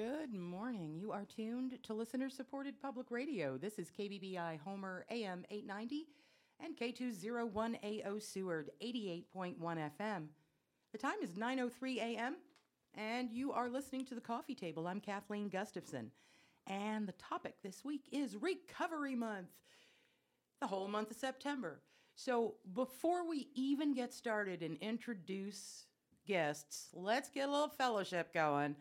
Good 0.00 0.32
morning. 0.32 0.96
You 0.96 1.12
are 1.12 1.26
tuned 1.26 1.78
to 1.82 1.92
listener 1.92 2.30
supported 2.30 2.80
public 2.80 3.10
radio. 3.10 3.58
This 3.58 3.78
is 3.78 3.90
KBBI 3.90 4.58
Homer 4.64 5.04
AM 5.10 5.44
890 5.50 6.06
and 6.58 6.74
K201AO 6.74 8.22
Seward 8.22 8.70
88.1 8.82 9.56
FM. 9.60 10.28
The 10.92 10.98
time 10.98 11.18
is 11.20 11.32
9:03 11.32 11.98
a.m. 11.98 12.36
and 12.94 13.30
you 13.30 13.52
are 13.52 13.68
listening 13.68 14.06
to 14.06 14.14
the 14.14 14.22
coffee 14.22 14.54
table. 14.54 14.86
I'm 14.86 15.02
Kathleen 15.02 15.50
Gustafson. 15.50 16.10
And 16.66 17.06
the 17.06 17.12
topic 17.12 17.56
this 17.62 17.84
week 17.84 18.08
is 18.10 18.36
Recovery 18.36 19.14
Month. 19.14 19.50
The 20.62 20.66
whole 20.66 20.88
month 20.88 21.10
of 21.10 21.18
September. 21.18 21.82
So, 22.14 22.54
before 22.72 23.28
we 23.28 23.48
even 23.54 23.92
get 23.92 24.14
started 24.14 24.62
and 24.62 24.78
introduce 24.78 25.84
guests, 26.26 26.88
let's 26.94 27.28
get 27.28 27.50
a 27.50 27.52
little 27.52 27.68
fellowship 27.68 28.32
going. 28.32 28.76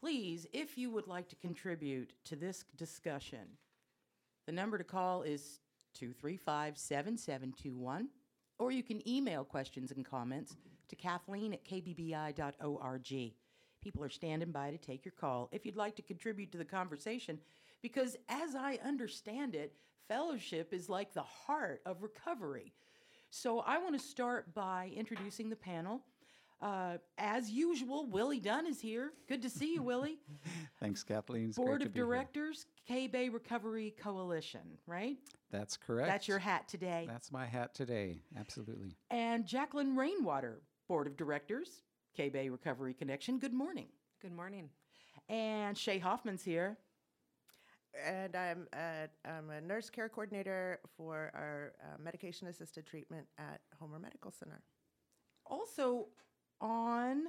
Please, 0.00 0.46
if 0.54 0.78
you 0.78 0.90
would 0.90 1.06
like 1.06 1.28
to 1.28 1.36
contribute 1.36 2.14
to 2.24 2.34
this 2.34 2.64
discussion, 2.76 3.58
the 4.46 4.52
number 4.52 4.78
to 4.78 4.84
call 4.84 5.22
is 5.22 5.60
235 5.94 6.78
7721, 6.78 8.08
or 8.58 8.70
you 8.70 8.82
can 8.82 9.06
email 9.06 9.44
questions 9.44 9.90
and 9.90 10.04
comments 10.04 10.56
to 10.88 10.96
Kathleen 10.96 11.52
at 11.52 11.64
kbbi.org. 11.64 13.34
People 13.82 14.04
are 14.04 14.10
standing 14.10 14.50
by 14.50 14.70
to 14.70 14.78
take 14.78 15.04
your 15.04 15.12
call 15.12 15.50
if 15.52 15.66
you'd 15.66 15.76
like 15.76 15.96
to 15.96 16.02
contribute 16.02 16.50
to 16.52 16.58
the 16.58 16.64
conversation, 16.64 17.38
because 17.82 18.16
as 18.30 18.54
I 18.54 18.78
understand 18.82 19.54
it, 19.54 19.74
fellowship 20.08 20.72
is 20.72 20.88
like 20.88 21.12
the 21.12 21.22
heart 21.22 21.82
of 21.84 22.02
recovery. 22.02 22.72
So 23.28 23.60
I 23.60 23.78
want 23.78 24.00
to 24.00 24.04
start 24.04 24.54
by 24.54 24.90
introducing 24.96 25.50
the 25.50 25.56
panel. 25.56 26.00
Uh, 26.62 26.98
as 27.16 27.50
usual, 27.50 28.06
Willie 28.10 28.40
Dunn 28.40 28.66
is 28.66 28.80
here. 28.80 29.12
Good 29.28 29.40
to 29.42 29.50
see 29.50 29.72
you, 29.74 29.82
Willie. 29.82 30.18
Thanks, 30.80 31.02
Kathleen. 31.02 31.48
It's 31.48 31.56
Board 31.56 31.80
of. 31.82 31.94
Directors, 31.94 32.66
K 32.86 33.06
Bay 33.06 33.30
Recovery 33.30 33.94
Coalition, 33.98 34.60
right? 34.86 35.16
That's 35.50 35.76
correct. 35.78 36.08
That's 36.08 36.28
your 36.28 36.38
hat 36.38 36.68
today. 36.68 37.06
That's 37.08 37.32
my 37.32 37.46
hat 37.46 37.74
today. 37.74 38.20
Absolutely. 38.38 38.96
and 39.10 39.46
Jacqueline 39.46 39.96
Rainwater, 39.96 40.60
Board 40.86 41.06
of 41.06 41.16
Directors, 41.16 41.82
K 42.14 42.28
Bay 42.28 42.50
Recovery 42.50 42.92
Connection. 42.92 43.38
Good 43.38 43.54
morning. 43.54 43.86
Good 44.20 44.32
morning. 44.32 44.68
And 45.30 45.78
Shay 45.78 45.98
Hoffman's 45.98 46.42
here. 46.44 46.76
And 48.06 48.36
I'm 48.36 48.68
a, 48.74 49.08
I'm 49.28 49.50
a 49.50 49.60
nurse 49.60 49.90
care 49.90 50.08
coordinator 50.08 50.78
for 50.96 51.30
our 51.34 51.72
uh, 51.82 52.00
medication 52.00 52.46
assisted 52.48 52.86
treatment 52.86 53.26
at 53.38 53.60
Homer 53.80 53.98
Medical 53.98 54.30
Center. 54.30 54.62
Also 55.46 56.06
on 56.60 57.24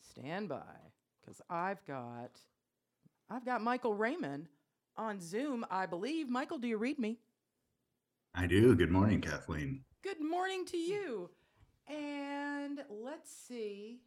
standby, 0.00 0.62
because 1.20 1.40
I've 1.48 1.84
got 1.86 2.38
I've 3.30 3.44
got 3.44 3.62
Michael 3.62 3.94
Raymond 3.94 4.48
on 4.96 5.20
Zoom, 5.20 5.64
I 5.70 5.86
believe. 5.86 6.28
Michael, 6.28 6.58
do 6.58 6.68
you 6.68 6.76
read 6.76 6.98
me? 6.98 7.18
I 8.34 8.46
do. 8.46 8.74
Good 8.74 8.90
morning, 8.90 9.20
Kathleen. 9.20 9.84
Good 10.02 10.20
morning 10.20 10.64
to 10.66 10.76
you. 10.76 11.30
And 11.88 12.80
let's 12.90 13.30
see. 13.30 14.00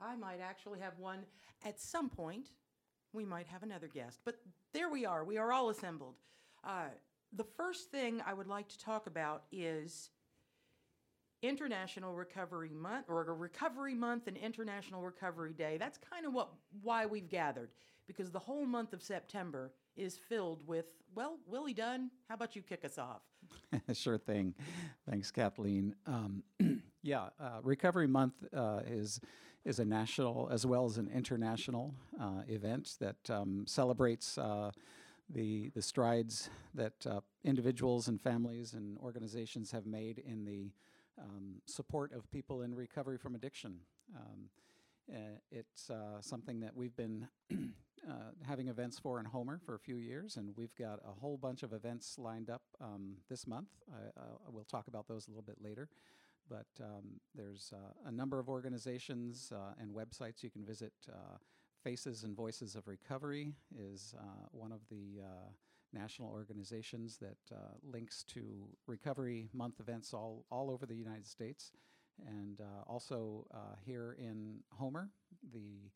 I 0.00 0.16
might 0.16 0.40
actually 0.40 0.80
have 0.80 0.98
one 0.98 1.20
at 1.64 1.80
some 1.80 2.08
point. 2.10 2.50
We 3.12 3.24
might 3.24 3.46
have 3.46 3.62
another 3.62 3.88
guest, 3.88 4.20
but 4.24 4.36
there 4.72 4.88
we 4.88 5.06
are. 5.06 5.24
We 5.24 5.38
are 5.38 5.52
all 5.52 5.70
assembled. 5.70 6.16
Uh, 6.64 6.88
the 7.32 7.44
first 7.56 7.90
thing 7.90 8.20
I 8.26 8.34
would 8.34 8.48
like 8.48 8.68
to 8.68 8.78
talk 8.78 9.06
about 9.06 9.44
is 9.52 10.10
International 11.44 12.14
Recovery 12.14 12.70
Month, 12.70 13.06
or 13.08 13.22
Recovery 13.34 13.94
Month 13.94 14.28
and 14.28 14.36
International 14.36 15.02
Recovery 15.02 15.52
Day. 15.52 15.76
That's 15.78 15.98
kind 15.98 16.24
of 16.26 16.32
what 16.32 16.48
why 16.82 17.04
we've 17.06 17.28
gathered, 17.28 17.70
because 18.06 18.30
the 18.30 18.38
whole 18.38 18.64
month 18.64 18.92
of 18.92 19.02
September 19.02 19.72
is 19.96 20.18
filled 20.28 20.66
with. 20.66 20.86
Well, 21.14 21.38
Willie 21.46 21.74
Dunn, 21.74 22.10
how 22.28 22.34
about 22.34 22.56
you 22.56 22.62
kick 22.62 22.84
us 22.84 22.98
off? 22.98 23.20
sure 23.92 24.18
thing. 24.18 24.54
Thanks, 25.08 25.30
Kathleen. 25.30 25.94
Um, 26.06 26.42
yeah, 27.02 27.28
uh, 27.38 27.60
Recovery 27.62 28.08
Month 28.08 28.34
uh, 28.56 28.80
is 28.86 29.20
is 29.64 29.78
a 29.78 29.84
national 29.84 30.48
as 30.50 30.66
well 30.66 30.86
as 30.86 30.98
an 30.98 31.10
international 31.14 31.94
uh, 32.20 32.42
event 32.48 32.96
that 33.00 33.30
um, 33.30 33.64
celebrates 33.66 34.38
uh, 34.38 34.70
the 35.28 35.70
the 35.74 35.82
strides 35.82 36.48
that 36.74 37.06
uh, 37.06 37.20
individuals 37.44 38.08
and 38.08 38.20
families 38.20 38.72
and 38.72 38.98
organizations 38.98 39.70
have 39.70 39.86
made 39.86 40.18
in 40.18 40.44
the 40.44 40.70
um, 41.20 41.60
support 41.66 42.12
of 42.12 42.30
people 42.30 42.62
in 42.62 42.74
recovery 42.74 43.18
from 43.18 43.34
addiction. 43.34 43.78
Um, 44.16 44.48
uh, 45.12 45.38
it's 45.50 45.90
uh, 45.90 46.20
something 46.20 46.60
that 46.60 46.74
we've 46.74 46.96
been 46.96 47.28
uh, 47.52 48.12
having 48.46 48.68
events 48.68 48.98
for 48.98 49.20
in 49.20 49.26
Homer 49.26 49.60
for 49.64 49.74
a 49.74 49.78
few 49.78 49.96
years, 49.96 50.36
and 50.36 50.54
we've 50.56 50.74
got 50.76 51.00
a 51.06 51.20
whole 51.20 51.36
bunch 51.36 51.62
of 51.62 51.72
events 51.72 52.18
lined 52.18 52.48
up 52.48 52.62
um, 52.80 53.16
this 53.28 53.46
month. 53.46 53.68
I, 53.92 54.20
uh, 54.20 54.24
we'll 54.50 54.64
talk 54.64 54.88
about 54.88 55.06
those 55.08 55.26
a 55.26 55.30
little 55.30 55.42
bit 55.42 55.58
later. 55.60 55.88
But 56.48 56.66
um, 56.82 57.20
there's 57.34 57.72
uh, 57.74 57.92
a 58.06 58.12
number 58.12 58.38
of 58.38 58.50
organizations 58.50 59.50
uh, 59.54 59.72
and 59.80 59.94
websites 59.94 60.42
you 60.42 60.50
can 60.50 60.64
visit. 60.64 60.92
Faces 61.82 62.24
and 62.24 62.34
Voices 62.34 62.76
of 62.76 62.86
Recovery 62.86 63.52
is 63.78 64.14
one 64.52 64.72
of 64.72 64.80
the 64.90 65.22
national 65.94 66.28
organizations 66.28 67.16
that 67.18 67.38
uh, 67.54 67.58
links 67.82 68.24
to 68.24 68.68
Recovery 68.86 69.48
Month 69.54 69.80
events 69.80 70.12
all, 70.12 70.44
all 70.50 70.70
over 70.70 70.84
the 70.86 70.96
United 70.96 71.26
States. 71.26 71.72
And 72.26 72.60
uh, 72.60 72.82
also 72.86 73.46
uh, 73.52 73.74
here 73.84 74.16
in 74.18 74.60
Homer, 74.70 75.10
the 75.52 75.90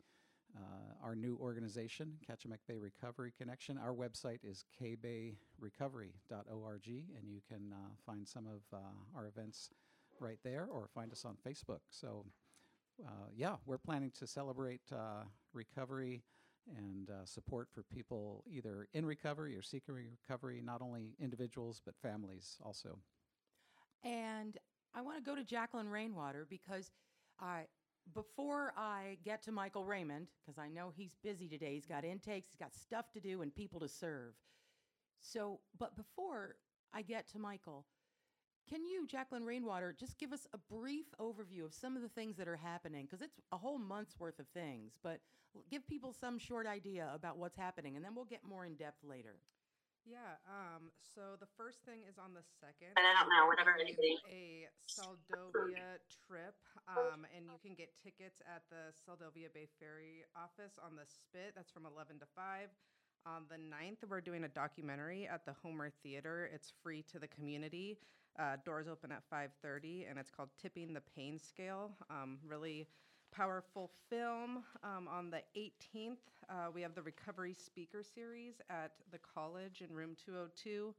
uh, 0.57 0.95
our 1.03 1.15
new 1.15 1.37
organization, 1.39 2.13
Kachemak 2.27 2.57
Bay 2.67 2.79
Recovery 2.79 3.31
Connection. 3.37 3.77
Our 3.77 3.93
website 3.93 4.39
is 4.43 4.65
kbayrecovery.org, 4.81 6.87
and 6.87 7.29
you 7.29 7.41
can 7.47 7.71
uh, 7.71 7.91
find 8.03 8.27
some 8.27 8.47
of 8.47 8.63
uh, 8.73 8.77
our 9.15 9.27
events 9.27 9.69
right 10.19 10.39
there 10.43 10.67
or 10.71 10.89
find 10.93 11.11
us 11.11 11.23
on 11.23 11.37
Facebook. 11.47 11.81
So, 11.91 12.25
yeah, 13.33 13.57
we're 13.65 13.77
planning 13.77 14.11
to 14.19 14.27
celebrate 14.27 14.81
recovery 15.53 16.23
and 16.77 17.09
uh, 17.09 17.25
support 17.25 17.67
for 17.73 17.83
people 17.83 18.43
either 18.49 18.87
in 18.93 19.05
recovery 19.05 19.55
or 19.55 19.61
seeking 19.61 19.95
recovery, 19.95 20.61
not 20.63 20.81
only 20.81 21.15
individuals 21.19 21.81
but 21.83 21.95
families 22.01 22.57
also. 22.63 22.99
And 24.03 24.57
I 24.95 25.01
want 25.01 25.17
to 25.17 25.23
go 25.23 25.35
to 25.35 25.43
Jacqueline 25.43 25.89
Rainwater 25.89 26.45
because 26.49 26.91
I, 27.39 27.63
before 28.13 28.73
I 28.77 29.17
get 29.23 29.43
to 29.43 29.51
Michael 29.51 29.85
Raymond, 29.85 30.27
because 30.41 30.57
I 30.57 30.67
know 30.69 30.91
he's 30.95 31.15
busy 31.23 31.47
today, 31.47 31.73
he's 31.73 31.85
got 31.85 32.05
intakes, 32.05 32.49
he's 32.51 32.59
got 32.59 32.73
stuff 32.73 33.11
to 33.13 33.19
do, 33.19 33.41
and 33.41 33.53
people 33.53 33.79
to 33.81 33.87
serve. 33.87 34.33
So, 35.21 35.59
but 35.77 35.95
before 35.95 36.55
I 36.93 37.01
get 37.01 37.29
to 37.31 37.39
Michael, 37.39 37.85
can 38.69 38.85
you, 38.85 39.07
Jacqueline 39.07 39.43
Rainwater, 39.43 39.95
just 39.97 40.19
give 40.19 40.31
us 40.31 40.47
a 40.53 40.57
brief 40.57 41.07
overview 41.19 41.65
of 41.65 41.73
some 41.73 41.95
of 41.95 42.03
the 42.03 42.09
things 42.09 42.37
that 42.37 42.47
are 42.47 42.55
happening? 42.55 43.05
Because 43.05 43.21
it's 43.21 43.41
a 43.51 43.57
whole 43.57 43.79
month's 43.79 44.19
worth 44.19 44.39
of 44.39 44.47
things, 44.53 44.93
but 45.03 45.19
give 45.71 45.87
people 45.87 46.13
some 46.13 46.37
short 46.37 46.67
idea 46.67 47.09
about 47.13 47.37
what's 47.37 47.57
happening, 47.57 47.95
and 47.95 48.05
then 48.05 48.13
we'll 48.13 48.29
get 48.29 48.43
more 48.47 48.65
in 48.65 48.75
depth 48.75 49.03
later. 49.03 49.41
Yeah, 50.05 50.37
um, 50.47 50.89
so 51.01 51.35
the 51.39 51.49
first 51.57 51.83
thing 51.83 52.01
is 52.07 52.17
on 52.17 52.33
the 52.33 52.45
second. 52.61 52.93
And 52.95 53.05
I 53.05 53.13
don't 53.19 53.29
know, 53.29 53.45
we're 53.45 53.57
anybody- 53.81 54.17
A 54.29 54.69
Seldovia 54.87 55.99
trip, 56.25 56.55
um, 56.87 57.25
and 57.35 57.45
you 57.51 57.59
can 57.59 57.75
get 57.75 57.97
tickets 57.97 58.41
at 58.45 58.63
the 58.69 58.93
Seldovia 58.93 59.51
Bay 59.51 59.67
Ferry 59.79 60.25
office 60.35 60.77
on 60.77 60.95
the 60.95 61.05
Spit. 61.05 61.53
That's 61.55 61.71
from 61.71 61.85
11 61.85 62.19
to 62.19 62.25
5. 62.25 62.69
On 63.25 63.43
the 63.49 63.55
9th, 63.55 64.09
we're 64.09 64.21
doing 64.21 64.45
a 64.45 64.47
documentary 64.47 65.27
at 65.27 65.45
the 65.45 65.53
Homer 65.61 65.91
Theater. 66.03 66.49
It's 66.53 66.71
free 66.81 67.03
to 67.11 67.19
the 67.19 67.27
community. 67.27 67.97
Uh, 68.37 68.55
doors 68.63 68.87
open 68.87 69.11
at 69.11 69.23
5:30, 69.29 70.05
and 70.09 70.17
it's 70.17 70.31
called 70.31 70.49
"Tipping 70.57 70.93
the 70.93 71.01
Pain 71.01 71.37
Scale." 71.37 71.91
Um, 72.09 72.39
really 72.45 72.87
powerful 73.31 73.91
film. 74.09 74.63
Um, 74.83 75.07
on 75.07 75.29
the 75.29 75.43
18th, 75.55 76.31
uh, 76.49 76.71
we 76.73 76.81
have 76.81 76.95
the 76.95 77.01
Recovery 77.01 77.53
Speaker 77.53 78.03
Series 78.03 78.61
at 78.69 78.93
the 79.11 79.19
college 79.19 79.81
in 79.81 79.93
room 79.93 80.15
202 80.15 80.95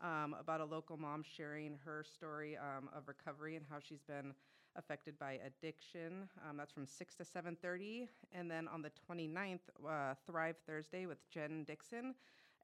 um, 0.00 0.34
about 0.38 0.60
a 0.60 0.64
local 0.64 0.96
mom 0.96 1.22
sharing 1.22 1.78
her 1.84 2.04
story 2.04 2.56
um, 2.56 2.90
of 2.94 3.08
recovery 3.08 3.56
and 3.56 3.64
how 3.68 3.78
she's 3.80 4.02
been 4.02 4.34
affected 4.76 5.18
by 5.18 5.38
addiction. 5.44 6.28
Um, 6.48 6.56
that's 6.56 6.72
from 6.72 6.86
6 6.86 7.14
to 7.16 7.24
7.30. 7.24 8.08
And 8.32 8.50
then 8.50 8.68
on 8.68 8.82
the 8.82 8.90
29th, 9.08 9.60
uh, 9.86 10.14
Thrive 10.26 10.56
Thursday 10.66 11.06
with 11.06 11.18
Jen 11.30 11.64
Dixon 11.64 12.14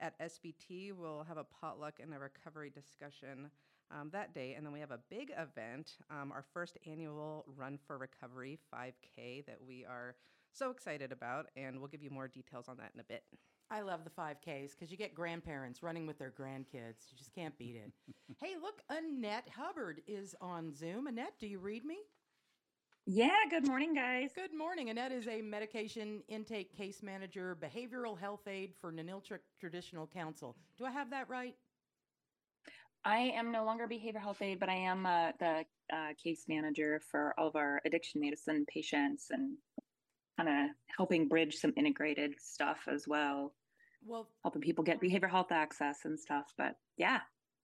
at 0.01 0.19
SBT. 0.21 0.93
We'll 0.93 1.25
have 1.25 1.37
a 1.37 1.45
potluck 1.45 2.01
and 2.01 2.15
a 2.15 2.19
recovery 2.19 2.71
discussion 2.71 3.51
um, 3.91 4.11
that 4.13 4.35
day. 4.35 4.55
And 4.55 4.65
then 4.65 4.73
we 4.73 4.81
have 4.81 4.91
a 4.91 5.01
big 5.11 5.33
event, 5.37 5.93
um, 6.11 6.33
our 6.33 6.45
first 6.55 6.79
annual 6.87 7.45
Run 7.57 7.79
for 7.87 7.99
Recovery 7.99 8.59
5K 8.75 9.47
that 9.47 9.59
we 9.67 9.85
are 9.85 10.17
so 10.53 10.71
excited 10.71 11.13
about. 11.13 11.47
And 11.57 11.79
we'll 11.79 11.89
give 11.89 12.03
you 12.03 12.11
more 12.11 12.29
details 12.29 12.69
on 12.69 12.77
that 12.79 12.93
in 12.95 13.01
a 13.01 13.05
bit. 13.05 13.25
I 13.71 13.83
love 13.83 14.01
the 14.05 14.11
5Ks 14.11 14.71
because 14.71 14.91
you 14.91 14.97
get 14.97 15.15
grandparents 15.15 15.83
running 15.83 16.07
with 16.07 16.19
their 16.19 16.33
grandkids. 16.39 17.11
You 17.11 17.17
just 17.17 17.35
can't 17.35 17.57
beat 17.59 17.77
it. 17.77 17.93
hey, 18.41 18.55
look, 18.61 18.81
Annette 18.89 19.49
Hubbard 19.55 20.01
is 20.07 20.35
on 20.41 20.73
Zoom. 20.75 21.07
Annette, 21.07 21.35
do 21.39 21.47
you 21.47 21.59
read 21.59 21.85
me? 21.85 21.99
Yeah, 23.05 23.31
good 23.51 23.67
morning, 23.67 23.95
guys. 23.95 24.33
Good 24.35 24.55
morning. 24.55 24.91
Annette 24.91 25.13
is 25.13 25.27
a 25.29 25.41
medication 25.41 26.23
intake 26.29 26.77
case 26.77 27.03
manager, 27.03 27.57
behavioral 27.61 28.19
health 28.19 28.47
aide 28.47 28.75
for 28.81 28.93
Ninilchik 28.93 29.41
Traditional 29.59 30.07
Council. 30.07 30.57
Do 30.77 30.85
I 30.85 30.91
have 30.91 31.11
that 31.11 31.29
right? 31.29 31.55
I 33.05 33.19
am 33.35 33.51
no 33.53 33.65
longer 33.65 33.87
behavioral 33.89 34.21
health 34.21 34.43
aide, 34.43 34.61
but 34.61 34.69
I 34.69 34.75
am 34.75 35.07
uh, 35.07 35.33
the 35.39 35.65
uh, 35.91 36.13
case 36.23 36.45
manager 36.49 37.01
for 37.11 37.35
all 37.39 37.49
of 37.49 37.57
our 37.57 37.81
addiction 37.87 38.21
medicine 38.21 38.67
patients 38.73 39.29
and 39.31 39.57
kind 40.39 40.49
of 40.49 40.71
helping 40.97 41.29
bridge 41.29 41.57
some 41.57 41.73
integrated 41.77 42.35
stuff 42.39 42.87
as 42.91 43.07
well, 43.09 43.53
Well, 44.07 44.29
helping 44.43 44.63
people 44.63 44.85
get 44.85 45.01
behavioral 45.01 45.31
health 45.31 45.53
access 45.53 46.05
and 46.05 46.19
stuff. 46.19 46.55
But 46.57 46.77
yeah, 46.97 47.21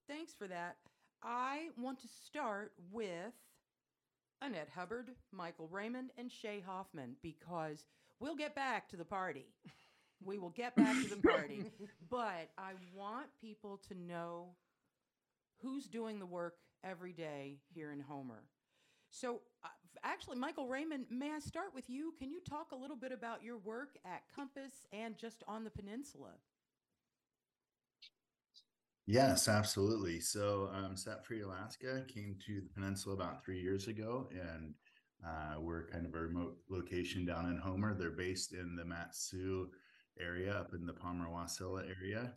thanks 0.09 0.35
for 0.37 0.49
that. 0.49 0.77
I 1.23 1.69
want 1.79 2.01
to 2.01 2.09
start 2.09 2.73
with 2.93 3.33
Annette 4.43 4.69
Hubbard, 4.75 5.11
Michael 5.33 5.69
Raymond, 5.69 6.11
and 6.19 6.31
Shay 6.31 6.63
Hoffman 6.67 7.17
because 7.23 7.87
we'll 8.21 8.37
get 8.37 8.55
back 8.55 8.89
to 8.91 8.97
the 8.97 9.05
party. 9.05 9.47
We 10.25 10.39
will 10.39 10.51
get 10.51 10.75
back 10.75 10.95
to 11.03 11.15
the 11.15 11.29
party. 11.29 11.71
but 12.11 12.51
I 12.59 12.73
want 12.95 13.27
people 13.41 13.81
to 13.89 13.95
know 13.95 14.55
who's 15.61 15.87
doing 15.87 16.19
the 16.19 16.27
work 16.27 16.55
every 16.83 17.13
day 17.13 17.59
here 17.75 17.93
in 17.93 18.01
Homer. 18.01 18.45
So, 19.11 19.41
actually, 20.03 20.37
Michael 20.37 20.69
Raymond, 20.69 21.07
may 21.11 21.31
I 21.33 21.39
start 21.39 21.75
with 21.75 21.89
you? 21.89 22.13
Can 22.19 22.31
you 22.31 22.41
talk 22.41 22.73
a 22.73 22.77
little 22.77 22.97
bit 22.97 23.13
about 23.13 23.43
your 23.43 23.59
work 23.59 23.97
at 24.05 24.23
Compass 24.35 24.87
and 24.93 25.17
just 25.17 25.43
on 25.47 25.65
the 25.65 25.71
peninsula? 25.71 26.33
Yes, 29.07 29.49
absolutely. 29.49 30.21
So, 30.21 30.71
um, 30.73 30.97
Set 30.97 31.27
Free 31.27 31.43
Alaska 31.43 32.05
came 32.09 32.37
to 32.47 32.63
the 32.63 32.71
peninsula 32.75 33.15
about 33.15 33.45
three 33.45 33.61
years 33.61 33.87
ago, 33.87 34.31
and 34.33 34.75
uh, 35.27 35.61
we're 35.61 35.87
kind 35.89 36.07
of 36.07 36.15
a 36.15 36.19
remote 36.19 36.57
location 36.71 37.27
down 37.27 37.51
in 37.51 37.59
Homer. 37.59 37.95
They're 37.95 38.11
based 38.11 38.55
in 38.55 38.77
the 38.77 38.85
Matsu 38.85 39.69
area, 40.19 40.55
up 40.55 40.73
in 40.73 40.87
the 40.87 40.93
Palmer 40.93 41.29
Wasilla 41.29 41.85
area. 42.01 42.33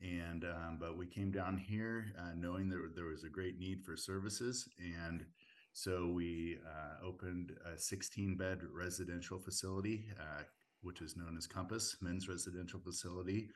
And 0.00 0.44
um, 0.44 0.78
but 0.80 0.96
we 0.96 1.06
came 1.06 1.30
down 1.32 1.58
here 1.58 2.06
uh, 2.18 2.32
knowing 2.36 2.68
that 2.68 2.92
there 2.94 3.06
was 3.06 3.24
a 3.24 3.28
great 3.28 3.58
need 3.58 3.84
for 3.84 3.96
services, 3.96 4.68
and 4.78 5.24
so 5.78 6.10
we 6.12 6.58
uh, 6.66 7.06
opened 7.06 7.52
a 7.64 7.78
16 7.78 8.36
bed 8.36 8.62
residential 8.74 9.38
facility, 9.38 10.06
uh, 10.18 10.42
which 10.82 11.00
is 11.00 11.16
known 11.16 11.36
as 11.38 11.46
Compass 11.46 11.96
Men's 12.00 12.28
Residential 12.28 12.80
Facility. 12.80 13.48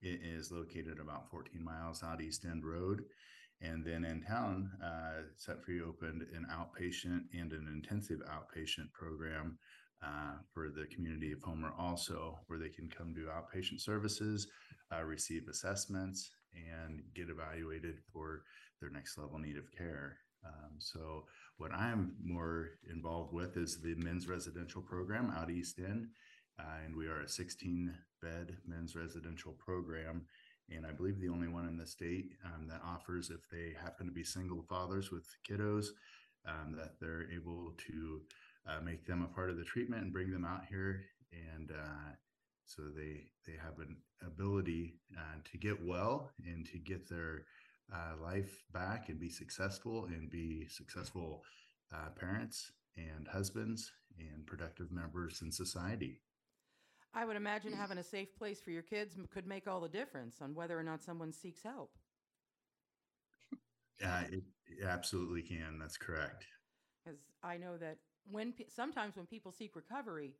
It 0.00 0.20
is 0.24 0.50
located 0.50 0.98
about 0.98 1.30
14 1.30 1.62
miles 1.62 2.02
out 2.02 2.22
East 2.22 2.46
End 2.46 2.64
Road. 2.64 3.02
And 3.60 3.84
then 3.84 4.06
in 4.06 4.22
town, 4.22 4.70
uh, 4.82 5.24
Set 5.36 5.62
Free 5.62 5.82
opened 5.82 6.22
an 6.34 6.46
outpatient 6.50 7.24
and 7.38 7.52
an 7.52 7.68
intensive 7.70 8.20
outpatient 8.20 8.90
program 8.94 9.58
uh, 10.02 10.36
for 10.54 10.70
the 10.70 10.86
community 10.86 11.32
of 11.32 11.42
Homer 11.42 11.74
also, 11.78 12.38
where 12.46 12.58
they 12.58 12.70
can 12.70 12.88
come 12.88 13.12
do 13.12 13.26
outpatient 13.26 13.82
services, 13.82 14.46
uh, 14.90 15.02
receive 15.02 15.48
assessments, 15.50 16.30
and 16.54 17.02
get 17.14 17.28
evaluated 17.28 17.98
for 18.10 18.44
their 18.80 18.88
next 18.88 19.18
level 19.18 19.38
need 19.38 19.58
of 19.58 19.70
care. 19.70 20.16
Um, 20.44 20.72
so, 20.78 21.24
what 21.56 21.72
I'm 21.72 22.14
more 22.22 22.70
involved 22.88 23.32
with 23.32 23.56
is 23.56 23.80
the 23.80 23.94
men's 23.96 24.28
residential 24.28 24.80
program 24.80 25.32
out 25.36 25.50
East 25.50 25.78
End. 25.78 26.08
Uh, 26.58 26.84
and 26.84 26.96
we 26.96 27.06
are 27.06 27.20
a 27.20 27.28
16 27.28 27.94
bed 28.22 28.56
men's 28.66 28.96
residential 28.96 29.52
program. 29.52 30.22
And 30.70 30.86
I 30.86 30.92
believe 30.92 31.20
the 31.20 31.28
only 31.30 31.48
one 31.48 31.66
in 31.66 31.78
the 31.78 31.86
state 31.86 32.32
um, 32.44 32.68
that 32.68 32.82
offers, 32.84 33.30
if 33.30 33.48
they 33.50 33.74
happen 33.80 34.06
to 34.06 34.12
be 34.12 34.24
single 34.24 34.62
fathers 34.68 35.10
with 35.10 35.24
kiddos, 35.48 35.86
um, 36.46 36.76
that 36.76 37.00
they're 37.00 37.30
able 37.30 37.72
to 37.88 38.20
uh, 38.68 38.80
make 38.82 39.06
them 39.06 39.22
a 39.22 39.34
part 39.34 39.50
of 39.50 39.56
the 39.56 39.64
treatment 39.64 40.02
and 40.02 40.12
bring 40.12 40.30
them 40.30 40.44
out 40.44 40.62
here. 40.68 41.04
And 41.32 41.70
uh, 41.70 42.12
so 42.64 42.82
they 42.94 43.24
they 43.46 43.56
have 43.62 43.78
an 43.78 43.96
ability 44.26 44.94
uh, 45.16 45.40
to 45.50 45.58
get 45.58 45.82
well 45.82 46.30
and 46.44 46.66
to 46.66 46.78
get 46.78 47.08
their 47.08 47.44
uh, 47.92 48.22
life 48.22 48.64
back 48.72 49.08
and 49.08 49.18
be 49.18 49.30
successful 49.30 50.06
and 50.06 50.30
be 50.30 50.66
successful 50.68 51.42
uh, 51.94 52.10
parents 52.18 52.72
and 52.96 53.26
husbands 53.28 53.92
and 54.18 54.46
productive 54.46 54.90
members 54.90 55.40
in 55.42 55.50
society. 55.50 56.20
I 57.14 57.24
would 57.24 57.36
imagine 57.36 57.72
having 57.72 57.98
a 57.98 58.04
safe 58.04 58.36
place 58.36 58.60
for 58.60 58.70
your 58.70 58.82
kids 58.82 59.16
could 59.30 59.46
make 59.46 59.66
all 59.66 59.80
the 59.80 59.88
difference 59.88 60.36
on 60.42 60.54
whether 60.54 60.78
or 60.78 60.82
not 60.82 61.02
someone 61.02 61.32
seeks 61.32 61.62
help. 61.62 61.90
Uh, 64.04 64.22
it, 64.30 64.42
it 64.66 64.84
absolutely 64.86 65.42
can. 65.42 65.78
That's 65.78 65.96
correct. 65.96 66.46
Because 67.04 67.20
I 67.42 67.56
know 67.56 67.76
that 67.78 67.98
when 68.30 68.52
pe- 68.52 68.68
sometimes 68.68 69.16
when 69.16 69.26
people 69.26 69.52
seek 69.52 69.74
recovery, 69.74 70.34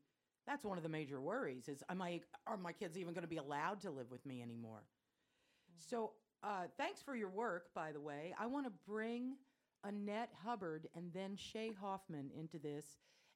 that's 0.46 0.64
one 0.64 0.76
of 0.76 0.82
the 0.82 0.88
major 0.88 1.20
worries: 1.20 1.68
is 1.68 1.82
am 1.88 2.02
I 2.02 2.20
are 2.46 2.56
my 2.56 2.72
kids 2.72 2.96
even 2.96 3.14
going 3.14 3.22
to 3.22 3.28
be 3.28 3.38
allowed 3.38 3.80
to 3.82 3.90
live 3.90 4.10
with 4.10 4.24
me 4.26 4.42
anymore? 4.42 4.82
So, 5.78 6.12
uh, 6.43 6.67
thanks 6.76 7.02
for 7.02 7.17
your 7.17 7.31
work, 7.31 7.67
by 7.75 7.93
the 7.93 8.00
way. 8.00 8.35
I 8.38 8.46
want 8.46 8.67
to 8.67 8.73
bring 8.87 9.37
Annette 9.85 10.31
Hubbard 10.44 10.88
and 10.94 11.12
then 11.12 11.37
Shay 11.37 11.73
Hoffman 11.81 12.31
into 12.37 12.58
this, 12.58 12.85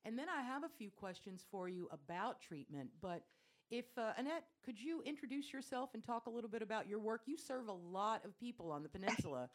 and 0.05 0.19
then 0.19 0.27
I 0.29 0.43
have 0.43 0.65
a 0.65 0.69
few 0.79 0.91
questions 0.91 1.45
for 1.51 1.69
you 1.69 1.89
about 1.93 2.41
treatment. 2.41 2.91
But 3.01 3.23
if 3.71 3.87
uh, 3.97 4.13
Annette, 4.17 4.45
could 4.65 4.79
you 4.79 5.03
introduce 5.05 5.53
yourself 5.53 5.91
and 5.95 6.05
talk 6.05 6.27
a 6.27 6.31
little 6.31 6.51
bit 6.51 6.63
about 6.63 6.89
your 6.89 6.99
work? 6.99 7.23
You 7.27 7.37
serve 7.37 7.69
a 7.69 7.73
lot 7.73 8.25
of 8.25 8.39
people 8.39 8.71
on 8.71 8.83
the 8.83 8.89
peninsula. 8.89 9.49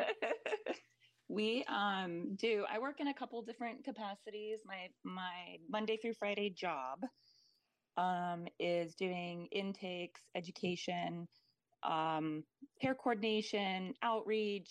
we 1.28 1.64
um, 1.68 2.36
do. 2.36 2.64
I 2.70 2.78
work 2.80 3.00
in 3.00 3.08
a 3.08 3.14
couple 3.14 3.40
different 3.42 3.84
capacities. 3.84 4.60
My 4.66 4.88
my 5.04 5.58
Monday 5.68 5.96
through 5.96 6.14
Friday 6.14 6.50
job 6.50 7.04
um, 7.96 8.46
is 8.58 8.94
doing 8.94 9.48
intakes, 9.52 10.22
education, 10.34 11.28
um, 11.82 12.44
care 12.80 12.94
coordination, 12.94 13.94
outreach, 14.02 14.70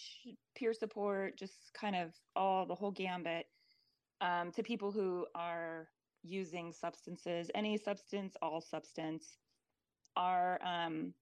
peer 0.56 0.74
support, 0.74 1.38
just 1.38 1.72
kind 1.74 1.96
of 1.96 2.12
all 2.36 2.66
the 2.66 2.76
whole 2.76 2.92
gambit 2.92 3.46
um, 4.22 4.52
to 4.52 4.64
people 4.64 4.92
who 4.92 5.26
are 5.36 5.88
using 6.24 6.74
substances, 6.74 7.50
any 7.56 7.78
substance, 7.78 8.36
all 8.42 8.62
substance. 8.62 9.38
Our 10.16 10.60
um, 10.66 11.14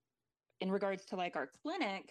in 0.62 0.72
regards 0.72 1.06
to 1.06 1.16
like 1.16 1.36
our 1.36 1.50
clinic, 1.62 2.10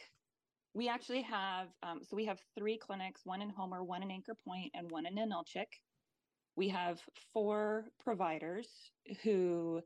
we 0.75 0.89
actually 0.89 1.23
have 1.23 1.69
um, 1.83 2.01
so 2.03 2.17
we 2.17 2.27
have 2.27 2.39
three 2.57 2.79
clinics: 2.79 3.23
one 3.25 3.43
in 3.43 3.51
Homer, 3.51 3.83
one 3.83 4.03
in 4.03 4.11
Anchor 4.11 4.37
Point, 4.47 4.71
and 4.75 4.91
one 4.91 5.07
in 5.07 5.15
Ninilchik. 5.15 5.67
We 6.55 6.69
have 6.69 7.01
four 7.33 7.87
providers 8.03 8.69
who 9.23 9.83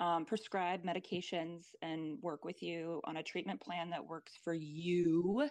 um, 0.00 0.24
prescribe 0.24 0.82
medications 0.82 1.66
and 1.82 2.18
work 2.22 2.44
with 2.44 2.62
you 2.62 3.00
on 3.04 3.18
a 3.18 3.22
treatment 3.22 3.60
plan 3.60 3.90
that 3.90 4.06
works 4.06 4.32
for 4.42 4.54
you. 4.54 5.48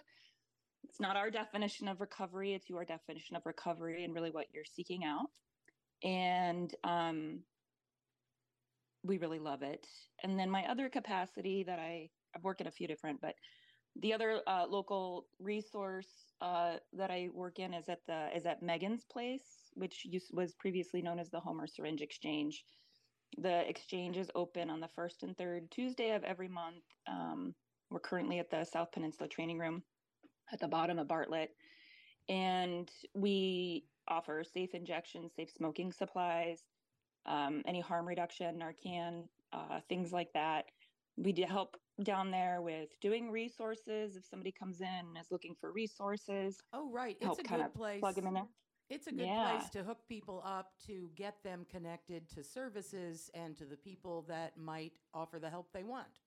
It's 0.84 1.00
not 1.00 1.16
our 1.16 1.30
definition 1.30 1.88
of 1.88 2.00
recovery; 2.00 2.54
it's 2.54 2.68
your 2.68 2.84
definition 2.84 3.36
of 3.36 3.46
recovery 3.46 4.04
and 4.04 4.14
really 4.14 4.30
what 4.30 4.46
you're 4.52 4.64
seeking 4.64 5.04
out. 5.04 5.30
And 6.02 6.74
um, 6.84 7.40
we 9.02 9.18
really 9.18 9.38
love 9.38 9.62
it. 9.62 9.86
And 10.22 10.38
then 10.38 10.50
my 10.50 10.64
other 10.70 10.88
capacity 10.88 11.64
that 11.64 11.78
I 11.78 12.10
I 12.34 12.38
work 12.42 12.60
in 12.60 12.66
a 12.66 12.70
few 12.72 12.86
different, 12.86 13.20
but 13.20 13.34
the 14.00 14.12
other 14.14 14.40
uh, 14.46 14.66
local 14.68 15.26
resource 15.40 16.08
uh, 16.40 16.76
that 16.92 17.10
I 17.10 17.28
work 17.34 17.58
in 17.58 17.74
is 17.74 17.88
at 17.88 18.00
the 18.06 18.28
is 18.34 18.46
at 18.46 18.62
Megan's 18.62 19.04
Place, 19.04 19.70
which 19.74 20.04
used, 20.04 20.30
was 20.32 20.54
previously 20.54 21.02
known 21.02 21.18
as 21.18 21.30
the 21.30 21.40
Homer 21.40 21.66
Syringe 21.66 22.00
Exchange. 22.00 22.64
The 23.38 23.68
exchange 23.68 24.16
is 24.16 24.30
open 24.34 24.70
on 24.70 24.80
the 24.80 24.88
first 24.88 25.22
and 25.22 25.36
third 25.36 25.70
Tuesday 25.70 26.10
of 26.10 26.24
every 26.24 26.48
month. 26.48 26.84
Um, 27.06 27.54
we're 27.90 28.00
currently 28.00 28.38
at 28.38 28.50
the 28.50 28.64
South 28.64 28.92
Peninsula 28.92 29.28
Training 29.28 29.58
Room 29.58 29.82
at 30.52 30.60
the 30.60 30.68
bottom 30.68 30.98
of 30.98 31.08
Bartlett, 31.08 31.50
and 32.28 32.90
we 33.14 33.86
offer 34.08 34.42
safe 34.44 34.74
injections, 34.74 35.32
safe 35.34 35.50
smoking 35.50 35.92
supplies, 35.92 36.62
um, 37.26 37.62
any 37.66 37.80
harm 37.80 38.06
reduction, 38.06 38.58
Narcan, 38.58 39.28
uh, 39.52 39.80
things 39.88 40.12
like 40.12 40.32
that. 40.34 40.66
We 41.16 41.32
do 41.32 41.44
help 41.44 41.76
down 42.02 42.30
there 42.30 42.62
with 42.62 42.88
doing 43.00 43.30
resources. 43.30 44.16
If 44.16 44.24
somebody 44.24 44.52
comes 44.52 44.80
in 44.80 44.86
and 44.86 45.18
is 45.18 45.30
looking 45.30 45.54
for 45.60 45.70
resources, 45.72 46.60
Oh, 46.72 46.90
right. 46.90 47.16
It's 47.20 47.38
a 47.38 47.42
good 47.42 47.74
place. 47.74 48.00
plug 48.00 48.14
them 48.14 48.26
in 48.26 48.34
there. 48.34 48.48
It's 48.90 49.06
a 49.06 49.12
good 49.12 49.26
Yeah. 49.26 49.56
place 49.56 49.70
to 49.70 49.84
hook 49.84 50.06
people 50.08 50.42
up 50.44 50.76
to 50.80 51.08
get 51.14 51.42
them 51.44 51.64
connected 51.64 52.28
to 52.30 52.42
services 52.42 53.30
and 53.34 53.56
to 53.56 53.64
the 53.64 53.76
people 53.76 54.22
that 54.22 54.56
might 54.58 54.98
offer 55.14 55.38
the 55.38 55.48
help 55.48 55.72
they 55.72 55.84
want. 55.84 56.18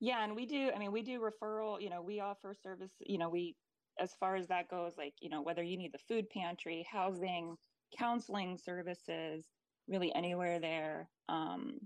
Yeah, 0.00 0.24
and 0.24 0.34
we 0.34 0.46
do. 0.46 0.72
I 0.74 0.78
mean, 0.78 0.90
we 0.92 1.02
do 1.02 1.20
referral. 1.20 1.80
You 1.80 1.90
know, 1.90 2.00
we 2.00 2.20
offer 2.20 2.54
service. 2.54 2.92
You 3.00 3.18
know, 3.18 3.28
we 3.28 3.56
as 3.98 4.14
far 4.14 4.36
as 4.36 4.48
that 4.48 4.68
goes, 4.68 4.96
like 4.96 5.14
you 5.20 5.28
know, 5.28 5.42
whether 5.42 5.62
you 5.62 5.76
need 5.76 5.92
the 5.92 5.98
food 5.98 6.30
pantry, 6.30 6.82
housing, 6.90 7.58
counseling 7.96 8.56
services, 8.56 9.44
really 9.86 10.14
anywhere 10.14 10.58
there, 10.58 11.10
um, 11.28 11.78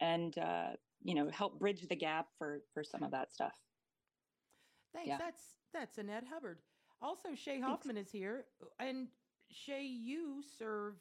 and 0.00 0.36
uh, 0.38 0.70
you 1.00 1.14
know, 1.14 1.30
help 1.30 1.60
bridge 1.60 1.86
the 1.86 1.94
gap 1.94 2.26
for 2.36 2.64
for 2.74 2.82
some 2.82 3.04
of 3.04 3.12
that 3.12 3.32
stuff. 3.32 3.54
Thanks. 4.92 5.06
Yeah. 5.08 5.18
That's 5.18 5.54
that's 5.72 5.98
Annette 5.98 6.24
Hubbard. 6.26 6.58
Also, 7.02 7.34
Shay 7.34 7.60
Hoffman 7.60 7.96
is 7.96 8.10
here, 8.10 8.44
and 8.80 9.08
Shay, 9.50 9.84
you 9.84 10.42
serve 10.58 10.94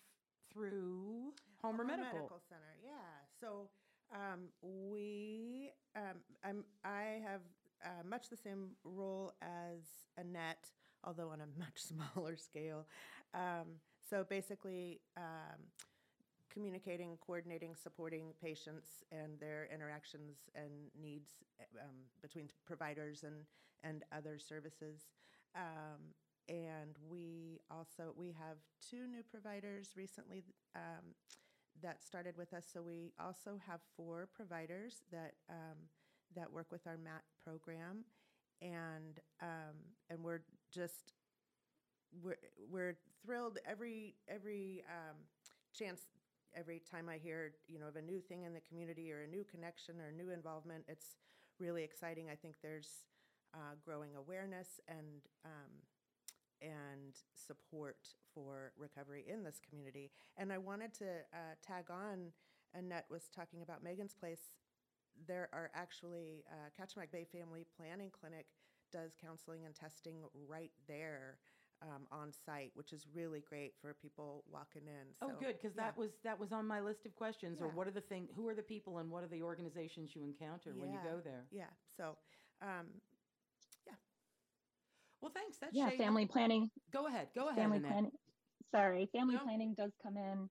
through 0.52 1.34
Homer, 1.62 1.84
Medical. 1.84 2.30
Center. 2.50 2.78
Yeah. 2.84 2.92
So 3.40 3.70
um, 4.14 4.50
we, 4.62 5.72
um, 5.96 6.18
I'm, 6.44 6.64
I 6.84 7.22
have 7.25 7.42
uh, 7.84 8.08
much 8.08 8.30
the 8.30 8.38
same 8.38 8.72
role 8.84 9.34
as 9.42 9.84
Annette, 10.18 10.70
although 11.04 11.30
on 11.30 11.42
a 11.42 11.48
much 11.60 11.78
smaller 11.78 12.36
scale. 12.36 12.86
Um, 13.34 13.80
so 14.10 14.25
basically, 14.30 15.02
um, 15.18 15.62
communicating, 16.52 17.18
coordinating, 17.25 17.75
supporting 17.75 18.34
patients 18.42 19.04
and 19.12 19.40
their 19.40 19.68
interactions 19.74 20.38
and 20.56 20.72
needs 21.00 21.32
um, 21.82 21.96
between 22.22 22.50
providers 22.66 23.24
and 23.24 23.46
and 23.84 24.04
other 24.12 24.40
services. 24.40 25.10
Um, 25.56 26.14
and 26.48 26.96
we 27.10 27.60
also 27.72 28.14
we 28.16 28.28
have 28.28 28.58
two 28.88 29.08
new 29.08 29.24
providers 29.24 29.94
recently 29.96 30.44
um, 30.76 31.16
that 31.82 32.04
started 32.04 32.38
with 32.38 32.54
us. 32.54 32.66
So 32.72 32.82
we 32.82 33.14
also 33.20 33.60
have 33.68 33.80
four 33.98 34.28
providers 34.36 35.02
that 35.12 35.34
um, 35.50 35.78
that 36.36 36.52
work 36.52 36.68
with 36.72 36.86
our 36.86 36.98
MAT 36.98 37.24
program, 37.44 38.06
and 38.62 39.20
um, 39.42 39.76
and 40.10 40.24
we're 40.24 40.42
just 40.72 41.14
we're 42.24 42.38
we're 42.70 42.98
thrilled 43.26 43.58
every 43.68 44.16
every 44.28 44.84
um, 44.90 45.16
chance 45.74 46.02
every 46.56 46.80
time 46.80 47.10
I 47.10 47.18
hear 47.18 47.54
you 47.68 47.80
know 47.80 47.88
of 47.88 47.96
a 47.96 48.02
new 48.02 48.20
thing 48.20 48.44
in 48.44 48.54
the 48.54 48.62
community 48.62 49.12
or 49.12 49.22
a 49.22 49.28
new 49.28 49.44
connection 49.44 49.96
or 50.00 50.12
new 50.12 50.32
involvement. 50.32 50.84
It's 50.88 51.16
really 51.60 51.84
exciting. 51.84 52.30
I 52.30 52.36
think 52.36 52.56
there's 52.62 53.06
uh, 53.56 53.76
growing 53.84 54.16
awareness 54.16 54.80
and 54.88 55.24
um, 55.46 55.72
and 56.62 57.16
support 57.34 57.98
for 58.34 58.72
recovery 58.78 59.26
in 59.28 59.44
this 59.44 59.60
community. 59.68 60.12
And 60.38 60.52
I 60.52 60.58
wanted 60.58 60.94
to 60.96 61.06
uh, 61.34 61.56
tag 61.66 61.86
on. 61.90 62.32
Annette 62.74 63.06
was 63.10 63.30
talking 63.34 63.62
about 63.62 63.84
Megan's 63.84 64.14
Place. 64.14 64.52
There 65.28 65.48
are 65.54 65.72
actually 65.74 66.44
uh, 66.52 66.70
Kachemak 66.78 67.12
Bay 67.12 67.26
Family 67.32 67.66
Planning 67.78 68.12
Clinic 68.12 68.48
does 68.92 69.12
counseling 69.22 69.66
and 69.66 69.74
testing 69.74 70.18
right 70.48 70.72
there 70.88 71.38
um, 71.82 72.08
on 72.12 72.32
site, 72.46 72.72
which 72.74 72.94
is 72.94 73.06
really 73.14 73.42
great 73.48 73.74
for 73.82 73.94
people 73.94 74.44
walking 74.52 74.84
in. 74.88 75.08
Oh, 75.22 75.32
good, 75.40 75.56
because 75.62 75.76
yeah. 75.76 75.84
that 75.84 75.98
was 75.98 76.12
that 76.24 76.40
was 76.40 76.52
on 76.52 76.68
my 76.68 76.82
list 76.82 77.06
of 77.06 77.16
questions. 77.16 77.62
Or 77.62 77.70
what 77.70 77.88
are 77.88 77.92
the 77.92 78.02
thing? 78.02 78.28
Who 78.36 78.48
are 78.48 78.56
the 78.56 78.64
people 78.64 78.98
and 79.00 79.10
what 79.10 79.24
are 79.24 79.28
the 79.28 79.42
organizations 79.42 80.16
you 80.16 80.24
encounter 80.24 80.74
when 80.78 80.92
you 80.92 81.00
go 81.04 81.20
there? 81.24 81.46
Yeah. 81.52 81.72
So, 81.98 82.18
um, 82.62 82.88
Well, 85.25 85.34
thanks. 85.34 85.58
That's 85.58 85.75
yeah, 85.75 85.89
family 85.98 86.27
planning. 86.27 86.70
Go 86.94 87.08
ahead. 87.08 87.29
Go 87.34 87.48
ahead. 87.48 87.58
family 87.58 87.79
planning. 87.79 88.12
Sorry, 88.70 89.08
family 89.08 89.34
No. 89.34 89.41
planning 89.41 89.74
does 89.74 89.91
come 90.03 90.17
in, 90.17 90.48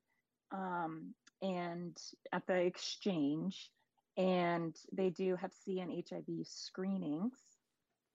um, 0.50 1.14
and 1.42 1.96
at 2.32 2.44
the 2.48 2.56
exchange, 2.56 3.70
and 4.16 4.76
they 4.92 5.10
do 5.10 5.36
have 5.36 5.52
C 5.52 5.78
and 5.78 5.92
HIV 5.92 6.44
screenings. 6.44 7.38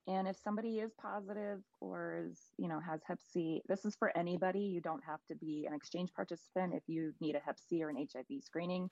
And 0.05 0.27
if 0.27 0.35
somebody 0.35 0.79
is 0.79 0.91
positive 0.95 1.63
or 1.79 2.25
is, 2.25 2.51
you 2.57 2.67
know, 2.67 2.81
has 2.81 2.99
Hep 3.07 3.21
C, 3.21 3.61
this 3.69 3.85
is 3.85 3.95
for 3.95 4.11
anybody. 4.17 4.59
You 4.59 4.81
don't 4.81 5.03
have 5.05 5.23
to 5.29 5.35
be 5.35 5.65
an 5.65 5.73
exchange 5.73 6.11
participant. 6.13 6.73
If 6.73 6.83
you 6.87 7.13
need 7.21 7.35
a 7.35 7.39
Hep 7.39 7.57
C 7.57 7.81
or 7.81 7.87
an 7.87 8.05
HIV 8.11 8.43
screening, 8.43 8.89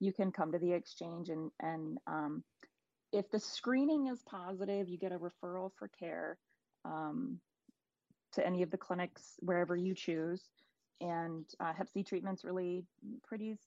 you 0.00 0.12
can 0.12 0.32
come 0.32 0.52
to 0.52 0.58
the 0.58 0.72
exchange 0.72 1.30
and 1.30 1.50
and 1.60 1.96
um, 2.06 2.44
if 3.10 3.30
the 3.30 3.40
screening 3.40 4.08
is 4.08 4.22
positive, 4.24 4.90
you 4.90 4.98
get 4.98 5.12
a 5.12 5.18
referral 5.18 5.70
for 5.78 5.88
care 5.88 6.36
um, 6.86 7.40
to 8.32 8.46
any 8.46 8.62
of 8.62 8.70
the 8.70 8.76
clinics 8.76 9.34
wherever 9.40 9.76
you 9.76 9.94
choose. 9.94 10.42
And 11.00 11.44
uh, 11.60 11.72
Hep 11.74 11.88
C 11.88 12.02
treatment's 12.02 12.44
really 12.44 12.84
pretty 13.22 13.58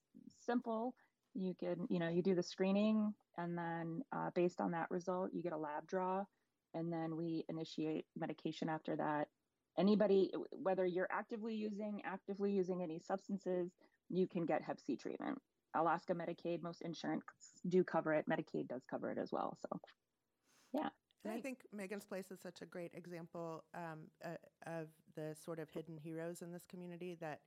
simple. 0.46 0.96
You 1.36 1.54
can, 1.60 1.88
you 1.90 2.00
know, 2.00 2.10
you 2.10 2.24
do 2.24 2.34
the 2.34 2.44
screening, 2.44 3.14
and 3.38 3.58
then 3.58 4.02
uh, 4.12 4.32
based 4.34 4.60
on 4.60 4.72
that 4.72 4.90
result, 4.90 5.30
you 5.32 5.44
get 5.44 5.54
a 5.54 5.58
lab 5.58 5.86
draw, 5.88 6.24
and 6.74 6.92
then 6.92 7.16
we 7.16 7.46
initiate 7.50 8.06
medication 8.18 8.68
after 8.70 8.96
that. 8.96 9.28
Anybody, 9.78 10.32
whether 10.52 10.86
you're 10.86 11.08
actively 11.12 11.54
using, 11.54 12.02
actively 12.04 12.52
using 12.52 12.82
any 12.82 13.00
substances, 13.00 13.72
you 14.10 14.28
can 14.28 14.46
get 14.46 14.64
Hep 14.64 14.80
C 14.80 14.96
treatment. 14.96 15.38
Alaska 15.76 16.14
Medicaid, 16.14 16.64
most 16.64 16.82
insurance 16.82 17.24
do 17.68 17.84
cover 17.84 18.14
it. 18.14 18.26
Medicaid 18.28 18.68
does 18.68 18.82
cover 18.90 19.12
it 19.12 19.20
as 19.20 19.32
well. 19.32 19.56
So, 19.62 19.80
And 21.26 21.34
I 21.34 21.42
think 21.42 21.60
Megan's 21.74 22.06
Place 22.06 22.32
is 22.32 22.40
such 22.40 22.62
a 22.62 22.66
great 22.66 22.92
example 22.94 23.64
um, 23.76 24.00
uh, 24.24 24.30
of 24.66 24.88
the 25.16 25.36
sort 25.44 25.60
of 25.60 25.70
hidden 25.70 25.98
heroes 25.98 26.42
in 26.42 26.52
this 26.52 26.64
community 26.70 27.18
that 27.20 27.42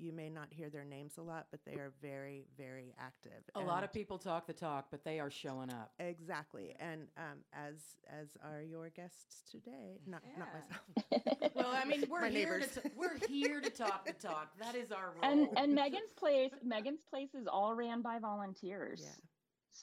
you 0.00 0.12
may 0.12 0.30
not 0.30 0.46
hear 0.50 0.70
their 0.70 0.84
names 0.84 1.18
a 1.18 1.22
lot, 1.22 1.46
but 1.50 1.58
they 1.66 1.72
are 1.72 1.92
very, 2.00 2.44
very 2.56 2.94
active. 3.00 3.32
A 3.56 3.60
lot 3.60 3.82
of 3.82 3.92
people 3.92 4.16
talk 4.16 4.46
the 4.46 4.52
talk, 4.52 4.86
but 4.92 5.02
they 5.04 5.18
are 5.18 5.28
showing 5.30 5.70
up. 5.70 5.90
Exactly, 5.98 6.74
and 6.78 7.08
um, 7.16 7.38
as 7.52 7.74
as 8.08 8.36
are 8.44 8.62
your 8.62 8.90
guests 8.90 9.42
today. 9.50 9.98
Not 10.06 10.22
not 10.38 10.48
myself. 10.54 11.50
Well, 11.54 11.72
I 11.72 11.84
mean, 11.84 12.04
we're 12.08 12.20
My 12.20 12.28
here 12.28 12.58
neighbors. 12.58 12.74
to 12.74 12.80
t- 12.82 12.90
we're 12.96 13.18
here 13.28 13.60
to 13.60 13.70
talk 13.70 14.06
the 14.06 14.12
talk. 14.12 14.52
That 14.60 14.76
is 14.76 14.92
our 14.92 15.12
role. 15.20 15.32
and 15.32 15.48
and 15.56 15.74
Megan's 15.82 16.12
place, 16.16 16.52
Megan's 16.62 17.02
place 17.10 17.34
is 17.34 17.48
all 17.48 17.74
ran 17.74 18.00
by 18.00 18.20
volunteers. 18.20 19.00
Yeah. 19.02 19.10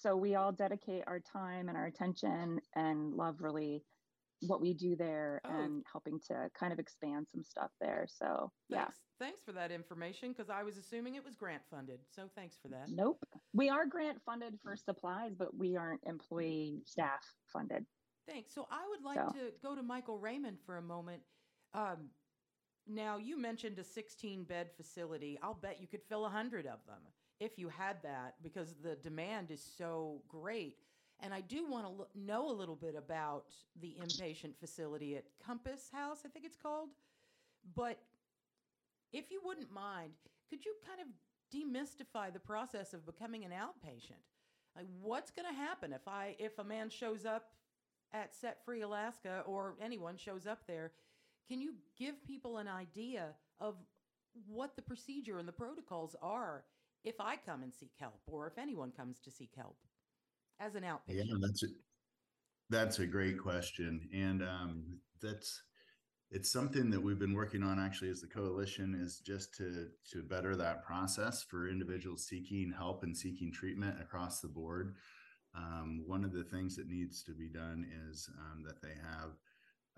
So 0.01 0.15
we 0.15 0.35
all 0.35 0.51
dedicate 0.51 1.03
our 1.07 1.19
time 1.19 1.69
and 1.69 1.77
our 1.77 1.85
attention 1.85 2.59
and 2.75 3.13
love 3.13 3.37
really 3.41 3.83
what 4.41 4.59
we 4.61 4.73
do 4.73 4.95
there 4.95 5.41
Oh. 5.45 5.49
and 5.49 5.83
helping 5.89 6.19
to 6.27 6.49
kind 6.53 6.73
of 6.73 6.79
expand 6.79 7.27
some 7.31 7.43
stuff 7.43 7.71
there. 7.79 8.05
So 8.07 8.51
yeah. 8.67 8.83
Thanks, 8.85 8.99
thanks 9.19 9.43
for 9.43 9.53
that 9.53 9.71
information 9.71 10.33
because 10.33 10.49
I 10.49 10.63
was 10.63 10.77
assuming 10.77 11.15
it 11.15 11.23
was 11.23 11.35
grant 11.35 11.63
funded. 11.71 11.99
So 12.09 12.29
thanks 12.35 12.57
for 12.61 12.67
that. 12.67 12.89
Nope. 12.89 13.23
We 13.53 13.69
are 13.69 13.85
grant 13.85 14.21
funded 14.25 14.59
for 14.61 14.75
supplies, 14.75 15.33
but 15.33 15.55
we 15.55 15.77
aren't 15.77 16.01
employee 16.05 16.81
staff 16.85 17.25
funded. 17.51 17.85
Thanks. 18.27 18.53
So 18.53 18.67
I 18.69 18.85
would 18.89 19.01
like 19.03 19.17
So- 19.17 19.39
to 19.39 19.51
go 19.63 19.75
to 19.75 19.81
Michael 19.83 20.19
Raymond 20.19 20.59
for 20.65 20.77
a 20.77 20.81
moment. 20.81 21.23
Um, 21.73 22.09
now 22.85 23.17
you 23.17 23.37
mentioned 23.37 23.79
a 23.79 23.83
16 23.83 24.43
bed 24.43 24.71
facility. 24.75 25.39
I'll 25.41 25.53
bet 25.53 25.79
you 25.79 25.87
could 25.87 26.03
fill 26.03 26.25
100 26.25 26.67
of 26.67 26.85
them 26.85 27.01
if 27.39 27.57
you 27.57 27.69
had 27.69 27.97
that 28.03 28.35
because 28.41 28.75
the 28.81 28.95
demand 28.95 29.51
is 29.51 29.61
so 29.77 30.21
great. 30.27 30.77
And 31.21 31.33
I 31.33 31.41
do 31.41 31.69
want 31.69 31.85
to 31.85 31.91
lo- 31.91 32.07
know 32.15 32.49
a 32.49 32.51
little 32.51 32.75
bit 32.75 32.95
about 32.95 33.45
the 33.81 33.95
inpatient 34.01 34.55
facility 34.59 35.15
at 35.15 35.25
Compass 35.45 35.89
House, 35.91 36.19
I 36.25 36.29
think 36.29 36.45
it's 36.45 36.57
called. 36.57 36.89
But 37.75 37.99
if 39.11 39.31
you 39.31 39.41
wouldn't 39.43 39.71
mind, 39.71 40.11
could 40.49 40.65
you 40.65 40.73
kind 40.85 40.99
of 41.01 41.07
demystify 41.55 42.33
the 42.33 42.39
process 42.39 42.93
of 42.93 43.05
becoming 43.05 43.45
an 43.45 43.51
outpatient? 43.51 44.21
Like 44.75 44.87
what's 45.01 45.31
going 45.31 45.47
to 45.47 45.55
happen 45.55 45.93
if 45.93 46.07
I 46.07 46.35
if 46.37 46.59
a 46.59 46.63
man 46.63 46.89
shows 46.89 47.25
up 47.25 47.51
at 48.13 48.35
Set 48.35 48.63
Free 48.65 48.81
Alaska 48.81 49.43
or 49.45 49.75
anyone 49.81 50.17
shows 50.17 50.45
up 50.45 50.59
there, 50.67 50.91
can 51.47 51.61
you 51.61 51.75
give 51.97 52.23
people 52.25 52.57
an 52.57 52.67
idea 52.67 53.27
of 53.59 53.75
what 54.47 54.75
the 54.75 54.81
procedure 54.81 55.39
and 55.39 55.47
the 55.47 55.53
protocols 55.53 56.15
are 56.21 56.65
if 57.05 57.21
I 57.21 57.37
come 57.45 57.63
and 57.63 57.73
seek 57.73 57.91
help 57.99 58.19
or 58.27 58.47
if 58.47 58.57
anyone 58.57 58.91
comes 58.91 59.19
to 59.21 59.31
seek 59.31 59.51
help 59.55 59.77
as 60.59 60.75
an 60.75 60.83
outpatient? 60.83 60.99
Yeah, 61.07 61.23
that's 61.39 61.63
a, 61.63 61.67
that's 62.69 62.99
a 62.99 63.05
great 63.05 63.39
question. 63.39 64.09
And 64.13 64.41
um, 64.41 64.99
that's, 65.21 65.61
it's 66.31 66.51
something 66.51 66.89
that 66.89 67.01
we've 67.01 67.19
been 67.19 67.35
working 67.35 67.63
on 67.63 67.79
actually 67.79 68.09
as 68.09 68.21
the 68.21 68.27
coalition 68.27 68.99
is 68.99 69.19
just 69.19 69.55
to, 69.55 69.87
to 70.11 70.23
better 70.23 70.55
that 70.55 70.83
process 70.83 71.43
for 71.43 71.69
individuals 71.69 72.25
seeking 72.27 72.73
help 72.75 73.03
and 73.03 73.15
seeking 73.15 73.51
treatment 73.53 74.01
across 74.01 74.41
the 74.41 74.47
board. 74.47 74.95
Um, 75.55 76.03
one 76.05 76.25
of 76.25 76.33
the 76.33 76.43
things 76.43 76.75
that 76.75 76.89
needs 76.89 77.23
to 77.23 77.33
be 77.33 77.47
done 77.47 77.85
is 78.09 78.27
um, 78.39 78.63
that 78.63 78.81
they 78.81 78.95
have 79.01 79.31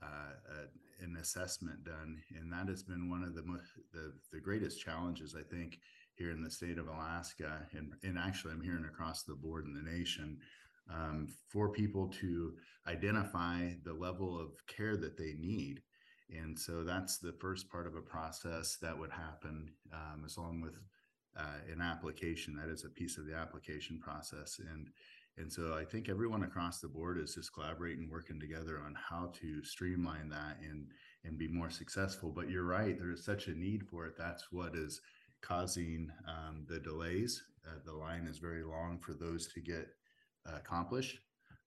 uh, 0.03 0.59
a, 0.59 1.03
an 1.03 1.17
assessment 1.19 1.83
done, 1.83 2.21
and 2.39 2.51
that 2.53 2.67
has 2.67 2.83
been 2.83 3.09
one 3.09 3.23
of 3.23 3.33
the, 3.33 3.41
mo- 3.41 3.57
the 3.91 4.13
the 4.31 4.39
greatest 4.39 4.79
challenges 4.79 5.35
I 5.35 5.41
think 5.41 5.79
here 6.17 6.31
in 6.31 6.43
the 6.43 6.51
state 6.51 6.77
of 6.77 6.87
Alaska, 6.87 7.67
and 7.73 7.93
and 8.03 8.17
actually 8.17 8.53
I'm 8.53 8.61
hearing 8.61 8.85
across 8.85 9.23
the 9.23 9.35
board 9.35 9.65
in 9.65 9.73
the 9.73 9.91
nation, 9.91 10.37
um, 10.93 11.27
for 11.49 11.69
people 11.69 12.07
to 12.21 12.53
identify 12.87 13.71
the 13.83 13.93
level 13.93 14.39
of 14.39 14.65
care 14.67 14.97
that 14.97 15.17
they 15.17 15.33
need. 15.37 15.81
And 16.29 16.57
so 16.59 16.83
that's 16.83 17.19
the 17.19 17.33
first 17.39 17.69
part 17.69 17.87
of 17.87 17.95
a 17.95 18.01
process 18.01 18.77
that 18.81 18.97
would 18.97 19.11
happen 19.11 19.71
um, 19.93 20.23
as 20.25 20.37
long 20.37 20.59
with 20.61 20.75
uh, 21.37 21.71
an 21.71 21.81
application. 21.81 22.55
That 22.55 22.69
is 22.69 22.83
a 22.83 22.89
piece 22.89 23.17
of 23.17 23.25
the 23.25 23.35
application 23.35 23.99
process. 23.99 24.59
And 24.59 24.89
and 25.39 25.53
so 25.53 25.77
I 25.79 25.85
think 25.85 26.09
everyone 26.09 26.43
across 26.43 26.79
the 26.79 26.87
board 26.87 27.19
is 27.19 27.35
just 27.35 27.53
collaborating, 27.53 28.09
working 28.09 28.39
together 28.39 28.81
on 28.83 28.95
how 28.95 29.31
to 29.39 29.63
streamline 29.63 30.29
that 30.29 30.57
and 30.67 30.87
and 31.23 31.37
be 31.37 31.47
more 31.47 31.69
successful. 31.69 32.31
But 32.35 32.49
you're 32.49 32.63
right, 32.63 32.97
there 32.97 33.11
is 33.11 33.23
such 33.23 33.47
a 33.47 33.53
need 33.57 33.83
for 33.87 34.05
it. 34.07 34.13
That's 34.17 34.51
what 34.51 34.75
is 34.75 34.99
causing 35.41 36.09
um, 36.27 36.65
the 36.67 36.79
delays. 36.79 37.43
Uh, 37.65 37.79
the 37.85 37.93
line 37.93 38.27
is 38.27 38.37
very 38.37 38.63
long 38.63 38.99
for 38.99 39.13
those 39.13 39.47
to 39.53 39.59
get 39.59 39.87
accomplished. 40.45 41.19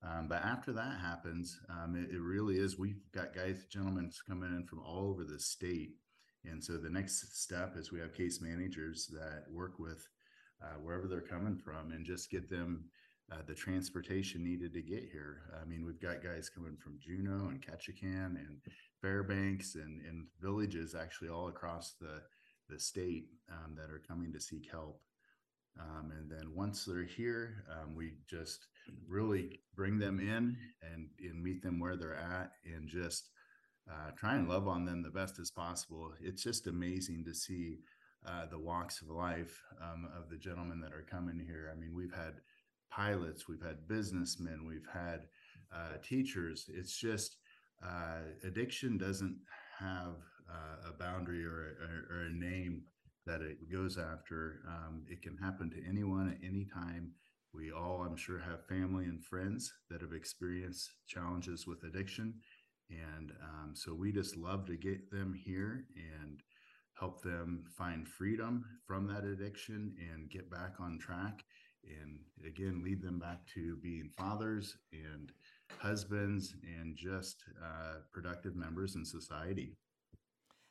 Um, 0.03 0.29
but 0.29 0.43
after 0.43 0.73
that 0.73 0.99
happens, 1.01 1.61
um, 1.69 1.95
it, 1.95 2.15
it 2.15 2.21
really 2.21 2.57
is. 2.57 2.79
We've 2.79 3.03
got 3.13 3.35
guys, 3.35 3.65
gentlemen 3.71 4.11
coming 4.27 4.51
in 4.57 4.65
from 4.65 4.81
all 4.81 5.11
over 5.11 5.25
the 5.25 5.39
state, 5.39 5.97
And 6.45 6.63
so 6.63 6.79
the 6.79 6.89
next 6.89 7.39
step 7.39 7.77
is 7.77 7.93
we 7.93 8.01
have 8.01 8.15
case 8.15 8.41
managers 8.41 9.09
that 9.13 9.45
work 9.51 9.79
with 9.79 10.09
uh, 10.63 10.79
wherever 10.83 11.07
they're 11.07 11.21
coming 11.21 11.57
from 11.57 11.93
and 11.93 12.05
just 12.05 12.31
get 12.31 12.49
them 12.49 12.85
uh, 13.31 13.43
the 13.47 13.55
transportation 13.55 14.43
needed 14.43 14.73
to 14.73 14.83
get 14.83 15.09
here. 15.13 15.43
I 15.61 15.65
mean, 15.65 15.85
we've 15.85 16.01
got 16.01 16.23
guys 16.23 16.49
coming 16.49 16.77
from 16.77 16.99
Juneau 16.99 17.49
and 17.49 17.63
Ketchikan 17.63 18.37
and 18.37 18.61
Fairbanks 19.01 19.77
and, 19.77 20.01
and 20.05 20.27
villages 20.41 20.95
actually 20.95 21.29
all 21.29 21.49
across 21.49 21.95
the, 22.01 22.23
the 22.71 22.79
state 22.79 23.27
um, 23.51 23.75
that 23.77 23.91
are 23.91 24.03
coming 24.07 24.33
to 24.33 24.41
seek 24.41 24.71
help. 24.71 25.01
Um, 25.79 26.13
and 26.19 26.31
then 26.31 26.55
once 26.55 26.85
they're 26.85 27.05
here, 27.05 27.65
um, 27.71 27.95
we 27.95 28.15
just 28.29 28.67
really 29.09 29.61
bring 29.75 29.99
them 29.99 30.19
in 30.21 30.57
and, 30.83 31.09
and 31.21 31.43
meet 31.43 31.63
them 31.63 31.79
where 31.79 31.97
they're 31.97 32.15
at 32.15 32.53
and 32.65 32.89
just 32.89 33.31
uh, 33.91 34.11
try 34.17 34.35
and 34.35 34.49
love 34.49 34.69
on 34.69 34.85
them 34.85 35.03
the 35.03 35.11
best 35.11 35.39
as 35.39 35.51
possible. 35.51 36.13
It's 36.21 36.43
just 36.43 36.67
amazing 36.67 37.25
to 37.25 37.35
see 37.35 37.79
uh, 38.27 38.47
the 38.51 38.59
walks 38.59 39.01
of 39.01 39.09
life 39.09 39.63
um, 39.81 40.09
of 40.17 40.29
the 40.29 40.37
gentlemen 40.37 40.81
that 40.81 40.93
are 40.93 41.07
coming 41.11 41.39
here. 41.39 41.73
I 41.73 41.79
mean, 41.79 41.95
we've 41.95 42.15
had 42.15 42.35
pilots, 42.91 43.49
we've 43.49 43.63
had 43.63 43.89
businessmen, 43.89 44.67
we've 44.67 44.89
had 44.93 45.21
uh, 45.75 45.97
teachers. 46.03 46.69
It's 46.73 46.99
just 46.99 47.37
uh, 47.83 48.21
addiction 48.45 48.99
doesn't 48.99 49.39
have 49.79 50.17
uh, 50.51 50.91
a 50.91 50.93
boundary 50.93 51.45
or, 51.45 51.77
or, 51.81 52.17
or, 52.17 52.21
a 52.27 52.33
name 52.33 52.83
that 53.27 53.41
it 53.43 53.71
goes 53.71 53.99
after. 53.99 54.61
Um, 54.67 55.05
it 55.09 55.23
can 55.23 55.37
happen 55.37 55.71
to 55.71 55.89
anyone 55.89 56.29
at 56.29 56.47
any 56.47 56.67
time. 56.73 57.13
We 57.53 57.73
all, 57.73 58.05
I'm 58.07 58.17
sure, 58.17 58.39
have 58.39 58.67
family 58.67 59.05
and 59.05 59.25
friends 59.25 59.73
that 59.91 60.01
have 60.01 60.13
experienced 60.13 60.91
challenges 61.07 61.67
with 61.67 61.83
addiction. 61.85 62.35
And 62.91 63.33
um, 63.43 63.73
so 63.75 63.95
we 63.95 64.13
just 64.13 64.37
love 64.37 64.67
to 64.67 64.77
get 64.77 65.11
them 65.11 65.35
here 65.35 65.85
and 65.97 66.41
help 66.99 67.23
them 67.23 67.65
find 67.77 68.07
freedom 68.07 68.65
from 68.87 69.07
that 69.07 69.25
addiction 69.25 69.95
and 70.13 70.31
get 70.31 70.51
back 70.51 70.75
on 70.81 70.99
track 70.99 71.45
and 71.85 72.19
again 72.47 72.83
lead 72.85 73.03
them 73.03 73.19
back 73.19 73.39
to 73.55 73.77
being 73.77 74.11
fathers 74.19 74.77
and 74.93 75.33
husbands 75.79 76.55
and 76.79 76.95
just 76.95 77.43
uh, 77.65 78.01
productive 78.13 78.55
members 78.55 78.97
in 78.97 79.05
society 79.05 79.73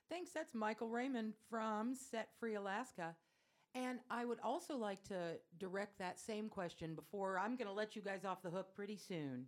thanks 0.09 0.31
that's 0.31 0.53
michael 0.53 0.89
raymond 0.89 1.33
from 1.49 1.93
set 1.93 2.29
free 2.39 2.55
alaska 2.55 3.15
and 3.75 3.99
i 4.09 4.25
would 4.25 4.39
also 4.43 4.75
like 4.75 5.03
to 5.03 5.33
direct 5.57 5.97
that 5.99 6.19
same 6.19 6.49
question 6.49 6.95
before 6.95 7.37
i'm 7.37 7.55
going 7.55 7.67
to 7.67 7.73
let 7.73 7.95
you 7.95 8.01
guys 8.01 8.25
off 8.25 8.41
the 8.41 8.49
hook 8.49 8.75
pretty 8.75 8.97
soon 8.97 9.45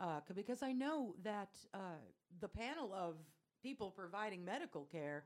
uh, 0.00 0.20
because 0.34 0.62
i 0.62 0.72
know 0.72 1.14
that 1.22 1.50
uh, 1.74 2.00
the 2.40 2.48
panel 2.48 2.92
of 2.94 3.16
people 3.62 3.90
providing 3.90 4.44
medical 4.44 4.84
care 4.84 5.24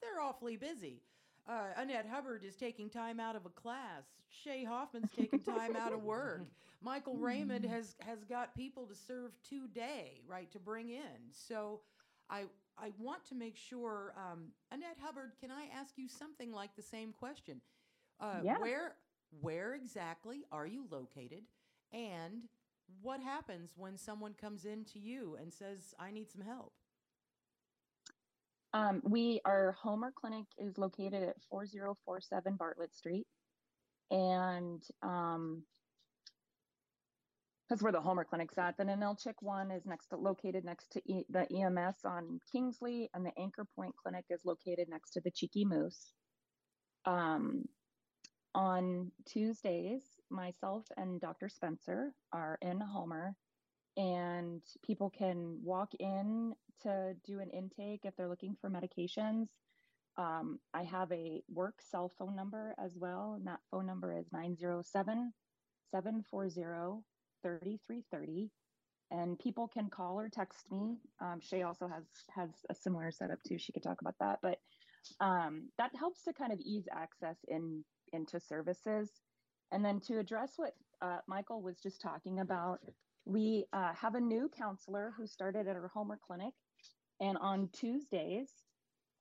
they're 0.00 0.22
awfully 0.22 0.56
busy 0.56 1.02
uh, 1.46 1.66
Annette 1.76 2.06
Hubbard 2.10 2.42
is 2.42 2.56
taking 2.56 2.88
time 2.88 3.20
out 3.20 3.36
of 3.36 3.44
a 3.44 3.50
class. 3.50 4.04
Shay 4.30 4.64
Hoffman's 4.64 5.10
taking 5.16 5.40
time 5.40 5.76
out 5.76 5.92
of 5.92 6.02
work. 6.04 6.42
Michael 6.82 7.16
Raymond 7.16 7.64
has 7.64 7.96
has 8.00 8.24
got 8.24 8.54
people 8.54 8.86
to 8.86 8.94
serve 8.94 9.32
today, 9.48 10.22
right, 10.26 10.50
to 10.52 10.58
bring 10.58 10.88
in. 10.90 11.32
So, 11.32 11.80
I 12.30 12.44
I 12.78 12.90
want 12.98 13.24
to 13.26 13.34
make 13.34 13.56
sure, 13.56 14.14
um, 14.16 14.48
Annette 14.70 14.98
Hubbard, 15.00 15.32
can 15.40 15.50
I 15.50 15.66
ask 15.74 15.94
you 15.96 16.08
something 16.08 16.52
like 16.52 16.74
the 16.76 16.82
same 16.82 17.12
question? 17.12 17.60
Uh, 18.20 18.40
yeah. 18.42 18.58
Where 18.58 18.96
where 19.40 19.74
exactly 19.74 20.44
are 20.52 20.66
you 20.66 20.86
located, 20.90 21.44
and 21.92 22.44
what 23.02 23.20
happens 23.20 23.72
when 23.76 23.96
someone 23.96 24.34
comes 24.34 24.64
in 24.64 24.84
to 24.86 24.98
you 24.98 25.36
and 25.40 25.52
says, 25.52 25.94
"I 25.98 26.10
need 26.10 26.30
some 26.30 26.42
help"? 26.42 26.72
Um, 28.72 29.02
we 29.04 29.40
our 29.44 29.72
Homer 29.72 30.12
clinic 30.12 30.46
is 30.58 30.78
located 30.78 31.22
at 31.22 31.40
4047 31.48 32.56
Bartlett 32.56 32.94
Street, 32.94 33.26
and 34.10 34.82
um, 35.02 35.62
that's 37.68 37.82
where 37.82 37.92
the 37.92 38.00
Homer 38.00 38.24
clinic's 38.24 38.58
at. 38.58 38.76
The 38.76 38.84
Ninilchik 38.84 39.34
one 39.40 39.70
is 39.70 39.86
next 39.86 40.08
to, 40.08 40.16
located 40.16 40.64
next 40.64 40.92
to 40.92 41.02
e, 41.06 41.24
the 41.30 41.46
EMS 41.52 41.96
on 42.04 42.40
Kingsley, 42.52 43.08
and 43.14 43.24
the 43.24 43.32
Anchor 43.38 43.66
Point 43.76 43.94
clinic 43.96 44.26
is 44.30 44.44
located 44.44 44.88
next 44.88 45.12
to 45.12 45.20
the 45.20 45.30
Cheeky 45.30 45.64
Moose. 45.64 46.12
Um, 47.06 47.64
on 48.54 49.10
Tuesdays, 49.26 50.02
myself 50.30 50.84
and 50.96 51.20
Dr. 51.20 51.48
Spencer 51.48 52.12
are 52.32 52.58
in 52.62 52.80
Homer 52.80 53.34
and 53.96 54.62
people 54.84 55.10
can 55.10 55.58
walk 55.62 55.90
in 55.98 56.54
to 56.82 57.14
do 57.24 57.40
an 57.40 57.50
intake 57.50 58.00
if 58.04 58.16
they're 58.16 58.28
looking 58.28 58.56
for 58.60 58.68
medications. 58.68 59.48
Um, 60.16 60.58
I 60.72 60.82
have 60.84 61.10
a 61.12 61.42
work 61.52 61.76
cell 61.80 62.10
phone 62.18 62.36
number 62.36 62.74
as 62.82 62.94
well, 62.96 63.34
and 63.36 63.46
that 63.46 63.60
phone 63.70 63.86
number 63.86 64.16
is 64.16 64.26
907 64.32 65.32
740 65.90 67.02
3330. 67.44 68.50
And 69.10 69.38
people 69.38 69.68
can 69.68 69.90
call 69.90 70.18
or 70.18 70.28
text 70.28 70.70
me. 70.72 70.96
Um, 71.20 71.38
Shay 71.40 71.62
also 71.62 71.86
has 71.86 72.04
has 72.34 72.50
a 72.70 72.74
similar 72.74 73.10
setup 73.12 73.38
too. 73.46 73.58
She 73.58 73.72
could 73.72 73.82
talk 73.82 74.00
about 74.00 74.14
that, 74.18 74.38
but 74.42 74.58
um, 75.20 75.68
that 75.78 75.94
helps 75.94 76.24
to 76.24 76.32
kind 76.32 76.52
of 76.52 76.58
ease 76.58 76.86
access 76.90 77.36
in 77.48 77.84
into 78.12 78.40
services. 78.40 79.10
And 79.72 79.84
then 79.84 80.00
to 80.06 80.18
address 80.18 80.54
what 80.56 80.72
uh, 81.02 81.18
Michael 81.28 81.62
was 81.62 81.78
just 81.80 82.00
talking 82.00 82.40
about, 82.40 82.80
we 83.24 83.66
uh, 83.72 83.92
have 83.92 84.14
a 84.14 84.20
new 84.20 84.50
counselor 84.56 85.12
who 85.16 85.26
started 85.26 85.68
at 85.68 85.76
our 85.76 85.90
Homer 85.92 86.18
clinic. 86.26 86.54
And 87.20 87.36
on 87.38 87.68
Tuesdays, 87.72 88.50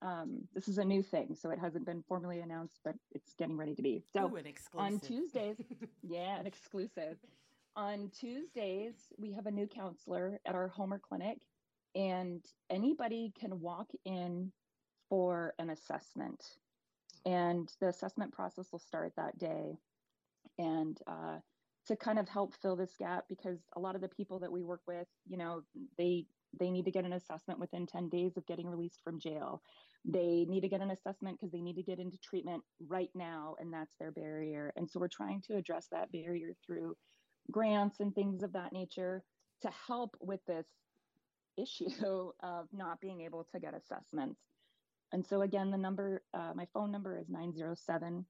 um, 0.04 0.42
this 0.54 0.68
is 0.68 0.78
a 0.78 0.84
new 0.84 1.02
thing, 1.02 1.36
so 1.40 1.50
it 1.50 1.60
hasn't 1.60 1.86
been 1.86 2.04
formally 2.08 2.42
announced, 2.42 2.80
but 2.84 2.96
it's 3.12 3.34
getting 3.38 3.58
ready 3.58 3.74
to 3.76 3.82
be. 3.82 4.04
So 4.12 4.26
Ooh, 4.26 4.36
an 4.36 4.46
exclusive. 4.46 4.94
on 4.94 5.00
Tuesdays, 5.00 5.58
yeah, 6.04 6.40
an 6.40 6.46
exclusive. 6.46 7.18
On 7.76 8.12
Tuesdays, 8.20 8.94
we 9.18 9.32
have 9.34 9.48
a 9.48 9.52
new 9.52 9.68
counselor 9.68 10.40
at 10.46 10.54
our 10.54 10.68
Homer 10.68 11.00
clinic, 11.00 11.40
and 11.96 12.46
anybody 12.70 13.34
can 13.40 13.60
walk 13.60 13.90
in 14.06 14.52
for 15.10 15.54
an 15.58 15.72
assessment. 15.72 16.44
And 17.26 17.72
the 17.80 17.88
assessment 17.88 18.32
process 18.32 18.72
will 18.72 18.80
start 18.80 19.14
that 19.16 19.40
day. 19.40 19.78
And 20.60 21.00
uh, 21.08 21.40
to 21.88 21.96
kind 21.96 22.20
of 22.20 22.30
help 22.30 22.54
fill 22.62 22.76
this 22.76 22.96
gap 22.98 23.26
because 23.28 23.60
a 23.76 23.80
lot 23.80 23.96
of 23.96 24.02
the 24.02 24.08
people 24.08 24.40
that 24.40 24.52
we 24.52 24.64
work 24.64 24.82
with 24.88 25.08
you 25.28 25.38
know 25.38 25.62
they 25.98 26.26
they 26.60 26.70
need 26.70 26.86
to 26.86 26.92
get 26.92 27.06
an 27.06 27.14
assessment 27.14 27.60
within 27.60 27.86
10 27.86 28.10
days 28.10 28.38
of 28.38 28.46
getting 28.46 28.68
released 28.68 29.02
from 29.04 29.20
jail 29.20 29.62
they 30.06 30.46
need 30.48 30.62
to 30.62 30.70
get 30.70 30.82
an 30.82 30.92
assessment 30.92 31.38
because 31.38 31.52
they 31.52 31.62
need 31.62 31.76
to 31.76 31.84
get 31.84 32.00
into 32.00 32.18
treatment 32.18 32.64
right 32.88 33.10
now 33.16 33.56
and 33.60 33.74
that's 33.74 33.96
their 34.00 34.12
barrier 34.12 34.72
and 34.76 34.90
so 34.90 35.00
we're 35.00 35.08
trying 35.08 35.42
to 35.42 35.56
address 35.56 35.88
that 35.92 36.12
barrier 36.12 36.54
through 36.66 36.96
grants 37.52 38.00
and 38.00 38.14
things 38.14 38.44
of 38.44 38.54
that 38.54 38.74
nature 38.74 39.24
to 39.62 39.70
help 39.88 40.16
with 40.20 40.40
this 40.46 40.68
issue 41.58 42.32
of 42.44 42.68
not 42.74 43.00
being 43.02 43.22
able 43.22 43.48
to 43.54 43.60
get 43.60 43.74
assessments 43.74 44.40
and 45.12 45.26
so 45.26 45.42
again 45.42 45.72
the 45.72 45.78
number 45.78 46.24
uh, 46.34 46.52
my 46.56 46.66
phone 46.74 46.92
number 46.92 47.18
is 47.18 47.30
907 47.30 48.26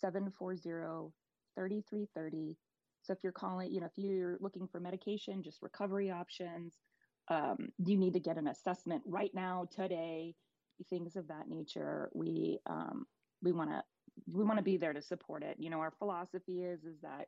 740 0.00 1.12
3330 1.56 2.56
so 3.04 3.12
if 3.12 3.18
you're 3.22 3.32
calling, 3.32 3.70
you 3.70 3.80
know, 3.80 3.86
if 3.86 3.92
you're 3.96 4.38
looking 4.40 4.66
for 4.66 4.80
medication, 4.80 5.42
just 5.42 5.60
recovery 5.60 6.10
options, 6.10 6.74
um, 7.28 7.68
you 7.78 7.98
need 7.98 8.14
to 8.14 8.20
get 8.20 8.38
an 8.38 8.48
assessment 8.48 9.02
right 9.06 9.30
now, 9.34 9.68
today, 9.70 10.34
things 10.88 11.14
of 11.14 11.28
that 11.28 11.48
nature. 11.48 12.10
We 12.14 12.60
um, 12.66 13.04
we 13.42 13.52
want 13.52 13.70
to 13.70 13.82
we 14.32 14.44
want 14.44 14.58
to 14.58 14.64
be 14.64 14.78
there 14.78 14.94
to 14.94 15.02
support 15.02 15.42
it. 15.42 15.56
You 15.58 15.68
know, 15.68 15.80
our 15.80 15.92
philosophy 15.98 16.62
is 16.62 16.84
is 16.84 16.98
that 17.02 17.26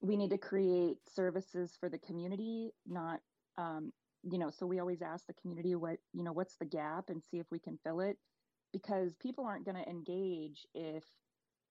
we 0.00 0.16
need 0.16 0.30
to 0.30 0.38
create 0.38 0.96
services 1.14 1.76
for 1.78 1.88
the 1.88 1.98
community, 1.98 2.72
not 2.86 3.20
um, 3.58 3.92
you 4.22 4.38
know. 4.38 4.50
So 4.50 4.66
we 4.66 4.78
always 4.78 5.02
ask 5.02 5.26
the 5.26 5.34
community 5.34 5.74
what 5.74 5.98
you 6.12 6.22
know 6.22 6.32
what's 6.32 6.56
the 6.56 6.64
gap 6.64 7.10
and 7.10 7.22
see 7.22 7.38
if 7.38 7.46
we 7.50 7.58
can 7.58 7.78
fill 7.84 8.00
it, 8.00 8.16
because 8.72 9.14
people 9.16 9.44
aren't 9.44 9.64
going 9.64 9.82
to 9.82 9.90
engage 9.90 10.66
if 10.74 11.04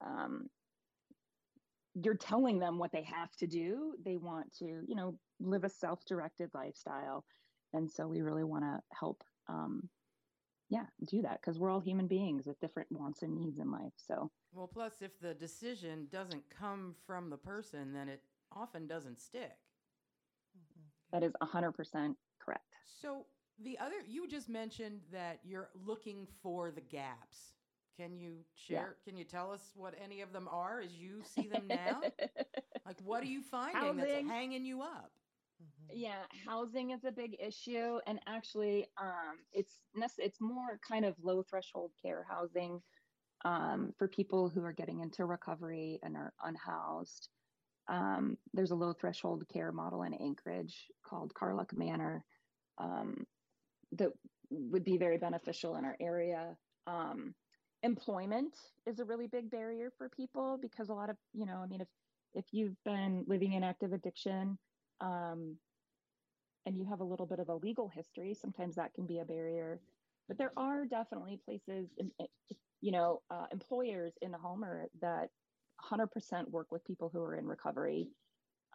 um, 0.06 0.48
you're 1.96 2.16
telling 2.16 2.60
them 2.60 2.78
what 2.78 2.92
they 2.92 3.04
have 3.04 3.36
to 3.38 3.48
do. 3.48 3.94
They 4.06 4.18
want 4.18 4.54
to, 4.60 4.66
you 4.66 4.96
know, 4.96 5.18
live 5.40 5.64
a 5.64 5.70
self-directed 5.70 6.52
lifestyle, 6.54 7.26
and 7.74 7.90
so 7.90 8.08
we 8.08 8.22
really 8.22 8.44
want 8.44 8.64
to 8.64 8.80
help, 8.98 9.24
um, 9.48 9.90
yeah, 10.70 10.86
do 11.06 11.22
that 11.24 11.42
because 11.42 11.60
we're 11.60 11.72
all 11.72 11.80
human 11.80 12.08
beings 12.08 12.46
with 12.46 12.60
different 12.60 12.92
wants 12.92 13.24
and 13.24 13.36
needs 13.36 13.60
in 13.60 13.72
life. 13.72 13.94
So, 13.98 14.32
well, 14.54 14.68
plus 14.68 15.02
if 15.02 15.20
the 15.20 15.34
decision 15.34 16.08
doesn't 16.12 16.44
come 16.50 16.96
from 17.06 17.30
the 17.30 17.38
person, 17.38 17.92
then 17.94 18.08
it 18.08 18.22
often 18.56 18.88
doesn't 18.88 19.20
stick. 19.20 19.58
Mm-hmm. 20.58 20.82
That 21.12 21.24
is 21.24 21.34
hundred 21.42 21.72
percent 21.72 22.16
correct. 22.40 22.64
So 23.02 23.26
the 23.64 23.78
other, 23.80 23.96
you 24.08 24.28
just 24.28 24.48
mentioned 24.48 25.02
that 25.12 25.40
you're 25.44 25.70
looking 25.86 26.28
for 26.42 26.72
the 26.72 26.82
gaps. 26.82 27.54
Can 27.98 28.16
you 28.16 28.38
share? 28.56 28.96
Yeah. 29.06 29.12
Can 29.12 29.18
you 29.18 29.26
tell 29.26 29.52
us 29.52 29.72
what 29.76 29.94
any 30.02 30.22
of 30.22 30.32
them 30.32 30.48
are 30.50 30.80
as 30.80 30.94
you 30.94 31.22
see 31.36 31.48
them 31.48 31.64
now? 31.68 32.02
like, 32.86 32.98
what 33.04 33.24
are 33.24 33.28
you 33.28 33.42
finding 33.42 33.82
Housing. 33.82 33.98
that's 33.98 34.28
hanging 34.28 34.64
you 34.64 34.82
up? 34.82 35.12
Yeah, 35.92 36.24
housing 36.46 36.92
is 36.92 37.04
a 37.04 37.12
big 37.12 37.36
issue, 37.40 38.00
and 38.06 38.20
actually, 38.28 38.88
um, 39.02 39.40
it's 39.52 39.80
it's 40.18 40.40
more 40.40 40.80
kind 40.88 41.06
of 41.06 41.16
low 41.22 41.44
threshold 41.44 41.92
care 42.02 42.26
housing 42.30 42.82
um, 43.44 43.94
for 43.98 44.08
people 44.08 44.50
who 44.50 44.64
are 44.64 44.74
getting 44.74 45.00
into 45.00 45.26
recovery 45.26 46.00
and 46.04 46.16
are 46.16 46.34
unhoused. 46.44 47.30
Um, 47.88 48.38
there's 48.54 48.72
a 48.72 48.76
low 48.76 48.94
threshold 48.94 49.46
care 49.52 49.72
model 49.72 50.04
in 50.04 50.14
Anchorage 50.14 50.92
called 51.04 51.34
Karluk 51.34 51.74
Manor 51.74 52.24
um, 52.78 53.26
that 53.94 54.10
would 54.52 54.84
be 54.84 54.98
very 54.98 55.18
beneficial 55.18 55.76
in 55.76 55.86
our 55.86 55.98
area. 56.00 56.56
Um, 56.86 57.34
employment 57.82 58.54
is 58.86 59.00
a 59.00 59.06
really 59.06 59.28
big 59.28 59.50
barrier 59.50 59.92
for 59.98 60.10
people 60.10 60.60
because 60.62 60.90
a 60.90 60.94
lot 60.94 61.10
of 61.10 61.18
you 61.34 61.48
know, 61.48 61.58
I 61.58 61.66
mean, 61.66 61.82
if 61.82 61.88
if 62.36 62.46
you've 62.52 62.78
been 62.86 63.26
living 63.28 63.54
in 63.54 63.64
active 63.64 63.92
addiction 63.92 64.60
um, 65.02 65.58
and 66.66 66.78
you 66.78 66.86
have 66.86 67.00
a 67.00 67.06
little 67.06 67.26
bit 67.26 67.40
of 67.40 67.50
a 67.50 67.56
legal 67.56 67.88
history, 67.88 68.34
sometimes 68.34 68.76
that 68.76 68.94
can 68.94 69.06
be 69.06 69.20
a 69.20 69.26
barrier. 69.26 69.80
But 70.28 70.38
there 70.38 70.54
are 70.58 70.86
definitely 70.86 71.40
places, 71.44 71.90
you 72.82 72.92
know, 72.92 73.22
uh, 73.32 73.46
employers 73.52 74.14
in 74.22 74.34
Homer 74.34 74.88
that 75.02 75.30
100% 75.92 76.50
work 76.50 76.68
with 76.72 76.86
people 76.86 77.10
who 77.12 77.22
are 77.22 77.36
in 77.36 77.46
recovery 77.46 78.10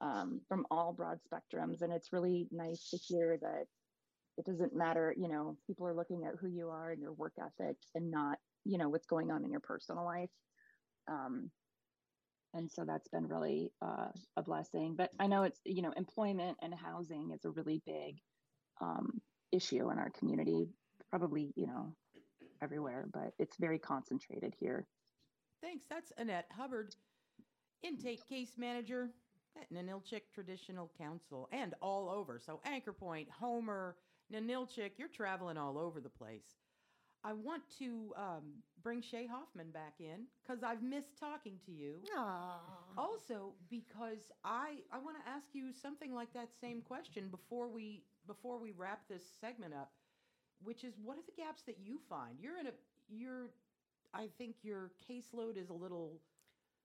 um, 0.01 0.41
from 0.49 0.67
all 0.71 0.93
broad 0.93 1.19
spectrums. 1.23 1.83
And 1.83 1.93
it's 1.93 2.13
really 2.13 2.49
nice 2.51 2.91
to 2.91 2.97
hear 2.97 3.39
that 3.41 3.67
it 4.37 4.45
doesn't 4.45 4.75
matter, 4.75 5.15
you 5.17 5.29
know, 5.29 5.57
people 5.67 5.87
are 5.87 5.95
looking 5.95 6.25
at 6.25 6.35
who 6.41 6.49
you 6.49 6.69
are 6.69 6.91
and 6.91 7.01
your 7.01 7.13
work 7.13 7.35
ethic 7.39 7.77
and 7.95 8.11
not, 8.11 8.39
you 8.65 8.79
know, 8.79 8.89
what's 8.89 9.07
going 9.07 9.31
on 9.31 9.45
in 9.45 9.51
your 9.51 9.61
personal 9.61 10.05
life. 10.05 10.31
Um, 11.09 11.51
and 12.55 12.71
so 12.71 12.85
that's 12.85 13.09
been 13.09 13.27
really 13.27 13.73
uh, 13.83 14.09
a 14.37 14.43
blessing. 14.43 14.95
But 14.97 15.11
I 15.19 15.27
know 15.27 15.43
it's 15.43 15.61
you 15.65 15.83
know 15.83 15.93
employment 15.97 16.57
and 16.63 16.73
housing 16.75 17.31
is 17.33 17.45
a 17.45 17.51
really 17.51 17.83
big 17.87 18.19
um, 18.81 19.21
issue 19.53 19.91
in 19.91 19.99
our 19.99 20.11
community, 20.11 20.69
probably 21.11 21.53
you 21.57 21.67
know 21.67 21.95
everywhere, 22.63 23.07
but 23.13 23.33
it's 23.39 23.57
very 23.59 23.79
concentrated 23.79 24.55
here. 24.59 24.87
Thanks. 25.63 25.85
That's 25.89 26.13
Annette 26.19 26.47
Hubbard, 26.51 26.95
intake 27.83 28.27
case 28.29 28.53
manager 28.57 29.11
at 29.61 29.73
Ninilchik 29.73 30.23
Traditional 30.33 30.91
Council 30.99 31.49
and 31.53 31.75
all 31.81 32.09
over. 32.09 32.41
So 32.45 32.61
Anchor 32.65 32.93
Point, 32.93 33.29
Homer, 33.31 33.97
Ninilchik, 34.33 34.93
you're 34.99 35.09
traveling 35.09 35.57
all 35.57 35.79
over 35.79 36.01
the 36.01 36.09
place. 36.09 36.64
I 37.25 37.33
want 37.33 37.63
to 37.79 38.13
um, 38.17 38.63
bring 38.83 39.01
Shay 39.01 39.27
Hoffman 39.27 39.71
back 39.71 39.95
in 39.99 40.27
because 40.43 40.63
I've 40.63 40.83
missed 40.83 41.19
talking 41.19 41.59
to 41.65 41.73
you. 41.73 41.97
Aww. 42.17 42.59
Also, 42.99 43.55
because 43.71 44.31
I 44.45 44.77
I 44.93 44.99
want 44.99 45.17
to 45.23 45.29
ask 45.29 45.47
you 45.55 45.73
something 45.73 46.15
like 46.15 46.33
that 46.35 46.51
same 46.61 46.83
question 46.83 47.29
before 47.31 47.69
we 47.69 48.05
before 48.27 48.59
we 48.61 48.73
wrap 48.73 49.09
this 49.09 49.25
segment 49.41 49.73
up, 49.75 49.93
which 50.63 50.85
is 50.85 50.95
what 51.03 51.17
are 51.17 51.23
the 51.27 51.33
gaps 51.43 51.63
that 51.63 51.79
you 51.83 51.99
find? 52.09 52.39
You're 52.41 52.59
in 52.59 52.67
a 52.67 52.73
you're 53.09 53.49
I 54.13 54.29
think 54.39 54.57
your 54.63 54.93
caseload 55.11 55.57
is 55.57 55.71
a 55.71 55.75
little 55.75 56.21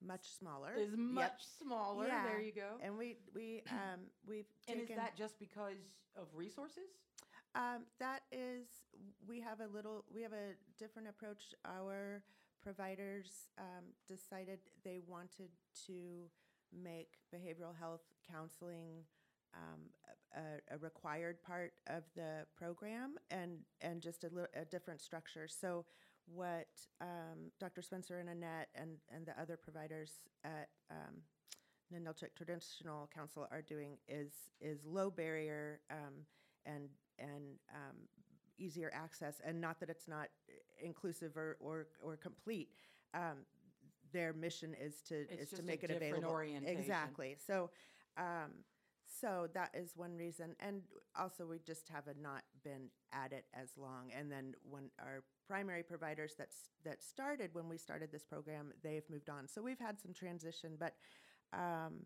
much 0.02 0.30
smaller. 0.39 0.73
is 0.73 0.91
Yep. 0.91 0.97
much 0.99 1.43
smaller. 1.62 2.08
Yeah. 2.08 2.23
There 2.23 2.39
you 2.41 2.54
go. 2.54 2.78
And 2.82 2.97
we 2.97 3.17
we 3.36 3.62
um 3.71 3.99
we've 4.25 4.45
And 4.69 4.80
is 4.80 4.88
that 4.95 5.17
just 5.17 5.38
because 5.38 5.97
of 6.15 6.28
resources? 6.34 6.89
Um 7.56 7.84
that 8.00 8.22
is 8.32 8.68
we 9.28 9.40
have 9.40 9.60
a 9.60 9.68
little 9.68 10.06
we 10.14 10.22
have 10.22 10.34
a 10.34 10.54
different 10.78 11.08
approach. 11.08 11.54
Our 11.66 12.24
providers 12.62 13.48
um, 13.58 13.86
decided 14.08 14.60
they 14.84 15.00
wanted 15.08 15.50
to 15.88 16.30
make 16.74 17.18
behavioral 17.34 17.78
health 17.78 18.02
counseling 18.30 19.04
um, 19.54 19.80
a, 20.36 20.76
a 20.76 20.78
required 20.78 21.42
part 21.42 21.74
of 21.88 22.04
the 22.16 22.46
program 22.56 23.16
and 23.32 23.60
and 23.82 24.02
just 24.02 24.24
a, 24.24 24.30
a 24.56 24.66
different 24.66 25.02
structure. 25.02 25.48
So 25.48 25.86
what 26.32 26.68
um, 27.02 27.52
Dr. 27.60 27.82
Spencer 27.82 28.20
and 28.20 28.30
Annette 28.30 28.70
and, 28.76 28.98
and 29.14 29.26
the 29.26 29.40
other 29.42 29.58
providers 29.58 30.12
at 30.44 30.70
um, 30.92 31.16
Ninilchik 31.92 32.36
Traditional 32.36 33.10
Council 33.14 33.48
are 33.52 33.64
doing 33.64 33.98
is 34.08 34.32
is 34.62 34.86
low 34.86 35.10
barrier 35.10 35.80
um, 35.90 36.26
and 36.66 36.90
and 37.20 37.58
um, 37.74 37.98
easier 38.58 38.92
access, 38.94 39.42
and 39.46 39.60
not 39.60 39.80
that 39.80 39.90
it's 39.90 40.08
not 40.08 40.28
inclusive 40.82 41.38
or 41.38 41.58
or, 41.60 41.88
or 42.04 42.18
complete. 42.18 42.70
Um, 43.14 43.46
their 44.12 44.34
mission 44.34 44.76
is 44.80 45.02
to 45.04 45.16
It's 45.30 45.52
is 45.52 45.60
to 45.60 45.64
make 45.64 45.84
it 45.84 45.92
available. 45.92 46.30
orientation. 46.30 46.80
Exactly. 46.80 47.36
So. 47.46 47.70
Um, 48.18 48.52
so 49.22 49.48
that 49.54 49.72
is 49.74 49.94
one 49.96 50.16
reason, 50.16 50.56
and 50.60 50.84
also 51.18 51.46
we 51.48 51.58
just 51.66 51.90
have 51.90 52.04
not 52.22 52.44
been 52.64 52.90
at 53.12 53.34
it 53.34 53.46
as 53.54 53.70
long. 53.76 54.12
And 54.16 54.32
then 54.32 54.54
when 54.70 54.92
our 55.00 55.24
primary 55.48 55.82
providers 55.84 56.36
that's 56.38 56.70
that 56.86 57.02
started 57.02 57.50
when 57.54 57.68
we 57.68 57.78
started 57.78 58.12
this 58.12 58.24
program, 58.24 58.72
they've 58.84 59.10
moved 59.10 59.30
on. 59.30 59.48
So 59.48 59.62
we've 59.64 59.80
had 59.80 60.00
some 60.00 60.14
transition, 60.14 60.78
but 60.80 60.94
um, 61.54 62.06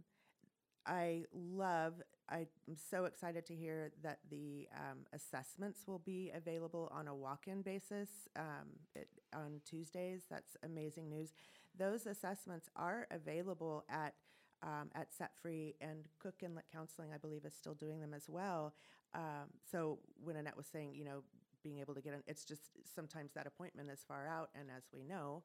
I 0.86 1.26
love. 1.34 2.02
I'm 2.30 2.48
so 2.76 3.06
excited 3.06 3.46
to 3.48 3.56
hear 3.56 3.92
that 4.02 4.20
the 4.30 4.68
um, 4.76 5.00
assessments 5.14 5.88
will 5.88 6.00
be 6.00 6.32
available 6.34 6.90
on 6.92 7.08
a 7.08 7.16
walk-in 7.16 7.62
basis 7.62 8.10
um, 8.38 8.70
it, 8.96 9.10
on 9.34 9.60
Tuesdays. 9.66 10.24
That's 10.30 10.56
amazing 10.64 11.10
news. 11.10 11.34
Those 11.78 12.06
assessments 12.06 12.70
are 12.76 13.08
available 13.12 13.84
at 13.90 14.14
um, 14.62 14.90
at 14.96 15.14
Set 15.14 15.32
Free 15.42 15.76
and 15.82 16.06
Cook 16.20 16.36
Inlet 16.42 16.64
Counseling, 16.72 17.10
I 17.14 17.18
believe, 17.18 17.44
is 17.44 17.54
still 17.54 17.74
doing 17.74 18.00
them 18.00 18.14
as 18.14 18.30
well. 18.30 18.74
Um, 19.14 19.50
so 19.70 20.00
when 20.24 20.38
Annette 20.38 20.56
was 20.56 20.68
saying, 20.68 20.94
you 20.96 21.04
know, 21.04 21.24
being 21.62 21.80
able 21.80 21.94
to 21.94 22.02
get 22.02 22.14
an, 22.14 22.24
it's 22.28 22.46
just 22.46 22.70
sometimes 22.96 23.34
that 23.34 23.46
appointment 23.46 23.90
is 23.90 24.06
far 24.08 24.26
out, 24.26 24.50
and 24.56 24.70
as 24.76 24.84
we 24.94 25.04
know, 25.04 25.44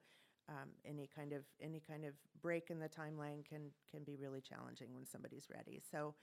um, 0.49 0.69
any 0.85 1.09
kind 1.12 1.33
of 1.33 1.43
any 1.61 1.81
kind 1.81 2.05
of 2.05 2.14
break 2.41 2.71
in 2.71 2.79
the 2.79 2.88
timeline 2.88 3.45
can 3.45 3.73
can 3.91 4.05
be 4.05 4.14
really 4.14 4.41
challenging 4.41 4.95
when 4.95 5.05
somebody's 5.05 5.49
ready. 5.53 5.83
So. 5.91 6.14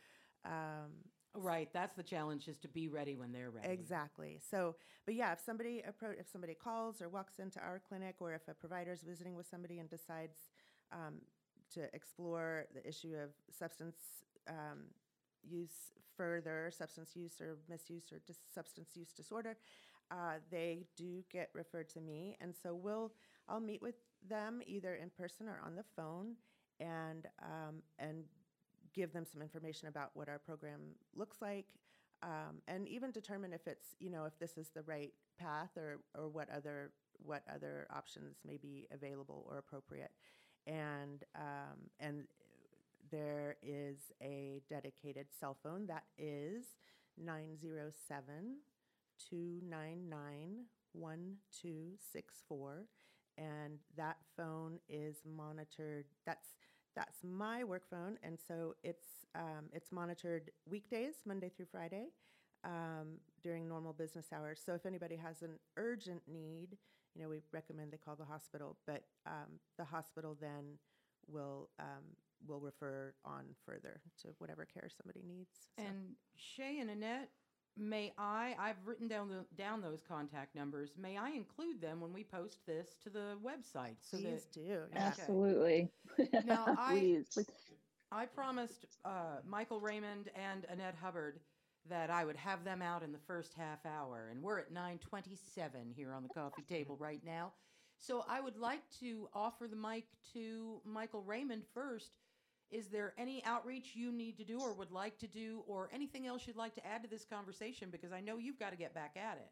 Um, 0.45 0.91
Right, 1.37 1.69
that's 1.73 1.95
the 1.95 2.03
challenge 2.03 2.47
is 2.47 2.57
to 2.59 2.69
be 2.69 2.87
ready 2.87 3.17
when 3.17 3.33
they're 3.33 3.49
ready. 3.49 3.67
Exactly. 3.67 4.39
So, 4.49 4.75
but 5.05 5.15
yeah, 5.15 5.33
if 5.33 5.39
somebody 5.41 5.83
appro- 5.85 6.17
if 6.17 6.29
somebody 6.29 6.53
calls 6.53 7.01
or 7.01 7.09
walks 7.09 7.39
into 7.39 7.59
our 7.59 7.81
clinic, 7.85 8.15
or 8.21 8.33
if 8.33 8.47
a 8.47 8.53
provider 8.53 8.93
is 8.93 9.01
visiting 9.01 9.35
with 9.35 9.45
somebody 9.45 9.79
and 9.79 9.89
decides 9.89 10.37
um, 10.93 11.15
to 11.73 11.93
explore 11.93 12.67
the 12.73 12.87
issue 12.87 13.15
of 13.21 13.31
substance 13.51 13.97
um, 14.47 14.85
use 15.43 15.91
further, 16.15 16.71
substance 16.71 17.15
use 17.15 17.41
or 17.41 17.57
misuse 17.69 18.13
or 18.13 18.19
dis- 18.25 18.39
substance 18.53 18.91
use 18.95 19.11
disorder, 19.11 19.57
uh, 20.11 20.35
they 20.49 20.85
do 20.95 21.21
get 21.29 21.49
referred 21.53 21.89
to 21.89 21.99
me, 21.99 22.37
and 22.39 22.53
so 22.55 22.73
we'll 22.73 23.11
I'll 23.49 23.59
meet 23.59 23.81
with 23.81 23.95
them 24.29 24.61
either 24.65 24.95
in 24.95 25.09
person 25.09 25.49
or 25.49 25.59
on 25.65 25.75
the 25.75 25.83
phone, 25.97 26.35
and 26.79 27.27
um, 27.41 27.81
and 27.99 28.23
give 28.95 29.13
them 29.13 29.25
some 29.31 29.41
information 29.41 29.87
about 29.87 30.11
what 30.13 30.29
our 30.29 30.39
program 30.39 30.79
looks 31.15 31.41
like, 31.41 31.65
um, 32.23 32.61
and 32.67 32.87
even 32.87 33.11
determine 33.11 33.53
if 33.53 33.67
it's 33.67 33.95
you 33.99 34.09
know 34.09 34.25
if 34.25 34.37
this 34.39 34.57
is 34.57 34.69
the 34.69 34.83
right 34.83 35.13
path 35.37 35.69
or 35.77 35.99
or 36.17 36.29
what 36.29 36.49
other 36.49 36.91
what 37.17 37.43
other 37.53 37.87
options 37.93 38.37
may 38.45 38.57
be 38.57 38.87
available 38.91 39.45
or 39.49 39.57
appropriate, 39.57 40.11
and 40.65 41.23
um, 41.35 41.89
and 41.99 42.23
there 43.11 43.57
is 43.61 43.97
a 44.21 44.61
dedicated 44.69 45.27
cell 45.39 45.57
phone 45.61 45.85
that 45.87 46.03
is 46.17 46.65
907 47.17 48.57
299 49.29 50.65
1264 50.93 52.85
and 53.37 53.79
that 53.97 54.17
phone 54.37 54.79
is 54.89 55.17
monitored 55.25 56.05
that's 56.25 56.55
that's 56.95 57.23
my 57.23 57.63
work 57.63 57.83
phone 57.89 58.17
and 58.23 58.37
so 58.47 58.75
it's 58.83 59.25
um, 59.35 59.65
it's 59.73 59.91
monitored 59.91 60.51
weekdays 60.69 61.15
monday 61.25 61.49
through 61.55 61.65
friday 61.71 62.05
um, 62.63 63.19
during 63.43 63.67
normal 63.67 63.93
business 63.93 64.27
hours 64.33 64.61
so 64.65 64.73
if 64.73 64.85
anybody 64.85 65.15
has 65.15 65.41
an 65.41 65.59
urgent 65.77 66.21
need 66.27 66.77
you 67.15 67.21
know 67.21 67.29
we 67.29 67.39
recommend 67.51 67.91
they 67.91 67.97
call 67.97 68.15
the 68.15 68.25
hospital 68.25 68.77
but 68.87 69.03
um, 69.25 69.59
the 69.77 69.85
hospital 69.85 70.37
then 70.39 70.77
will 71.27 71.69
um, 71.79 72.03
will 72.47 72.59
refer 72.59 73.13
on 73.23 73.45
further 73.65 74.01
to 74.21 74.29
whatever 74.39 74.65
care 74.65 74.89
somebody 74.95 75.21
needs 75.27 75.49
so. 75.77 75.83
And 75.83 76.15
Shay 76.35 76.79
and 76.79 76.89
Annette, 76.89 77.29
may 77.77 78.13
I, 78.17 78.55
I've 78.59 78.77
written 78.85 79.07
down 79.07 79.29
the, 79.29 79.45
down 79.57 79.81
those 79.81 80.01
contact 80.07 80.55
numbers. 80.55 80.91
May 80.97 81.17
I 81.17 81.29
include 81.31 81.81
them 81.81 81.99
when 82.01 82.13
we 82.13 82.23
post 82.23 82.65
this 82.65 82.95
to 83.03 83.09
the 83.09 83.37
website? 83.43 83.95
So 83.99 84.17
please 84.17 84.45
that 84.45 84.53
do 84.53 84.79
yeah. 84.93 84.99
Absolutely. 85.07 85.89
Now, 86.45 86.65
I- 86.77 86.99
please, 86.99 87.25
please. 87.33 87.47
I 88.11 88.25
promised 88.25 88.85
uh, 89.03 89.39
Michael 89.45 89.81
Raymond 89.81 90.29
and 90.35 90.65
Annette 90.69 90.95
Hubbard 91.01 91.39
that 91.89 92.09
I 92.09 92.23
would 92.23 92.35
have 92.37 92.63
them 92.63 92.81
out 92.81 93.03
in 93.03 93.11
the 93.11 93.19
first 93.27 93.53
half 93.57 93.85
hour, 93.85 94.29
and 94.31 94.41
we're 94.41 94.59
at 94.59 94.73
9:27 94.73 95.93
here 95.95 96.13
on 96.13 96.23
the 96.23 96.29
coffee 96.29 96.61
table 96.69 96.95
right 96.99 97.21
now. 97.25 97.53
So 97.97 98.23
I 98.27 98.41
would 98.41 98.57
like 98.57 98.81
to 99.01 99.27
offer 99.33 99.67
the 99.67 99.75
mic 99.75 100.05
to 100.33 100.81
Michael 100.85 101.23
Raymond 101.23 101.63
first. 101.73 102.17
Is 102.71 102.87
there 102.87 103.13
any 103.17 103.43
outreach 103.45 103.95
you 103.95 104.11
need 104.11 104.37
to 104.37 104.43
do 104.43 104.59
or 104.59 104.73
would 104.73 104.91
like 104.91 105.17
to 105.19 105.27
do, 105.27 105.63
or 105.67 105.89
anything 105.93 106.27
else 106.27 106.47
you'd 106.47 106.55
like 106.55 106.75
to 106.75 106.85
add 106.85 107.03
to 107.03 107.09
this 107.09 107.25
conversation? 107.25 107.89
Because 107.91 108.11
I 108.11 108.21
know 108.21 108.37
you've 108.37 108.59
got 108.59 108.71
to 108.71 108.77
get 108.77 108.93
back 108.93 109.15
at 109.15 109.37
it. 109.37 109.49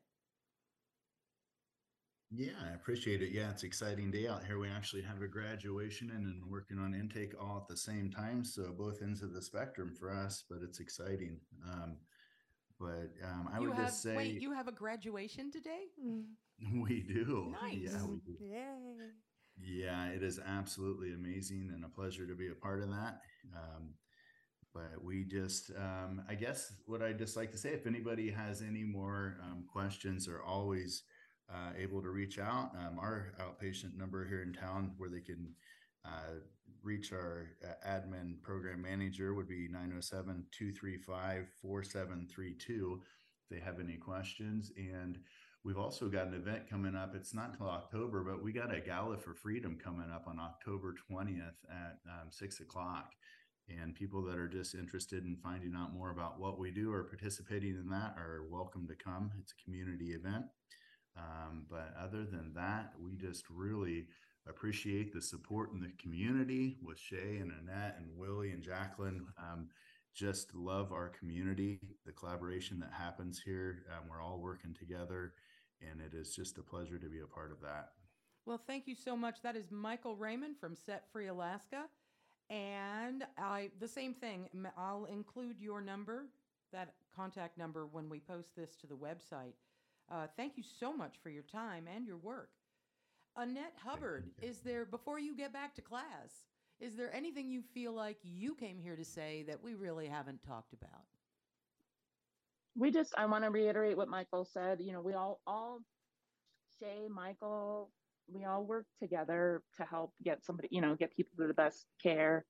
Yeah, 2.36 2.54
I 2.68 2.74
appreciate 2.74 3.22
it. 3.22 3.30
Yeah, 3.32 3.52
it's 3.52 3.64
exciting 3.64 4.10
day 4.10 4.28
out 4.28 4.44
here. 4.44 4.58
We 4.58 4.68
actually 4.68 5.04
have 5.04 5.22
a 5.22 5.28
graduation 5.28 6.10
and 6.10 6.26
then 6.26 6.42
working 6.50 6.80
on 6.80 6.96
intake 6.96 7.34
all 7.40 7.58
at 7.58 7.68
the 7.68 7.78
same 7.78 8.10
time. 8.10 8.44
So 8.44 8.74
both 8.76 9.04
ends 9.04 9.22
of 9.22 9.34
the 9.34 9.42
spectrum 9.42 9.94
for 9.94 10.12
us, 10.12 10.44
but 10.50 10.60
it's 10.64 10.80
exciting. 10.80 11.40
Um, 11.72 11.98
but 12.80 13.12
um, 13.24 13.50
I 13.54 13.60
you 13.60 13.68
would 13.68 13.76
have 13.76 13.86
just 13.86 14.02
say 14.02 14.16
wait, 14.16 14.42
you 14.42 14.52
have 14.52 14.68
a 14.68 14.72
graduation 14.72 15.52
today? 15.52 15.86
we 16.82 17.02
do. 17.02 17.54
Nice. 17.62 17.78
Yeah, 17.80 18.04
we 18.04 18.18
do. 18.26 18.36
Yay. 18.40 19.12
Yeah, 19.62 20.08
it 20.08 20.24
is 20.24 20.40
absolutely 20.46 21.14
amazing 21.14 21.72
and 21.74 21.86
a 21.86 21.90
pleasure 21.90 22.26
to 22.26 22.36
be 22.36 22.50
a 22.50 22.56
part 22.56 22.82
of 22.82 22.90
that. 22.90 23.22
Um, 23.56 23.94
but 24.74 25.04
we 25.04 25.24
just, 25.24 25.72
um, 25.78 26.24
I 26.28 26.34
guess, 26.34 26.74
what 26.86 27.02
I'd 27.04 27.20
just 27.20 27.38
like 27.38 27.52
to 27.52 27.58
say, 27.58 27.70
if 27.70 27.86
anybody 27.86 28.32
has 28.32 28.62
any 28.62 28.84
more 28.84 29.38
um, 29.44 29.66
questions, 29.72 30.28
are 30.28 30.42
always 30.42 31.04
uh, 31.54 31.72
able 31.78 32.02
to 32.02 32.10
reach 32.10 32.40
out. 32.40 32.72
Um, 32.76 32.98
our 33.00 33.34
outpatient 33.40 33.96
number 33.96 34.28
here 34.28 34.42
in 34.42 34.54
town, 34.54 34.94
where 34.98 35.10
they 35.10 35.20
can 35.20 35.54
uh, 36.04 36.40
reach 36.82 37.14
our 37.14 37.50
uh, 37.64 37.88
admin 37.88 38.42
program 38.42 38.82
manager, 38.82 39.36
would 39.36 39.48
be 39.48 39.68
907 39.68 40.46
235 40.52 41.48
4732 41.62 43.02
if 43.02 43.50
they 43.50 43.64
have 43.64 43.80
any 43.80 43.98
questions. 43.98 44.72
And 44.76 45.20
We've 45.64 45.78
also 45.78 46.10
got 46.10 46.28
an 46.28 46.34
event 46.34 46.70
coming 46.70 46.94
up. 46.94 47.16
It's 47.16 47.34
not 47.34 47.52
until 47.52 47.70
October, 47.70 48.22
but 48.22 48.44
we 48.44 48.52
got 48.52 48.76
a 48.76 48.82
Gala 48.82 49.18
for 49.18 49.34
Freedom 49.34 49.78
coming 49.82 50.12
up 50.14 50.26
on 50.28 50.38
October 50.38 50.94
20th 51.10 51.56
at 51.72 52.00
um, 52.06 52.28
six 52.30 52.60
o'clock. 52.60 53.14
And 53.70 53.96
people 53.96 54.22
that 54.24 54.38
are 54.38 54.50
just 54.50 54.76
interested 54.76 55.24
in 55.24 55.38
finding 55.38 55.74
out 55.74 55.94
more 55.94 56.12
about 56.12 56.38
what 56.38 56.60
we 56.60 56.70
do 56.70 56.92
or 56.92 57.06
participating 57.06 57.78
in 57.78 57.90
that 57.92 58.16
are 58.18 58.44
welcome 58.52 58.86
to 58.90 58.96
come. 58.96 59.32
It's 59.40 59.54
a 59.54 59.64
community 59.64 60.12
event. 60.12 60.44
Um, 61.18 61.66
but 61.70 61.94
other 61.98 62.26
than 62.26 62.52
that, 62.56 62.92
we 63.02 63.16
just 63.16 63.46
really 63.50 64.08
appreciate 64.46 65.14
the 65.14 65.22
support 65.22 65.72
in 65.72 65.80
the 65.80 65.94
community 65.98 66.76
with 66.84 67.00
Shay 67.00 67.38
and 67.40 67.54
Annette 67.54 67.96
and 68.00 68.18
Willie 68.18 68.52
and 68.52 68.62
Jacqueline. 68.62 69.28
Um, 69.38 69.70
just 70.14 70.54
love 70.54 70.92
our 70.92 71.08
community, 71.08 71.80
the 72.06 72.12
collaboration 72.12 72.82
that 72.82 72.92
happens 72.92 73.42
here. 73.44 73.86
Um, 73.90 74.10
we're 74.10 74.22
all 74.22 74.40
working 74.40 74.76
together 74.78 75.32
and 75.92 76.02
it 76.02 76.14
is 76.14 76.36
just 76.36 76.58
a 76.58 76.64
pleasure 76.64 76.98
to 76.98 77.08
be 77.08 77.20
a 77.20 77.28
part 77.28 77.52
of 77.52 77.62
that. 77.62 77.92
Well, 78.46 78.60
thank 78.68 78.88
you 78.88 78.96
so 78.96 79.16
much. 79.16 79.42
That 79.42 79.56
is 79.56 79.72
Michael 79.72 80.16
Raymond 80.16 80.58
from 80.60 80.76
Set 80.76 81.06
Free 81.12 81.28
Alaska. 81.28 81.86
And 82.50 83.26
I 83.38 83.70
the 83.80 83.88
same 83.88 84.14
thing. 84.14 84.50
I'll 84.78 85.06
include 85.06 85.60
your 85.60 85.82
number, 85.82 86.26
that 86.74 86.94
contact 87.16 87.58
number 87.58 87.86
when 87.86 88.10
we 88.10 88.20
post 88.20 88.56
this 88.56 88.76
to 88.78 88.88
the 88.88 88.96
website. 88.96 89.54
Uh, 90.12 90.28
thank 90.36 90.58
you 90.58 90.64
so 90.64 90.96
much 90.96 91.16
for 91.24 91.30
your 91.30 91.44
time 91.44 91.86
and 91.94 92.06
your 92.06 92.18
work. 92.18 92.50
Annette 93.38 93.74
Hubbard, 93.84 94.30
is 94.42 94.60
there 94.60 94.86
before 94.86 95.20
you 95.20 95.36
get 95.36 95.54
back 95.54 95.74
to 95.76 95.82
class, 95.82 96.46
is 96.80 96.96
there 96.96 97.14
anything 97.16 97.50
you 97.50 97.62
feel 97.62 97.94
like 97.94 98.18
you 98.22 98.54
came 98.56 98.78
here 98.78 98.96
to 98.96 99.06
say 99.06 99.44
that 99.48 99.64
we 99.64 99.74
really 99.74 100.08
haven't 100.08 100.44
talked 100.44 100.74
about? 100.74 101.06
We 102.76 102.92
just 102.92 103.14
i 103.18 103.26
want 103.26 103.44
to 103.44 103.50
reiterate 103.50 103.98
what 103.98 104.10
michael 104.10 104.46
said 104.46 104.80
you 104.82 104.92
know 104.92 105.02
we 105.02 105.14
all 105.14 105.40
all 105.46 105.80
shay 106.80 107.08
michael 107.10 107.90
we 108.32 108.46
all 108.46 108.64
work 108.64 108.86
together 109.00 109.62
to 109.78 109.84
help 109.84 110.14
get 110.24 110.44
somebody 110.44 110.68
you 110.72 110.82
know 110.82 110.96
get 110.96 111.16
people 111.16 111.38
to 111.38 111.48
the 111.48 111.54
best 111.54 111.86
care. 112.02 112.46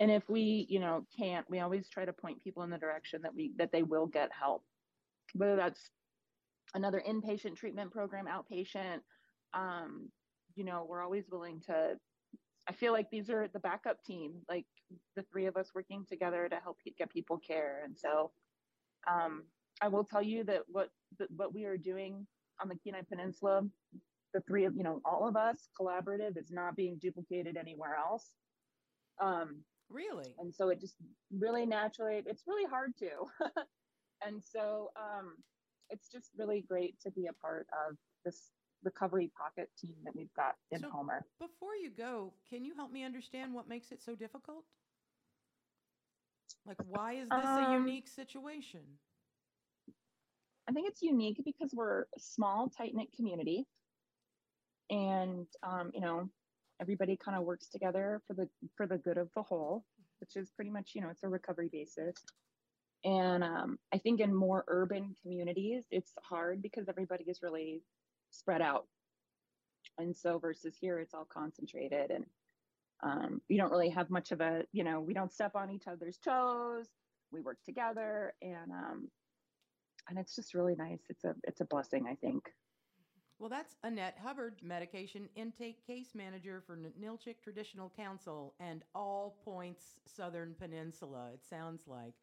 And 0.00 0.10
if 0.10 0.28
we 0.28 0.66
you 0.68 0.80
know 0.80 1.06
can't 1.16 1.48
we 1.48 1.60
always 1.60 1.88
try 1.88 2.04
to 2.04 2.12
point 2.12 2.42
people 2.42 2.62
in 2.62 2.70
the 2.70 2.78
direction 2.78 3.22
that 3.22 3.34
we 3.34 3.52
that 3.58 3.72
they 3.72 3.82
will 3.82 4.06
get 4.06 4.30
help. 4.32 4.62
Whether 5.34 5.56
that's 5.56 5.90
another 6.74 7.02
inpatient 7.06 7.56
treatment 7.56 7.92
program 7.92 8.26
outpatient 8.26 9.00
um 9.52 10.08
you 10.56 10.64
know 10.64 10.84
we're 10.88 11.02
always 11.02 11.24
willing 11.30 11.60
to 11.60 11.94
i 12.68 12.72
feel 12.72 12.92
like 12.92 13.08
these 13.10 13.30
are 13.30 13.46
the 13.52 13.60
backup 13.60 14.02
team 14.02 14.32
like 14.48 14.66
the 15.14 15.22
three 15.30 15.46
of 15.46 15.56
us 15.56 15.70
working 15.74 16.04
together 16.08 16.48
to 16.48 16.56
help 16.56 16.78
get 16.98 17.10
people 17.10 17.38
care. 17.38 17.82
And 17.84 17.96
so 17.96 18.32
um, 19.10 19.42
I 19.80 19.88
will 19.88 20.04
tell 20.04 20.22
you 20.22 20.44
that 20.44 20.62
what 20.68 20.90
that 21.18 21.28
what 21.36 21.54
we 21.54 21.64
are 21.64 21.76
doing 21.76 22.26
on 22.62 22.68
the 22.68 22.76
Kenai 22.76 23.02
Peninsula, 23.08 23.62
the 24.32 24.40
three 24.42 24.64
of 24.64 24.74
you 24.76 24.82
know 24.84 25.00
all 25.04 25.26
of 25.28 25.36
us 25.36 25.68
collaborative 25.80 26.36
is 26.38 26.50
not 26.50 26.76
being 26.76 26.98
duplicated 27.00 27.56
anywhere 27.56 27.96
else. 27.96 28.30
Um, 29.20 29.62
Really? 29.90 30.34
and 30.38 30.52
so 30.52 30.70
it 30.70 30.80
just 30.80 30.96
really 31.38 31.66
naturally 31.66 32.22
it's 32.26 32.44
really 32.46 32.64
hard 32.68 32.96
to, 32.98 33.10
and 34.26 34.42
so 34.42 34.90
um, 34.96 35.34
it's 35.90 36.08
just 36.08 36.30
really 36.36 36.64
great 36.66 36.98
to 37.02 37.10
be 37.10 37.26
a 37.26 37.32
part 37.34 37.66
of 37.86 37.96
this 38.24 38.50
recovery 38.82 39.30
pocket 39.38 39.68
team 39.78 39.94
that 40.04 40.16
we've 40.16 40.32
got 40.34 40.54
in 40.72 40.80
So- 40.80 40.90
Homer. 40.90 41.24
Before 41.38 41.76
you 41.76 41.90
go, 41.90 42.32
can 42.48 42.64
you 42.64 42.74
help 42.74 42.92
me 42.92 43.04
understand 43.04 43.52
what 43.54 43.68
makes 43.68 43.92
it 43.92 44.02
so 44.02 44.14
difficult? 44.14 44.64
Like, 46.66 46.78
why 46.86 47.14
is 47.14 47.28
this 47.28 47.44
a 47.44 47.64
Um, 47.64 47.86
unique 47.86 48.08
situation? 48.08 48.98
I 50.66 50.72
think 50.72 50.88
it's 50.88 51.02
unique 51.02 51.42
because 51.44 51.74
we're 51.74 52.02
a 52.02 52.18
small, 52.18 52.70
tight 52.70 52.94
knit 52.94 53.12
community, 53.12 53.66
and 54.88 55.46
um, 55.62 55.90
you 55.92 56.00
know, 56.00 56.30
everybody 56.80 57.16
kind 57.16 57.36
of 57.36 57.44
works 57.44 57.68
together 57.68 58.22
for 58.26 58.32
the 58.34 58.48
for 58.76 58.86
the 58.86 58.96
good 58.96 59.18
of 59.18 59.30
the 59.34 59.42
whole, 59.42 59.84
which 60.20 60.36
is 60.36 60.50
pretty 60.52 60.70
much 60.70 60.92
you 60.94 61.02
know 61.02 61.10
it's 61.10 61.22
a 61.22 61.28
recovery 61.28 61.68
basis. 61.70 62.14
And 63.04 63.44
um, 63.44 63.78
I 63.92 63.98
think 63.98 64.20
in 64.20 64.34
more 64.34 64.64
urban 64.66 65.14
communities, 65.20 65.84
it's 65.90 66.12
hard 66.22 66.62
because 66.62 66.88
everybody 66.88 67.24
is 67.24 67.42
really 67.42 67.82
spread 68.30 68.62
out, 68.62 68.86
and 69.98 70.16
so 70.16 70.38
versus 70.38 70.74
here, 70.80 70.98
it's 70.98 71.12
all 71.12 71.26
concentrated, 71.26 72.10
and 72.10 72.24
um, 73.02 73.40
you 73.48 73.58
don't 73.58 73.70
really 73.70 73.90
have 73.90 74.10
much 74.10 74.32
of 74.32 74.40
a 74.40 74.64
you 74.72 74.84
know 74.84 75.00
we 75.00 75.14
don't 75.14 75.32
step 75.32 75.54
on 75.54 75.70
each 75.70 75.86
other's 75.86 76.18
toes. 76.18 76.86
We 77.30 77.40
work 77.40 77.58
together, 77.64 78.34
and 78.42 78.70
um, 78.70 79.08
and 80.08 80.18
it's 80.18 80.34
just 80.36 80.54
really 80.54 80.74
nice. 80.76 81.00
It's 81.08 81.24
a 81.24 81.34
it's 81.44 81.60
a 81.60 81.66
blessing, 81.66 82.06
I 82.08 82.14
think. 82.14 82.44
Well, 83.38 83.48
that's 83.50 83.74
Annette 83.82 84.16
Hubbard, 84.22 84.60
Medication 84.62 85.28
Intake 85.34 85.84
Case 85.86 86.14
Manager 86.14 86.62
for 86.64 86.76
Ninilchik 86.76 87.42
Traditional 87.42 87.92
Council 87.96 88.54
and 88.60 88.82
All 88.94 89.36
Points 89.44 89.96
Southern 90.06 90.54
Peninsula, 90.54 91.30
it 91.34 91.40
sounds 91.44 91.82
like. 91.86 92.14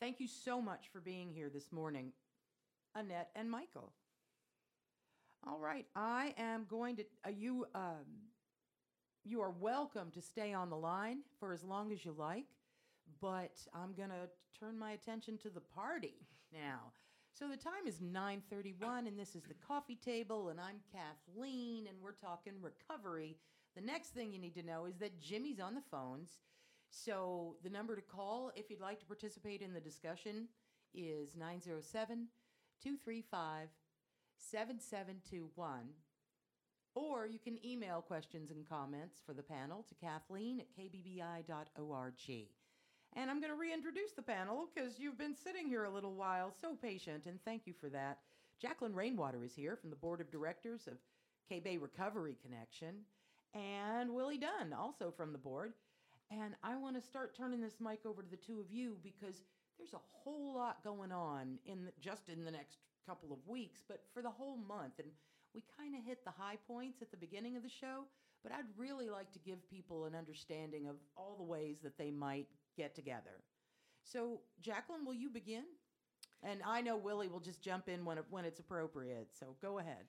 Thank 0.00 0.18
you 0.18 0.26
so 0.26 0.60
much 0.60 0.88
for 0.92 1.00
being 1.00 1.32
here 1.32 1.48
this 1.48 1.72
morning, 1.72 2.12
Annette 2.94 3.30
and 3.36 3.50
Michael. 3.50 3.92
All 5.46 5.58
right, 5.58 5.86
I 5.94 6.34
am 6.36 6.66
going 6.68 6.96
to, 6.96 7.04
uh, 7.24 7.30
you, 7.30 7.64
um, 7.74 8.04
you 9.26 9.42
are 9.42 9.50
welcome 9.50 10.10
to 10.12 10.22
stay 10.22 10.52
on 10.52 10.70
the 10.70 10.76
line 10.76 11.18
for 11.40 11.52
as 11.52 11.64
long 11.64 11.90
as 11.90 12.04
you 12.04 12.14
like, 12.16 12.46
but 13.20 13.58
I'm 13.74 13.92
going 13.92 14.10
to 14.10 14.28
turn 14.58 14.78
my 14.78 14.92
attention 14.92 15.36
to 15.38 15.50
the 15.50 15.60
party 15.60 16.14
now. 16.52 16.92
So 17.32 17.48
the 17.48 17.56
time 17.56 17.86
is 17.86 17.98
9:31 17.98 19.08
and 19.08 19.18
this 19.18 19.34
is 19.34 19.42
the 19.42 19.66
coffee 19.66 19.96
table 19.96 20.48
and 20.48 20.60
I'm 20.60 20.80
Kathleen 20.92 21.88
and 21.88 21.96
we're 22.00 22.12
talking 22.12 22.54
recovery. 22.62 23.36
The 23.74 23.82
next 23.82 24.10
thing 24.10 24.32
you 24.32 24.38
need 24.38 24.54
to 24.54 24.62
know 24.62 24.86
is 24.86 24.96
that 24.98 25.20
Jimmy's 25.20 25.60
on 25.60 25.74
the 25.74 25.82
phones. 25.90 26.38
So 26.88 27.56
the 27.64 27.68
number 27.68 27.96
to 27.96 28.02
call 28.02 28.52
if 28.54 28.70
you'd 28.70 28.80
like 28.80 29.00
to 29.00 29.06
participate 29.06 29.60
in 29.60 29.74
the 29.74 29.80
discussion 29.80 30.46
is 30.94 31.34
907 31.34 32.28
235 32.80 33.68
7721. 34.38 36.05
Or 36.96 37.26
you 37.26 37.38
can 37.38 37.64
email 37.64 38.00
questions 38.00 38.50
and 38.50 38.66
comments 38.66 39.20
for 39.26 39.34
the 39.34 39.42
panel 39.42 39.84
to 39.86 39.94
Kathleen 39.94 40.60
at 40.60 40.66
kbbi.org. 40.76 42.48
And 43.14 43.30
I'm 43.30 43.40
going 43.40 43.52
to 43.52 43.58
reintroduce 43.58 44.12
the 44.16 44.22
panel 44.22 44.68
because 44.74 44.98
you've 44.98 45.18
been 45.18 45.36
sitting 45.36 45.68
here 45.68 45.84
a 45.84 45.90
little 45.90 46.14
while, 46.14 46.54
so 46.58 46.74
patient, 46.74 47.26
and 47.26 47.38
thank 47.44 47.66
you 47.66 47.74
for 47.78 47.90
that. 47.90 48.20
Jacqueline 48.60 48.94
Rainwater 48.94 49.44
is 49.44 49.54
here 49.54 49.76
from 49.76 49.90
the 49.90 49.96
Board 49.96 50.22
of 50.22 50.30
Directors 50.30 50.86
of 50.86 50.94
K 51.50 51.60
Bay 51.60 51.76
Recovery 51.76 52.34
Connection, 52.42 52.94
and 53.54 54.14
Willie 54.14 54.38
Dunn, 54.38 54.72
also 54.72 55.12
from 55.14 55.32
the 55.32 55.38
board. 55.38 55.74
And 56.30 56.54
I 56.64 56.76
want 56.76 56.96
to 56.96 57.06
start 57.06 57.36
turning 57.36 57.60
this 57.60 57.76
mic 57.78 58.00
over 58.06 58.22
to 58.22 58.30
the 58.30 58.36
two 58.36 58.58
of 58.58 58.70
you 58.70 58.96
because 59.02 59.42
there's 59.78 59.92
a 59.92 60.00
whole 60.24 60.54
lot 60.54 60.82
going 60.82 61.12
on 61.12 61.58
in 61.66 61.84
the, 61.84 61.92
just 62.00 62.30
in 62.30 62.44
the 62.44 62.50
next 62.50 62.78
couple 63.06 63.32
of 63.32 63.38
weeks, 63.46 63.82
but 63.86 64.00
for 64.14 64.22
the 64.22 64.30
whole 64.30 64.56
month. 64.56 64.98
And 64.98 65.08
we 65.56 65.64
kind 65.76 65.94
of 65.96 66.04
hit 66.04 66.22
the 66.24 66.30
high 66.30 66.58
points 66.68 67.00
at 67.00 67.10
the 67.10 67.16
beginning 67.16 67.56
of 67.56 67.62
the 67.62 67.70
show, 67.70 68.04
but 68.42 68.52
I'd 68.52 68.66
really 68.76 69.08
like 69.08 69.32
to 69.32 69.38
give 69.38 69.68
people 69.68 70.04
an 70.04 70.14
understanding 70.14 70.86
of 70.86 70.96
all 71.16 71.34
the 71.38 71.44
ways 71.44 71.78
that 71.82 71.96
they 71.96 72.10
might 72.10 72.46
get 72.76 72.94
together. 72.94 73.42
So, 74.04 74.40
Jacqueline, 74.60 75.06
will 75.06 75.14
you 75.14 75.30
begin? 75.30 75.64
And 76.42 76.60
I 76.64 76.82
know 76.82 76.96
Willie 76.96 77.28
will 77.28 77.40
just 77.40 77.62
jump 77.62 77.88
in 77.88 78.04
when 78.04 78.18
when 78.28 78.44
it's 78.44 78.60
appropriate. 78.60 79.28
So 79.32 79.56
go 79.62 79.78
ahead. 79.78 80.04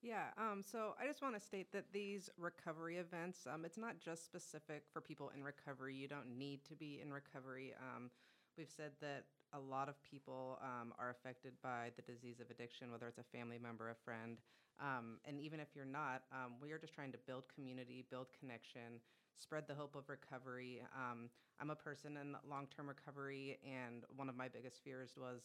Yeah, 0.00 0.26
um, 0.38 0.62
so 0.62 0.94
I 1.00 1.06
just 1.06 1.22
want 1.22 1.34
to 1.34 1.40
state 1.40 1.72
that 1.72 1.86
these 1.92 2.28
recovery 2.38 2.98
events, 2.98 3.46
um, 3.52 3.64
it's 3.64 3.78
not 3.78 3.98
just 3.98 4.24
specific 4.24 4.84
for 4.92 5.00
people 5.00 5.32
in 5.34 5.42
recovery. 5.42 5.94
You 5.94 6.08
don't 6.08 6.38
need 6.38 6.62
to 6.66 6.76
be 6.76 7.00
in 7.02 7.10
recovery. 7.10 7.72
Um, 7.80 8.10
we've 8.58 8.70
said 8.70 8.92
that 9.00 9.24
a 9.54 9.58
lot 9.58 9.88
of 9.88 9.94
people 10.02 10.58
um, 10.62 10.92
are 10.98 11.10
affected 11.10 11.52
by 11.62 11.90
the 11.96 12.02
disease 12.02 12.38
of 12.40 12.50
addiction, 12.50 12.92
whether 12.92 13.08
it's 13.08 13.18
a 13.18 13.36
family 13.36 13.58
member, 13.58 13.88
a 13.88 13.94
friend. 14.04 14.36
Um, 14.80 15.18
and 15.24 15.40
even 15.40 15.60
if 15.60 15.68
you're 15.74 15.84
not, 15.84 16.22
um, 16.32 16.54
we 16.60 16.72
are 16.72 16.78
just 16.78 16.94
trying 16.94 17.12
to 17.12 17.18
build 17.26 17.44
community, 17.54 18.04
build 18.10 18.26
connection, 18.38 19.00
spread 19.36 19.64
the 19.68 19.74
hope 19.74 19.94
of 19.96 20.08
recovery. 20.08 20.82
Um, 20.94 21.30
I'm 21.60 21.70
a 21.70 21.76
person 21.76 22.16
in 22.16 22.36
long 22.48 22.66
term 22.74 22.88
recovery, 22.88 23.58
and 23.64 24.04
one 24.16 24.28
of 24.28 24.36
my 24.36 24.48
biggest 24.48 24.82
fears 24.82 25.14
was 25.16 25.42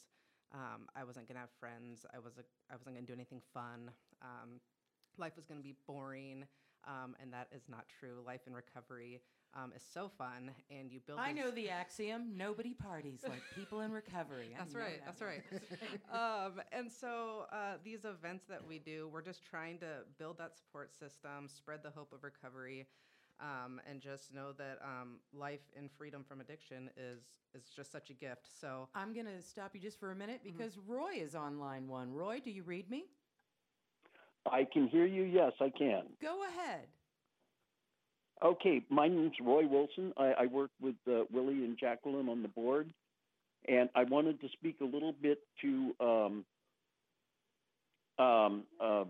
um, 0.53 0.87
I 0.95 1.03
wasn't 1.03 1.27
gonna 1.27 1.41
have 1.41 1.51
friends. 1.59 2.05
I 2.13 2.19
was 2.19 2.37
a, 2.37 2.43
I 2.71 2.75
wasn't 2.75 2.95
gonna 2.95 3.05
do 3.05 3.13
anything 3.13 3.41
fun. 3.53 3.91
Um, 4.21 4.59
life 5.17 5.35
was 5.35 5.45
gonna 5.45 5.61
be 5.61 5.75
boring, 5.87 6.45
um, 6.87 7.15
and 7.21 7.31
that 7.33 7.47
is 7.55 7.63
not 7.69 7.85
true. 7.99 8.23
Life 8.25 8.41
in 8.47 8.53
recovery 8.53 9.21
um, 9.55 9.71
is 9.75 9.83
so 9.93 10.09
fun, 10.17 10.51
and 10.69 10.91
you 10.91 10.99
build. 10.99 11.19
I 11.19 11.33
these- 11.33 11.43
know 11.43 11.51
the 11.51 11.69
axiom 11.69 12.37
nobody 12.37 12.73
parties 12.73 13.21
like 13.27 13.41
people 13.55 13.81
in 13.81 13.91
recovery. 13.91 14.53
That's 14.57 14.75
right. 14.75 14.99
that 15.05 15.05
That's 15.05 15.21
one. 15.21 15.29
right. 16.11 16.45
um, 16.47 16.61
and 16.71 16.91
so 16.91 17.45
uh, 17.51 17.77
these 17.83 18.05
events 18.05 18.45
that 18.49 18.65
we 18.67 18.79
do, 18.79 19.09
we're 19.11 19.21
just 19.21 19.43
trying 19.45 19.79
to 19.79 20.03
build 20.17 20.37
that 20.37 20.55
support 20.57 20.93
system, 20.93 21.47
spread 21.47 21.81
the 21.83 21.89
hope 21.89 22.13
of 22.13 22.23
recovery, 22.23 22.87
um, 23.39 23.79
and 23.89 23.99
just 24.01 24.33
know 24.33 24.51
that 24.53 24.79
um, 24.83 25.19
life 25.33 25.61
in 25.75 25.89
freedom 25.89 26.23
from 26.27 26.41
addiction 26.41 26.89
is 26.97 27.21
is 27.55 27.69
just 27.75 27.91
such 27.91 28.09
a 28.11 28.13
gift. 28.13 28.47
So 28.61 28.87
I'm 28.93 29.13
going 29.13 29.25
to 29.25 29.41
stop 29.41 29.73
you 29.73 29.81
just 29.81 29.99
for 29.99 30.11
a 30.11 30.15
minute 30.15 30.41
Mm-hmm. 30.45 30.57
because 30.57 30.77
Roy 30.87 31.13
is 31.15 31.33
on 31.35 31.59
line 31.59 31.87
one. 31.87 32.11
Roy, 32.13 32.39
do 32.43 32.51
you 32.51 32.63
read 32.63 32.89
me? 32.89 33.05
I 34.45 34.65
can 34.71 34.87
hear 34.87 35.05
you. 35.05 35.23
Yes, 35.23 35.53
I 35.59 35.69
can. 35.69 36.03
Go 36.21 36.43
ahead. 36.47 36.87
Okay, 38.43 38.81
my 38.89 39.07
name's 39.09 39.35
Roy 39.41 39.67
Wilson. 39.67 40.13
I, 40.17 40.31
I 40.39 40.45
work 40.45 40.71
with 40.81 40.95
uh, 41.09 41.23
Willie 41.31 41.65
and 41.65 41.77
Jacqueline 41.77 42.29
on 42.29 42.41
the 42.41 42.47
board, 42.47 42.89
and 43.67 43.89
I 43.95 44.05
wanted 44.05 44.39
to 44.39 44.47
speak 44.53 44.77
a 44.79 44.85
little 44.85 45.13
bit 45.21 45.39
to 45.61 45.93
um, 45.99 46.45
um, 48.17 48.63
uh, 48.79 49.03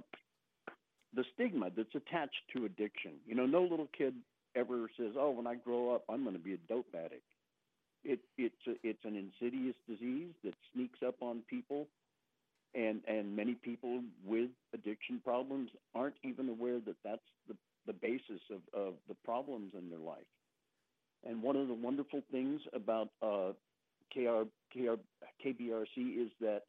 the 1.15 1.23
stigma 1.35 1.69
that's 1.77 1.93
attached 1.93 2.41
to 2.55 2.65
addiction. 2.65 3.11
You 3.27 3.35
know, 3.35 3.45
no 3.45 3.61
little 3.61 3.87
kid 3.95 4.15
ever 4.55 4.89
says, 4.97 5.13
"Oh, 5.15 5.29
when 5.29 5.45
I 5.45 5.55
grow 5.55 5.93
up, 5.93 6.05
I'm 6.09 6.23
going 6.23 6.35
to 6.35 6.41
be 6.41 6.55
a 6.55 6.59
dope 6.67 6.95
addict." 6.95 7.21
It, 8.03 8.19
it's 8.37 8.55
a, 8.67 8.71
it's 8.81 9.05
an 9.05 9.15
insidious 9.15 9.75
disease 9.87 10.33
that 10.43 10.55
sneaks 10.73 10.99
up 11.05 11.21
on 11.21 11.43
people, 11.47 11.85
and 12.73 13.01
and 13.07 13.35
many 13.35 13.53
people 13.53 14.01
with 14.25 14.49
addiction 14.73 15.21
problems 15.23 15.69
aren't 15.93 16.15
even 16.23 16.49
aware 16.49 16.79
that 16.87 16.95
that's 17.03 17.21
the 17.47 17.55
the 17.87 17.93
basis 17.93 18.41
of, 18.51 18.61
of 18.73 18.93
the 19.07 19.15
problems 19.25 19.73
in 19.77 19.89
their 19.89 19.99
life. 19.99 20.27
And 21.27 21.41
one 21.41 21.55
of 21.55 21.67
the 21.67 21.73
wonderful 21.73 22.21
things 22.31 22.61
about 22.73 23.09
uh, 23.21 23.51
KR, 24.13 24.43
KR, 24.73 24.95
KBRC 25.45 26.23
is 26.23 26.31
that 26.41 26.61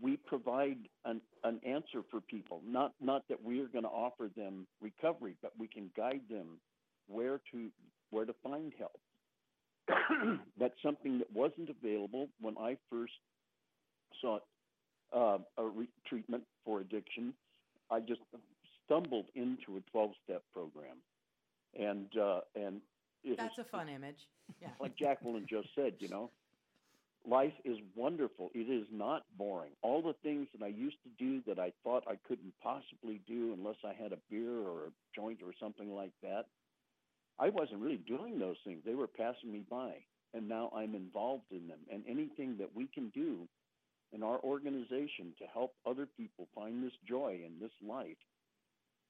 we 0.00 0.16
provide 0.16 0.78
an, 1.04 1.20
an 1.44 1.60
answer 1.66 2.02
for 2.10 2.20
people. 2.20 2.62
Not 2.66 2.92
not 3.00 3.22
that 3.28 3.42
we 3.42 3.60
are 3.60 3.66
going 3.66 3.84
to 3.84 3.90
offer 3.90 4.30
them 4.36 4.66
recovery, 4.80 5.36
but 5.42 5.52
we 5.58 5.68
can 5.68 5.90
guide 5.96 6.22
them 6.30 6.58
where 7.08 7.40
to 7.52 7.68
where 8.10 8.24
to 8.24 8.34
find 8.42 8.72
help. 8.78 9.00
That's 10.58 10.74
something 10.82 11.18
that 11.18 11.32
wasn't 11.32 11.70
available 11.70 12.28
when 12.40 12.56
I 12.58 12.76
first 12.90 13.12
sought 14.20 14.42
uh, 15.14 15.38
a 15.58 15.64
re- 15.64 15.88
treatment 16.06 16.44
for 16.64 16.80
addiction. 16.80 17.34
I 17.90 18.00
just 18.00 18.20
stumbled 18.84 19.26
into 19.34 19.76
a 19.76 19.96
12-step 19.96 20.42
program, 20.52 20.96
and 21.78 22.16
uh, 22.16 22.40
and 22.54 22.80
That's 23.36 23.58
a 23.58 23.64
fun 23.64 23.88
image. 23.88 24.18
Yeah. 24.60 24.68
like 24.80 24.96
Jacqueline 24.96 25.46
just 25.48 25.68
said, 25.74 25.94
you 25.98 26.08
know, 26.08 26.30
life 27.26 27.52
is 27.64 27.78
wonderful. 27.94 28.50
It 28.54 28.70
is 28.70 28.86
not 28.92 29.24
boring. 29.36 29.72
All 29.82 30.02
the 30.02 30.14
things 30.22 30.48
that 30.52 30.64
I 30.64 30.68
used 30.68 30.96
to 31.04 31.24
do 31.24 31.42
that 31.46 31.58
I 31.58 31.72
thought 31.84 32.04
I 32.06 32.16
couldn't 32.26 32.52
possibly 32.62 33.20
do 33.26 33.54
unless 33.56 33.76
I 33.84 33.92
had 33.92 34.12
a 34.12 34.18
beer 34.30 34.50
or 34.50 34.86
a 34.86 34.92
joint 35.14 35.40
or 35.44 35.52
something 35.60 35.94
like 35.94 36.12
that, 36.22 36.46
I 37.38 37.48
wasn't 37.48 37.80
really 37.80 38.02
doing 38.06 38.38
those 38.38 38.56
things. 38.64 38.82
They 38.84 38.94
were 38.94 39.06
passing 39.06 39.52
me 39.52 39.64
by. 39.68 39.94
And 40.34 40.48
now 40.48 40.72
I'm 40.74 40.94
involved 40.94 41.50
in 41.50 41.68
them. 41.68 41.80
And 41.90 42.02
anything 42.08 42.56
that 42.58 42.74
we 42.74 42.86
can 42.86 43.10
do 43.10 43.46
in 44.12 44.22
our 44.22 44.38
organization 44.40 45.34
to 45.38 45.44
help 45.52 45.74
other 45.86 46.06
people 46.06 46.48
find 46.54 46.82
this 46.82 46.92
joy 47.06 47.40
in 47.44 47.58
this 47.60 47.72
life, 47.86 48.16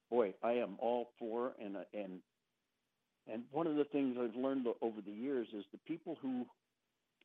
boy, 0.09 0.33
I 0.43 0.53
am 0.53 0.75
all 0.79 1.09
for 1.19 1.53
and 1.61 1.77
and 1.93 2.19
and 3.31 3.43
one 3.51 3.67
of 3.67 3.75
the 3.75 3.85
things 3.85 4.17
I've 4.19 4.35
learned 4.35 4.67
over 4.81 5.01
the 5.01 5.11
years 5.11 5.47
is 5.53 5.63
the 5.71 5.79
people 5.87 6.17
who 6.21 6.45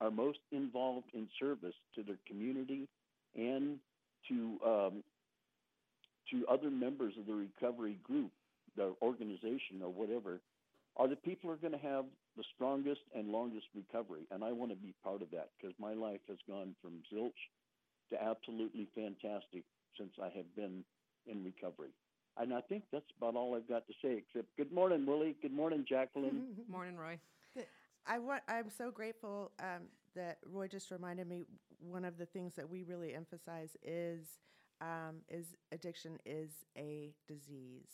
are 0.01 0.11
most 0.11 0.39
involved 0.53 1.09
in 1.13 1.29
service 1.41 1.75
to 1.97 2.03
their 2.03 2.19
community 2.27 2.89
and 3.37 3.79
to 4.29 4.59
um, 4.65 5.03
to 6.31 6.47
other 6.47 6.71
members 6.71 7.15
of 7.19 7.27
the 7.27 7.35
recovery 7.35 7.99
group, 8.03 8.31
the 8.77 8.95
organization, 9.03 9.83
or 9.83 9.91
whatever, 9.91 10.41
are 10.97 11.09
the 11.09 11.17
people 11.17 11.49
who 11.49 11.55
are 11.55 11.57
going 11.57 11.73
to 11.73 11.87
have 11.87 12.05
the 12.37 12.45
strongest 12.55 13.01
and 13.17 13.29
longest 13.29 13.67
recovery. 13.75 14.27
And 14.31 14.45
I 14.45 14.53
want 14.53 14.71
to 14.71 14.77
be 14.77 14.95
part 15.03 15.23
of 15.23 15.31
that 15.31 15.49
because 15.57 15.75
my 15.81 15.95
life 15.95 16.21
has 16.29 16.39
gone 16.47 16.75
from 16.83 17.03
zilch 17.13 17.31
to 18.11 18.23
absolutely 18.23 18.89
fantastic 18.95 19.65
since 19.99 20.11
I 20.23 20.29
have 20.37 20.55
been 20.55 20.85
in 21.27 21.45
recovery. 21.45 21.91
And 22.41 22.55
I 22.55 22.61
think 22.61 22.85
that's 22.93 23.11
about 23.17 23.35
all 23.35 23.57
I've 23.57 23.69
got 23.69 23.87
to 23.89 23.93
say, 24.01 24.17
except 24.17 24.57
good 24.57 24.73
morning, 24.73 25.05
Willie. 25.07 25.37
Good 25.43 25.53
morning, 25.53 25.85
Jacqueline. 25.89 26.43
morning, 26.69 26.97
Roy. 26.97 27.19
I 28.07 28.19
want. 28.19 28.43
I'm 28.49 28.71
so 28.71 28.91
grateful 28.91 29.51
um, 29.61 29.89
that 30.15 30.39
Roy 30.51 30.69
just 30.69 30.91
reminded 30.91 31.29
me. 31.29 31.47
One 31.81 32.05
of 32.05 32.17
the 32.17 32.27
things 32.27 32.55
that 32.55 32.69
we 32.69 32.85
really 32.85 33.15
emphasize 33.15 33.77
is 33.83 34.39
um, 34.81 35.17
is 35.29 35.47
addiction 35.73 36.19
is 36.25 36.51
a 36.77 37.13
disease. 37.27 37.91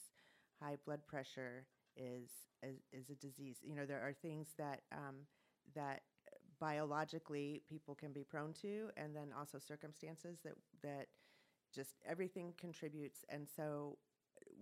High 0.61 0.77
blood 0.85 1.01
pressure 1.07 1.67
is, 1.97 2.29
is 2.63 2.77
is 2.93 3.11
a 3.11 3.15
disease. 3.15 3.57
You 3.63 3.75
know, 3.75 3.87
there 3.87 4.01
are 4.01 4.13
things 4.13 4.49
that 4.59 4.83
um, 4.93 5.17
that 5.75 6.03
biologically 6.61 7.63
people 7.69 7.95
can 7.95 8.13
be 8.13 8.25
prone 8.25 8.53
to, 8.63 8.91
and 8.97 9.17
then 9.17 9.29
also 9.37 9.59
circumstances 9.59 10.39
that 10.45 10.55
that 10.83 11.07
just 11.75 11.95
everything 12.07 12.53
contributes. 12.59 13.25
And 13.29 13.49
so, 13.57 13.99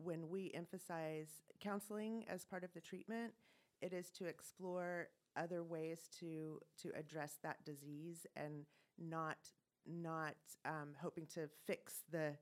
when 0.05 0.29
we 0.29 0.51
emphasize 0.55 1.29
counseling 1.61 2.25
as 2.29 2.45
part 2.45 2.65
of 2.65 2.73
the 2.75 2.81
treatment, 2.81 3.33
it 3.81 3.93
is 3.93 4.11
to 4.13 4.27
explore 4.27 5.09
other 5.37 5.63
ways 5.63 6.09
to 6.21 6.61
to 6.83 6.91
address 6.95 7.39
that 7.43 7.65
disease 7.65 8.27
and 8.37 8.67
not 8.99 9.39
not 9.87 10.37
um, 10.65 10.95
hoping 11.01 11.27
to 11.27 11.49
fix 11.67 12.03
the 12.11 12.33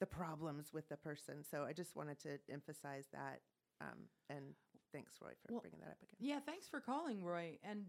the 0.00 0.06
problems 0.06 0.72
with 0.72 0.88
the 0.88 0.96
person. 0.96 1.44
So 1.48 1.64
I 1.64 1.72
just 1.72 1.94
wanted 1.94 2.18
to 2.20 2.38
emphasize 2.50 3.04
that. 3.12 3.40
Um, 3.82 4.08
and 4.28 4.54
thanks, 4.92 5.14
Roy, 5.22 5.30
for 5.42 5.52
Well, 5.52 5.60
bringing 5.60 5.80
that 5.80 5.90
up 5.90 6.02
again. 6.02 6.16
Yeah, 6.18 6.40
thanks 6.44 6.68
for 6.68 6.80
calling, 6.80 7.22
Roy. 7.24 7.58
And 7.62 7.84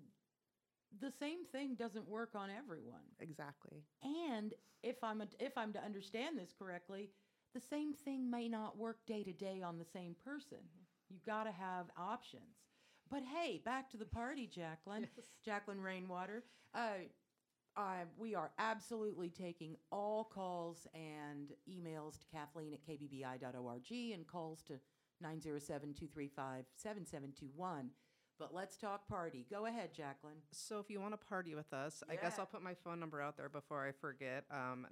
the 0.99 1.12
same 1.20 1.45
thing 1.51 1.76
doesn't 1.76 2.08
work 2.08 2.32
on 2.36 2.49
everyone. 2.49 3.03
Exactly. 3.20 3.84
And 4.03 4.53
if 4.84 5.03
I'm 5.03 5.22
a, 5.22 5.28
if 5.39 5.58
I'm 5.58 5.74
to 5.74 5.84
understand 5.84 6.38
this 6.38 6.53
correctly, 6.58 7.10
the 7.54 7.60
same 7.60 7.93
thing 7.93 8.30
may 8.30 8.47
not 8.47 8.78
work 8.78 9.06
day 9.06 9.24
to 9.24 9.34
day 9.34 9.62
on 9.62 9.78
the 9.78 9.86
same 9.86 10.16
person. 10.24 10.60
You've 11.10 11.26
got 11.26 11.43
to 11.43 11.52
have 11.52 11.88
options. 11.97 12.58
But 13.10 13.24
hey, 13.24 13.62
back 13.66 13.89
to 13.91 13.97
the 13.97 14.06
party, 14.06 14.47
Jacqueline. 14.47 15.08
Jacqueline 15.45 15.82
Rainwater. 15.82 16.43
Uh, 16.74 17.06
uh, 17.76 18.06
we 18.18 18.36
are 18.36 18.52
absolutely 18.58 19.30
taking 19.30 19.76
all 19.91 20.24
calls 20.24 20.88
and 20.93 21.52
emails 21.70 22.20
to 22.20 22.26
Kathleen 22.32 22.74
at 22.74 22.86
kbbi.org 22.86 23.91
and 23.91 24.28
calls 24.28 24.62
to 24.64 24.74
907 25.22 25.93
235 25.93 26.66
7721. 26.76 27.89
But 28.42 28.56
let's 28.56 28.76
talk 28.76 29.08
party. 29.08 29.46
Go 29.52 29.68
ahead, 29.68 29.94
Jacqueline. 29.94 30.38
So 30.52 30.80
if 30.80 30.89
you 30.89 31.00
want 31.00 31.14
to 31.14 31.18
party 31.28 31.54
with 31.54 31.72
us, 31.74 32.02
I 32.10 32.16
guess 32.16 32.39
I'll 32.39 32.48
put 32.48 32.64
my 32.64 32.74
phone 32.74 33.00
number 33.00 33.22
out 33.22 33.38
there 33.38 33.50
before 33.50 33.88
I 33.88 33.92
forget. 33.92 34.46
Um, 34.50 34.88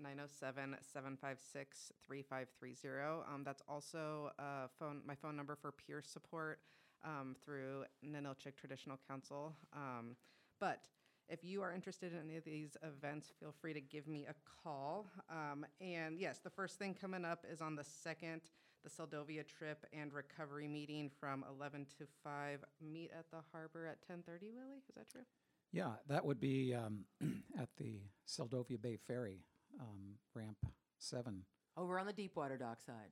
907-756-3530. 2.11 3.33
Um, 3.33 3.41
that's 3.43 3.63
also 3.67 4.29
uh, 4.37 4.67
phone 4.77 5.01
my 5.03 5.15
phone 5.15 5.35
number 5.35 5.55
for 5.55 5.71
peer 5.71 6.03
support 6.03 6.59
um, 7.03 7.35
through 7.43 7.85
Ninilchik 8.05 8.55
Traditional 8.55 8.99
Council. 9.09 9.55
Um, 9.73 10.15
but 10.59 10.83
if 11.27 11.43
you 11.43 11.63
are 11.63 11.73
interested 11.73 12.13
in 12.13 12.19
any 12.19 12.37
of 12.37 12.43
these 12.43 12.77
events, 12.83 13.31
feel 13.39 13.55
free 13.59 13.73
to 13.73 13.81
give 13.81 14.07
me 14.07 14.27
a 14.29 14.35
call. 14.63 15.07
Um, 15.27 15.65
and 15.81 16.19
yes, 16.19 16.37
the 16.37 16.51
first 16.51 16.77
thing 16.77 16.93
coming 16.93 17.25
up 17.25 17.45
is 17.51 17.61
on 17.61 17.75
the 17.75 17.83
second, 17.83 18.41
the 18.83 18.89
Seldovia 18.89 19.45
trip 19.45 19.85
and 19.93 20.13
recovery 20.13 20.67
meeting 20.67 21.09
from 21.19 21.43
11 21.49 21.85
to 21.97 22.05
5. 22.23 22.63
Meet 22.81 23.11
at 23.17 23.25
the 23.31 23.39
harbor 23.51 23.85
at 23.87 24.01
10:30. 24.01 24.51
Willie, 24.53 24.77
is 24.87 24.95
that 24.95 25.09
true? 25.09 25.25
Yeah, 25.71 25.93
that 26.07 26.25
would 26.25 26.39
be 26.39 26.73
um, 26.73 27.05
at 27.59 27.69
the 27.77 27.99
Seldovia 28.27 28.81
Bay 28.81 28.97
Ferry, 28.97 29.43
um, 29.79 30.15
ramp 30.33 30.57
seven. 30.97 31.43
Over 31.77 31.99
on 31.99 32.05
the 32.07 32.13
Deepwater 32.13 32.57
Dock 32.57 32.81
side. 32.81 33.11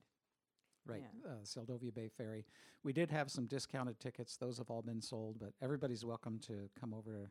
Right, 0.86 1.02
Yeah. 1.24 1.30
uh, 1.32 1.42
Seldovia 1.44 1.92
Bay 1.94 2.08
Ferry. 2.08 2.46
We 2.82 2.92
did 2.92 3.10
have 3.10 3.30
some 3.30 3.46
discounted 3.46 4.00
tickets; 4.00 4.36
those 4.36 4.58
have 4.58 4.70
all 4.70 4.82
been 4.82 5.02
sold. 5.02 5.38
But 5.38 5.52
everybody's 5.60 6.04
welcome 6.04 6.38
to 6.40 6.68
come 6.80 6.94
over 6.94 7.30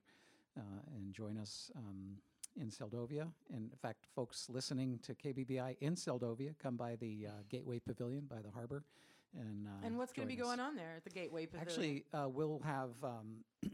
uh, 0.57 0.61
and 0.95 1.11
join 1.13 1.37
us 1.37 1.71
um, 1.75 2.17
in 2.59 2.69
Seldovia. 2.69 3.27
And 3.53 3.71
in 3.71 3.77
fact, 3.81 4.05
folks 4.15 4.47
listening 4.49 4.99
to 5.03 5.13
KBBI 5.13 5.77
in 5.81 5.95
Seldovia, 5.95 6.57
come 6.61 6.75
by 6.75 6.95
the 6.95 7.27
uh, 7.27 7.31
Gateway 7.49 7.79
Pavilion 7.79 8.25
by 8.29 8.41
the 8.41 8.51
harbor. 8.51 8.83
And, 9.37 9.67
uh, 9.67 9.85
And 9.85 9.97
what's 9.97 10.13
going 10.13 10.27
to 10.27 10.33
be 10.33 10.39
us. 10.41 10.45
going 10.47 10.59
on 10.59 10.75
there 10.75 10.93
at 10.97 11.03
the 11.03 11.09
Gateway 11.09 11.45
Pavilion? 11.45 11.67
Actually, 11.67 12.05
uh, 12.13 12.29
we'll 12.29 12.61
have 12.63 12.91
um, 13.03 13.43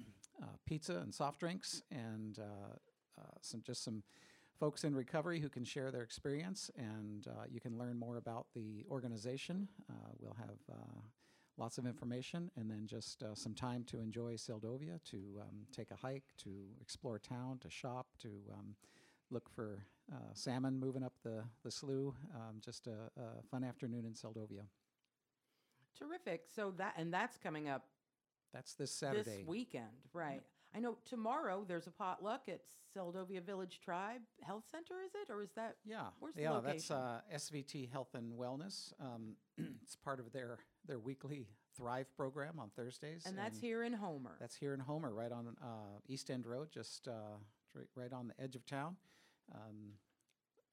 uh, 0.41 0.45
pizza 0.65 0.97
and 0.97 1.13
soft 1.13 1.39
drinks, 1.39 1.83
and 1.91 2.39
uh, 2.39 2.43
uh, 3.19 3.23
some 3.41 3.61
just 3.65 3.83
some 3.83 4.03
folks 4.59 4.83
in 4.83 4.95
recovery 4.95 5.39
who 5.39 5.49
can 5.49 5.63
share 5.63 5.91
their 5.91 6.03
experience, 6.03 6.71
and 6.77 7.27
uh, 7.27 7.43
you 7.49 7.59
can 7.59 7.77
learn 7.77 7.97
more 7.97 8.17
about 8.17 8.47
the 8.55 8.85
organization. 8.89 9.67
Uh, 9.89 9.93
we'll 10.19 10.35
have 10.39 10.57
uh, 10.71 11.01
lots 11.57 11.77
of 11.77 11.85
information, 11.85 12.51
and 12.55 12.69
then 12.69 12.87
just 12.87 13.23
uh, 13.23 13.35
some 13.35 13.53
time 13.53 13.83
to 13.85 13.99
enjoy 13.99 14.33
Seldovia, 14.33 14.99
to 15.11 15.17
um, 15.41 15.65
take 15.71 15.91
a 15.91 15.95
hike, 15.95 16.23
to 16.39 16.49
explore 16.81 17.19
town, 17.19 17.59
to 17.59 17.69
shop, 17.69 18.07
to 18.21 18.29
um, 18.53 18.75
look 19.29 19.49
for 19.49 19.85
uh, 20.11 20.33
salmon 20.33 20.79
moving 20.79 21.03
up 21.03 21.13
the 21.23 21.43
the 21.63 21.71
slough. 21.71 22.15
Um, 22.35 22.57
just 22.59 22.87
a, 22.87 23.09
a 23.19 23.43
fun 23.49 23.63
afternoon 23.63 24.05
in 24.05 24.13
Seldovia. 24.13 24.65
Terrific. 25.97 26.43
So 26.53 26.71
that 26.77 26.93
and 26.97 27.13
that's 27.13 27.37
coming 27.37 27.69
up 27.69 27.85
That's 28.53 28.73
this 28.73 28.91
Saturday. 28.91 29.23
this 29.23 29.47
weekend, 29.47 29.85
right? 30.13 30.41
I 30.75 30.79
know 30.79 30.97
tomorrow 31.05 31.63
there's 31.67 31.85
a 31.85 31.91
potluck 31.91 32.49
at 32.49 32.61
Seldovia 32.95 33.43
Village 33.43 33.79
Tribe 33.83 34.21
Health 34.41 34.63
Center. 34.71 34.95
Is 35.05 35.11
it 35.13 35.31
or 35.31 35.43
is 35.43 35.51
that? 35.55 35.75
Yeah, 35.85 36.05
Where's 36.19 36.33
the 36.33 36.41
yeah, 36.41 36.59
that's 36.63 36.89
uh, 36.89 37.21
SVT 37.33 37.91
Health 37.91 38.15
and 38.15 38.33
Wellness. 38.33 38.91
Um, 38.99 39.35
it's 39.83 39.95
part 39.95 40.19
of 40.19 40.31
their 40.31 40.57
their 40.85 40.99
weekly 40.99 41.47
Thrive 41.75 42.07
program 42.15 42.59
on 42.59 42.69
Thursdays, 42.75 43.23
And 43.25 43.37
that's 43.37 43.59
here 43.59 43.83
in 43.83 43.93
Homer. 43.93 44.35
That's 44.39 44.55
here 44.55 44.73
in 44.75 44.79
Homer, 44.79 45.11
right 45.11 45.31
on 45.31 45.55
uh, 45.61 45.99
East 46.07 46.29
End 46.29 46.45
Road, 46.45 46.69
just 46.71 47.07
uh, 47.07 47.37
right, 47.95 48.13
on 48.13 48.27
the 48.27 48.43
edge 48.43 48.55
of 48.55 48.65
town. 48.65 48.95
Um, 49.53 49.93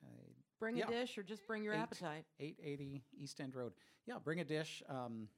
I- 0.03 0.09
bring 0.59 0.77
yeah. 0.77 0.89
a 0.89 0.91
dish 0.91 1.17
or 1.17 1.23
just 1.23 1.47
bring 1.47 1.65
your 1.65 1.73
Eight. 1.73 1.79
appetite. 1.79 2.27
880 2.39 3.03
East 3.19 3.41
End 3.41 3.55
Road. 3.55 3.73
Yeah, 4.07 4.17
bring 4.23 4.41
a 4.41 4.45
dish. 4.45 4.83
Um, 4.91 5.29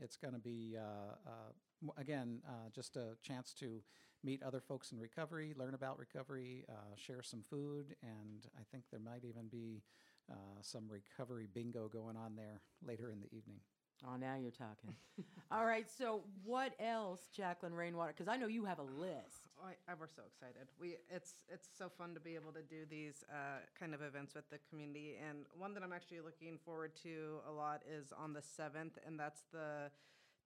it's 0.00 0.16
going 0.16 0.34
to 0.34 0.40
be, 0.40 0.76
uh, 0.78 1.16
uh, 1.28 1.90
again, 1.96 2.40
uh, 2.46 2.70
just 2.72 2.96
a 2.96 3.16
chance 3.20 3.52
to 3.54 3.82
meet 4.22 4.42
other 4.44 4.60
folks 4.60 4.92
in 4.92 5.00
recovery, 5.00 5.52
learn 5.56 5.74
about 5.74 5.98
recovery, 5.98 6.64
uh, 6.68 6.94
share 6.96 7.22
some 7.22 7.42
food, 7.42 7.96
and 8.02 8.46
I 8.56 8.62
think 8.70 8.84
there 8.90 9.00
might 9.00 9.24
even 9.24 9.48
be 9.48 9.82
uh, 10.30 10.34
some 10.60 10.84
recovery 10.88 11.48
bingo 11.52 11.88
going 11.88 12.16
on 12.16 12.36
there 12.36 12.60
later 12.86 13.10
in 13.10 13.20
the 13.20 13.26
evening. 13.36 13.60
Oh, 14.06 14.16
now 14.16 14.36
you're 14.40 14.52
talking. 14.52 14.94
All 15.50 15.64
right. 15.64 15.86
So 15.90 16.22
what 16.44 16.72
else, 16.78 17.20
Jacqueline 17.34 17.74
Rainwater? 17.74 18.12
Because 18.16 18.28
I 18.28 18.36
know 18.36 18.46
you 18.46 18.64
have 18.64 18.78
a 18.78 18.84
list. 18.84 19.48
Oh, 19.60 19.66
I, 19.66 19.90
I, 19.90 19.94
we're 19.98 20.06
so 20.06 20.22
excited. 20.26 20.68
We 20.80 20.96
it's 21.10 21.44
it's 21.48 21.68
so 21.76 21.88
fun 21.88 22.14
to 22.14 22.20
be 22.20 22.34
able 22.36 22.52
to 22.52 22.62
do 22.62 22.86
these 22.88 23.24
uh, 23.30 23.60
kind 23.78 23.94
of 23.94 24.02
events 24.02 24.34
with 24.34 24.48
the 24.50 24.58
community. 24.70 25.16
And 25.28 25.46
one 25.58 25.74
that 25.74 25.82
I'm 25.82 25.92
actually 25.92 26.20
looking 26.20 26.58
forward 26.64 26.92
to 27.02 27.40
a 27.48 27.52
lot 27.52 27.82
is 27.90 28.12
on 28.16 28.32
the 28.32 28.42
seventh, 28.42 28.98
and 29.04 29.18
that's 29.18 29.42
the 29.52 29.90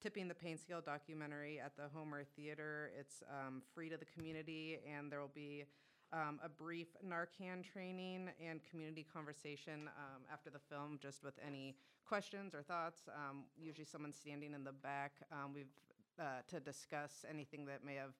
Tipping 0.02 0.28
the 0.28 0.34
Pain 0.34 0.58
Scale 0.58 0.80
documentary 0.80 1.60
at 1.60 1.76
the 1.76 1.84
Homer 1.94 2.24
Theater. 2.34 2.90
It's 2.98 3.22
um, 3.30 3.62
free 3.74 3.88
to 3.88 3.96
the 3.96 4.06
community, 4.06 4.80
and 4.90 5.12
there 5.12 5.20
will 5.20 5.30
be 5.34 5.64
um, 6.12 6.40
a 6.44 6.48
brief 6.48 6.88
Narcan 7.06 7.64
training 7.64 8.30
and 8.44 8.60
community 8.70 9.06
conversation 9.12 9.88
um, 9.96 10.22
after 10.32 10.50
the 10.50 10.58
film, 10.58 10.98
just 11.00 11.22
with 11.22 11.34
any 11.46 11.74
questions 12.06 12.54
or 12.54 12.62
thoughts. 12.62 13.02
Um, 13.08 13.44
usually, 13.56 13.86
someone 13.86 14.12
standing 14.12 14.54
in 14.54 14.64
the 14.64 14.72
back. 14.72 15.12
Um, 15.30 15.52
we've 15.54 15.72
uh, 16.18 16.42
to 16.48 16.60
discuss 16.60 17.24
anything 17.28 17.64
that 17.66 17.84
may 17.84 17.94
have 17.94 18.12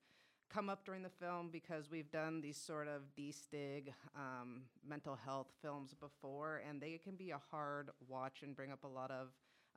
come 0.52 0.68
up 0.68 0.84
during 0.84 1.02
the 1.02 1.10
film 1.10 1.48
because 1.50 1.90
we've 1.90 2.10
done 2.10 2.40
these 2.40 2.56
sort 2.56 2.88
of 2.88 3.02
destig 3.16 3.88
um, 4.16 4.62
mental 4.86 5.14
health 5.14 5.48
films 5.62 5.94
before, 5.94 6.62
and 6.68 6.80
they 6.80 6.98
can 7.02 7.16
be 7.16 7.30
a 7.30 7.40
hard 7.50 7.90
watch 8.08 8.42
and 8.42 8.54
bring 8.54 8.70
up 8.70 8.84
a 8.84 8.88
lot 8.88 9.10
of 9.10 9.28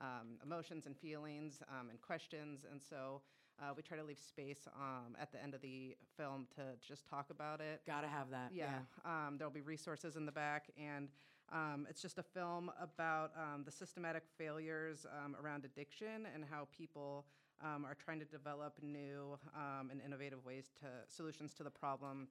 um, 0.01 0.37
emotions 0.43 0.85
and 0.85 0.97
feelings 0.97 1.61
um, 1.69 1.89
and 1.89 2.01
questions. 2.01 2.65
And 2.69 2.81
so 2.81 3.21
uh, 3.61 3.73
we 3.75 3.81
try 3.81 3.97
to 3.97 4.03
leave 4.03 4.19
space 4.19 4.67
um, 4.75 5.15
at 5.19 5.31
the 5.31 5.41
end 5.41 5.53
of 5.53 5.61
the 5.61 5.95
film 6.17 6.47
to 6.55 6.61
just 6.87 7.05
talk 7.07 7.29
about 7.29 7.61
it. 7.61 7.81
Got 7.87 8.01
to 8.01 8.07
have 8.07 8.29
that. 8.31 8.51
Yeah, 8.53 8.79
Um, 9.05 9.37
there'll 9.37 9.53
be 9.53 9.61
resources 9.61 10.15
in 10.15 10.25
the 10.25 10.31
back, 10.31 10.69
and 10.77 11.09
um, 11.51 11.85
it's 11.89 12.01
just 12.01 12.17
a 12.17 12.23
film 12.23 12.71
about 12.81 13.31
um, 13.37 13.63
the 13.63 13.71
systematic 13.71 14.23
failures 14.37 15.05
um, 15.23 15.35
around 15.41 15.63
addiction 15.65 16.27
and 16.33 16.43
how 16.49 16.67
people 16.75 17.25
um, 17.63 17.85
are 17.85 17.95
trying 17.95 18.19
to 18.19 18.25
develop 18.25 18.77
new 18.81 19.37
um, 19.55 19.89
and 19.91 20.01
innovative 20.05 20.43
ways 20.45 20.71
to 20.81 20.87
solutions 21.07 21.53
to 21.53 21.63
the 21.63 21.69
problem 21.69 22.27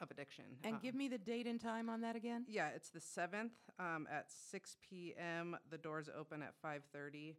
of 0.00 0.10
addiction. 0.10 0.44
And 0.64 0.74
Um, 0.74 0.80
give 0.82 0.94
me 0.94 1.08
the 1.08 1.18
date 1.18 1.46
and 1.46 1.60
time 1.60 1.88
on 1.88 2.00
that 2.00 2.16
again. 2.16 2.44
yeah, 2.48 2.68
it's 2.74 2.88
the 2.90 3.00
seventh 3.00 3.52
um, 3.78 4.06
at 4.10 4.30
six 4.30 4.76
p.m. 4.90 5.56
The 5.70 5.78
doors 5.78 6.08
open 6.18 6.42
at 6.42 6.54
five 6.60 6.82
thirty, 6.92 7.36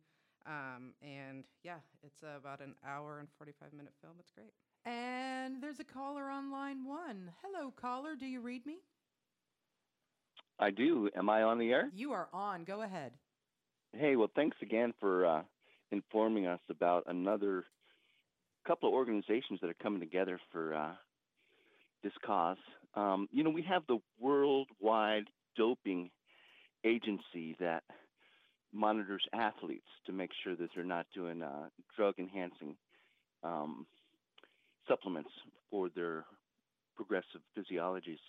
um, 0.47 0.93
and 1.01 1.43
yeah, 1.63 1.77
it's 2.03 2.23
about 2.23 2.61
an 2.61 2.75
hour 2.85 3.19
and 3.19 3.27
forty-five 3.37 3.73
minute 3.73 3.93
film. 4.01 4.15
It's 4.19 4.31
great. 4.31 4.53
And 4.85 5.61
there's 5.61 5.79
a 5.79 5.83
caller 5.83 6.29
on 6.29 6.51
line 6.51 6.85
one. 6.85 7.31
Hello, 7.43 7.73
caller. 7.79 8.15
Do 8.15 8.25
you 8.25 8.39
read 8.41 8.65
me? 8.65 8.77
I 10.59 10.71
do. 10.71 11.09
Am 11.15 11.29
I 11.29 11.43
on 11.43 11.59
the 11.59 11.71
air? 11.71 11.89
You 11.93 12.13
are 12.13 12.29
on. 12.33 12.63
Go 12.63 12.81
ahead. 12.81 13.11
Hey, 13.93 14.15
well, 14.15 14.31
thanks 14.35 14.57
again 14.61 14.93
for 14.99 15.25
uh, 15.25 15.41
informing 15.91 16.47
us 16.47 16.59
about 16.69 17.03
another 17.07 17.65
couple 18.65 18.89
of 18.89 18.95
organizations 18.95 19.59
that 19.61 19.69
are 19.69 19.75
coming 19.81 19.99
together 19.99 20.39
for 20.51 20.73
uh, 20.73 20.93
this 22.03 22.13
cause. 22.25 22.57
Um, 22.95 23.27
you 23.31 23.43
know, 23.43 23.49
we 23.49 23.61
have 23.63 23.83
the 23.87 23.99
Worldwide 24.19 25.27
Doping 25.55 26.09
Agency 26.83 27.55
that 27.59 27.83
monitors 28.73 29.23
athletes 29.33 29.87
to 30.05 30.11
make 30.11 30.31
sure 30.43 30.55
that 30.55 30.69
they're 30.75 30.83
not 30.83 31.05
doing 31.13 31.41
uh, 31.41 31.67
drug 31.95 32.15
enhancing 32.19 32.75
um, 33.43 33.85
supplements 34.87 35.29
for 35.69 35.89
their 35.95 36.25
progressive 36.95 37.41
physiologies. 37.57 38.19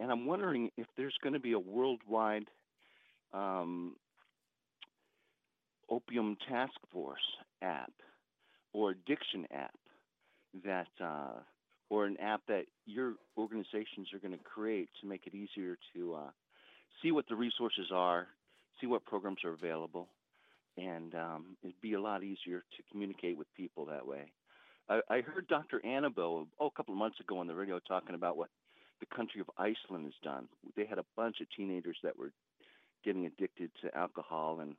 And 0.00 0.10
I'm 0.10 0.26
wondering 0.26 0.70
if 0.76 0.86
there's 0.96 1.16
going 1.22 1.34
to 1.34 1.40
be 1.40 1.52
a 1.52 1.58
worldwide 1.58 2.46
um, 3.32 3.96
opium 5.90 6.36
task 6.48 6.74
force 6.92 7.20
app 7.62 7.92
or 8.72 8.90
addiction 8.90 9.46
app 9.52 9.74
that 10.64 10.88
uh, 11.02 11.40
or 11.90 12.06
an 12.06 12.16
app 12.20 12.40
that 12.48 12.64
your 12.86 13.14
organizations 13.36 14.08
are 14.14 14.18
going 14.18 14.32
to 14.32 14.42
create 14.42 14.88
to 15.00 15.06
make 15.06 15.26
it 15.26 15.34
easier 15.34 15.76
to 15.94 16.14
uh, 16.14 16.30
see 17.02 17.12
what 17.12 17.26
the 17.28 17.34
resources 17.34 17.90
are, 17.92 18.28
see 18.80 18.86
what 18.86 19.04
programs 19.04 19.44
are 19.44 19.52
available, 19.52 20.08
and 20.76 21.14
um, 21.14 21.56
it'd 21.62 21.80
be 21.80 21.94
a 21.94 22.00
lot 22.00 22.22
easier 22.22 22.64
to 22.76 22.82
communicate 22.90 23.36
with 23.36 23.46
people 23.56 23.84
that 23.86 24.06
way. 24.06 24.32
I, 24.88 25.00
I 25.08 25.20
heard 25.20 25.46
Dr. 25.48 25.84
Annabelle 25.84 26.46
oh, 26.60 26.66
a 26.66 26.70
couple 26.70 26.94
of 26.94 26.98
months 26.98 27.20
ago 27.20 27.38
on 27.38 27.46
the 27.46 27.54
radio 27.54 27.78
talking 27.80 28.14
about 28.14 28.36
what 28.36 28.48
the 29.00 29.14
country 29.14 29.40
of 29.40 29.50
Iceland 29.58 30.04
has 30.04 30.14
done. 30.22 30.48
They 30.76 30.86
had 30.86 30.98
a 30.98 31.04
bunch 31.16 31.40
of 31.40 31.46
teenagers 31.56 31.96
that 32.02 32.18
were 32.18 32.32
getting 33.04 33.26
addicted 33.26 33.70
to 33.82 33.96
alcohol 33.96 34.60
and 34.60 34.74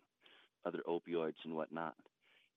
other 0.65 0.79
opioids 0.87 1.43
and 1.43 1.55
whatnot, 1.55 1.95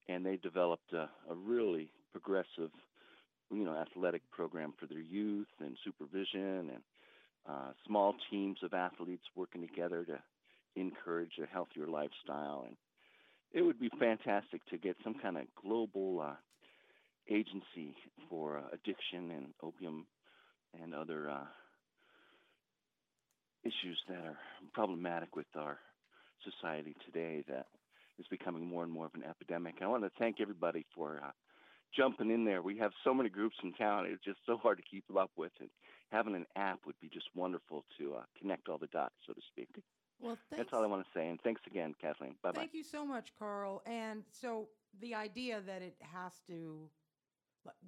and 0.09 0.25
they 0.25 0.37
developed 0.37 0.93
a, 0.93 1.09
a 1.31 1.35
really 1.35 1.91
progressive, 2.13 2.71
you 3.51 3.65
know, 3.65 3.77
athletic 3.77 4.23
program 4.31 4.73
for 4.79 4.87
their 4.87 5.01
youth 5.01 5.49
and 5.61 5.77
supervision 5.85 6.71
and 6.71 6.83
uh, 7.49 7.71
small 7.87 8.15
teams 8.31 8.59
of 8.63 8.75
athletes 8.75 9.25
working 9.35 9.61
together 9.61 10.05
to 10.05 10.19
encourage 10.77 11.33
a 11.43 11.47
healthier 11.47 11.87
lifestyle. 11.87 12.65
And 12.67 12.77
it 13.53 13.63
would 13.63 13.81
be 13.81 13.91
fantastic 13.99 14.65
to 14.71 14.79
get 14.79 14.97
some 15.03 15.15
kind 15.15 15.37
of 15.37 15.45
global 15.61 16.21
uh, 16.21 16.35
agency 17.29 17.95
for 18.29 18.59
uh, 18.59 18.63
addiction 18.73 19.31
and 19.31 19.47
opium 19.63 20.07
and 20.83 20.95
other 20.95 21.31
uh, 21.31 21.47
issues 23.65 23.99
that 24.09 24.19
are 24.19 24.39
problematic 24.73 25.35
with 25.35 25.47
our 25.57 25.79
society 26.45 26.95
today 27.05 27.43
that 27.49 27.67
is 28.19 28.27
becoming 28.31 28.65
more 28.65 28.83
and 28.83 28.93
more 28.93 29.07
of 29.07 29.15
an 29.15 29.25
epidemic. 29.29 29.75
I 29.83 29.87
want 29.87 30.05
to 30.05 30.11
thank 30.19 30.41
everybody 30.41 30.85
for 30.95 31.21
uh, 31.25 31.31
jumping 31.97 32.31
in 32.31 32.45
there. 32.45 32.63
We 32.63 32.79
have 32.79 32.93
so 33.05 33.13
many 33.13 33.29
groups 33.29 33.57
in 33.63 33.73
town; 33.75 34.07
it's 34.07 34.25
just 34.25 34.39
so 34.47 34.57
hard 34.57 34.79
to 34.79 34.85
keep 34.91 35.05
up 35.19 35.31
with. 35.37 35.53
And 35.61 35.71
having 36.11 36.35
an 36.35 36.47
app 36.57 36.81
would 36.87 36.99
be 37.01 37.09
just 37.13 37.27
wonderful 37.35 37.85
to 37.99 38.15
uh, 38.15 38.23
connect 38.41 38.69
all 38.69 38.79
the 38.79 38.87
dots, 38.89 39.15
so 39.27 39.33
to 39.33 39.41
speak. 39.53 39.69
Well, 40.21 40.39
thanks. 40.51 40.65
That's 40.65 40.73
all 40.73 40.83
I 40.83 40.87
want 40.87 41.05
to 41.05 41.19
say. 41.19 41.29
And 41.29 41.41
thanks 41.43 41.61
again, 41.67 41.95
Kathleen. 42.01 42.35
Bye 42.43 42.53
bye. 42.53 42.61
Thank 42.61 42.75
you 42.75 42.85
so 42.85 43.05
much, 43.05 43.33
Carl. 43.39 43.83
And 43.87 44.23
so 44.31 44.69
the 45.01 45.15
idea 45.15 45.61
that 45.67 45.83
it 45.83 45.97
has 46.01 46.33
to, 46.49 46.89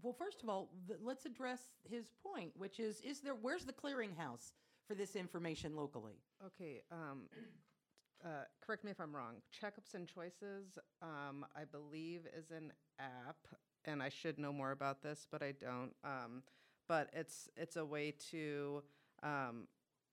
well, 0.03 0.13
first 0.13 0.43
of 0.43 0.49
all, 0.49 0.71
let's 1.03 1.25
address 1.27 1.61
his 1.89 2.11
point, 2.23 2.53
which 2.57 2.81
is, 2.81 3.01
is 3.01 3.21
there, 3.21 3.35
where's 3.35 3.65
the 3.65 3.73
clearinghouse 3.73 4.53
for 4.87 4.95
this 4.95 5.17
information 5.17 5.75
locally? 5.75 6.21
Okay. 6.45 6.83
Um, 6.93 7.23
uh, 8.25 8.45
correct 8.65 8.85
me 8.85 8.91
if 8.91 9.01
I'm 9.01 9.15
wrong. 9.15 9.37
Checkups 9.53 9.95
and 9.95 10.09
Choices, 10.09 10.79
um, 11.03 11.47
I 11.57 11.65
believe, 11.65 12.23
is 12.37 12.51
an 12.51 12.73
app, 12.99 13.37
and 13.85 14.03
I 14.03 14.09
should 14.09 14.39
know 14.39 14.53
more 14.53 14.73
about 14.73 15.03
this, 15.03 15.27
but 15.31 15.43
I 15.43 15.53
don't. 15.53 15.93
Um, 16.03 16.43
but 16.89 17.11
it's 17.13 17.49
it's 17.57 17.77
a 17.77 17.85
way 17.85 18.15
to 18.31 18.83
um, 19.23 19.69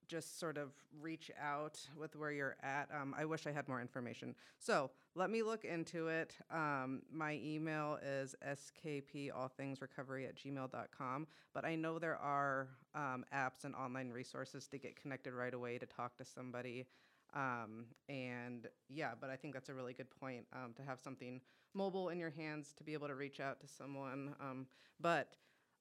just 0.08 0.39
sort 0.39 0.58
of 0.58 0.72
reach 1.01 1.32
out 1.41 1.80
with 1.97 2.16
where 2.16 2.32
you're 2.32 2.58
at. 2.62 2.89
Um, 2.93 3.16
I 3.18 3.26
wish 3.26 3.47
I 3.47 3.51
had 3.51 3.68
more 3.68 3.82
information. 3.82 4.36
So 4.60 4.91
let 5.16 5.30
me 5.30 5.43
look 5.43 5.66
into 5.66 6.08
it. 6.08 6.36
Um, 6.51 7.01
my 7.12 7.39
email 7.43 7.99
is 8.03 8.36
skpallthingsrecovery 8.43 10.28
at 10.28 10.36
gmail.com. 10.36 11.28
But 11.53 11.66
I 11.66 11.76
know 11.76 11.99
there 11.99 12.18
are 12.18 12.68
um, 12.93 13.26
apps 13.34 13.64
and 13.64 13.76
online 13.76 14.10
resources 14.10 14.68
to 14.68 14.78
get 14.78 14.99
connected 14.99 15.34
right 15.34 15.53
away 15.53 15.78
to 15.78 15.86
talk 15.86 16.18
to 16.18 16.26
somebody. 16.26 16.86
Um, 17.34 17.86
and 18.08 18.68
yeah, 18.89 19.12
but 19.20 19.30
I 19.30 19.36
think 19.36 19.53
that's 19.53 19.70
a 19.70 19.74
really 19.74 19.93
good 19.93 20.10
point 20.10 20.45
um, 20.53 20.74
to 20.78 20.84
have 20.84 20.99
something 20.99 21.41
mobile 21.74 22.10
in 22.10 22.20
your 22.20 22.30
hands 22.30 22.74
to 22.78 22.84
be 22.84 22.93
able 22.93 23.08
to 23.08 23.16
reach 23.16 23.39
out 23.39 23.60
to 23.60 23.68
someone. 23.68 24.36
Um, 24.39 24.68
but 24.99 25.36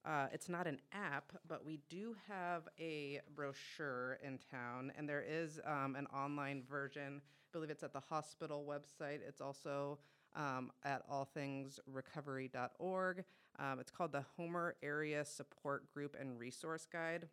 uh, 0.04 0.26
it's 0.32 0.48
not 0.50 0.66
an 0.66 0.80
app, 0.92 1.32
but 1.48 1.64
we 1.64 1.78
do 1.88 2.14
have 2.28 2.68
a 2.78 3.22
brochure 3.34 4.18
in 4.22 4.38
town, 4.50 4.92
and 4.98 5.08
there 5.08 5.24
is 5.26 5.58
um, 5.64 5.96
an 5.96 6.06
online 6.08 6.62
version. 6.68 7.22
I 7.24 7.48
believe 7.52 7.70
it's 7.70 7.82
at 7.82 7.94
the 7.94 8.00
hospital 8.00 8.66
website. 8.68 9.20
It's 9.26 9.40
also 9.40 9.98
um, 10.36 10.72
at 10.84 11.08
allthingsrecovery.org. 11.08 13.24
Um, 13.58 13.80
it's 13.80 13.90
called 13.90 14.12
the 14.12 14.26
Homer 14.36 14.76
Area 14.82 15.24
Support 15.24 15.90
Group 15.94 16.14
and 16.18 16.38
Resource 16.38 16.86
Guide. 16.90 17.28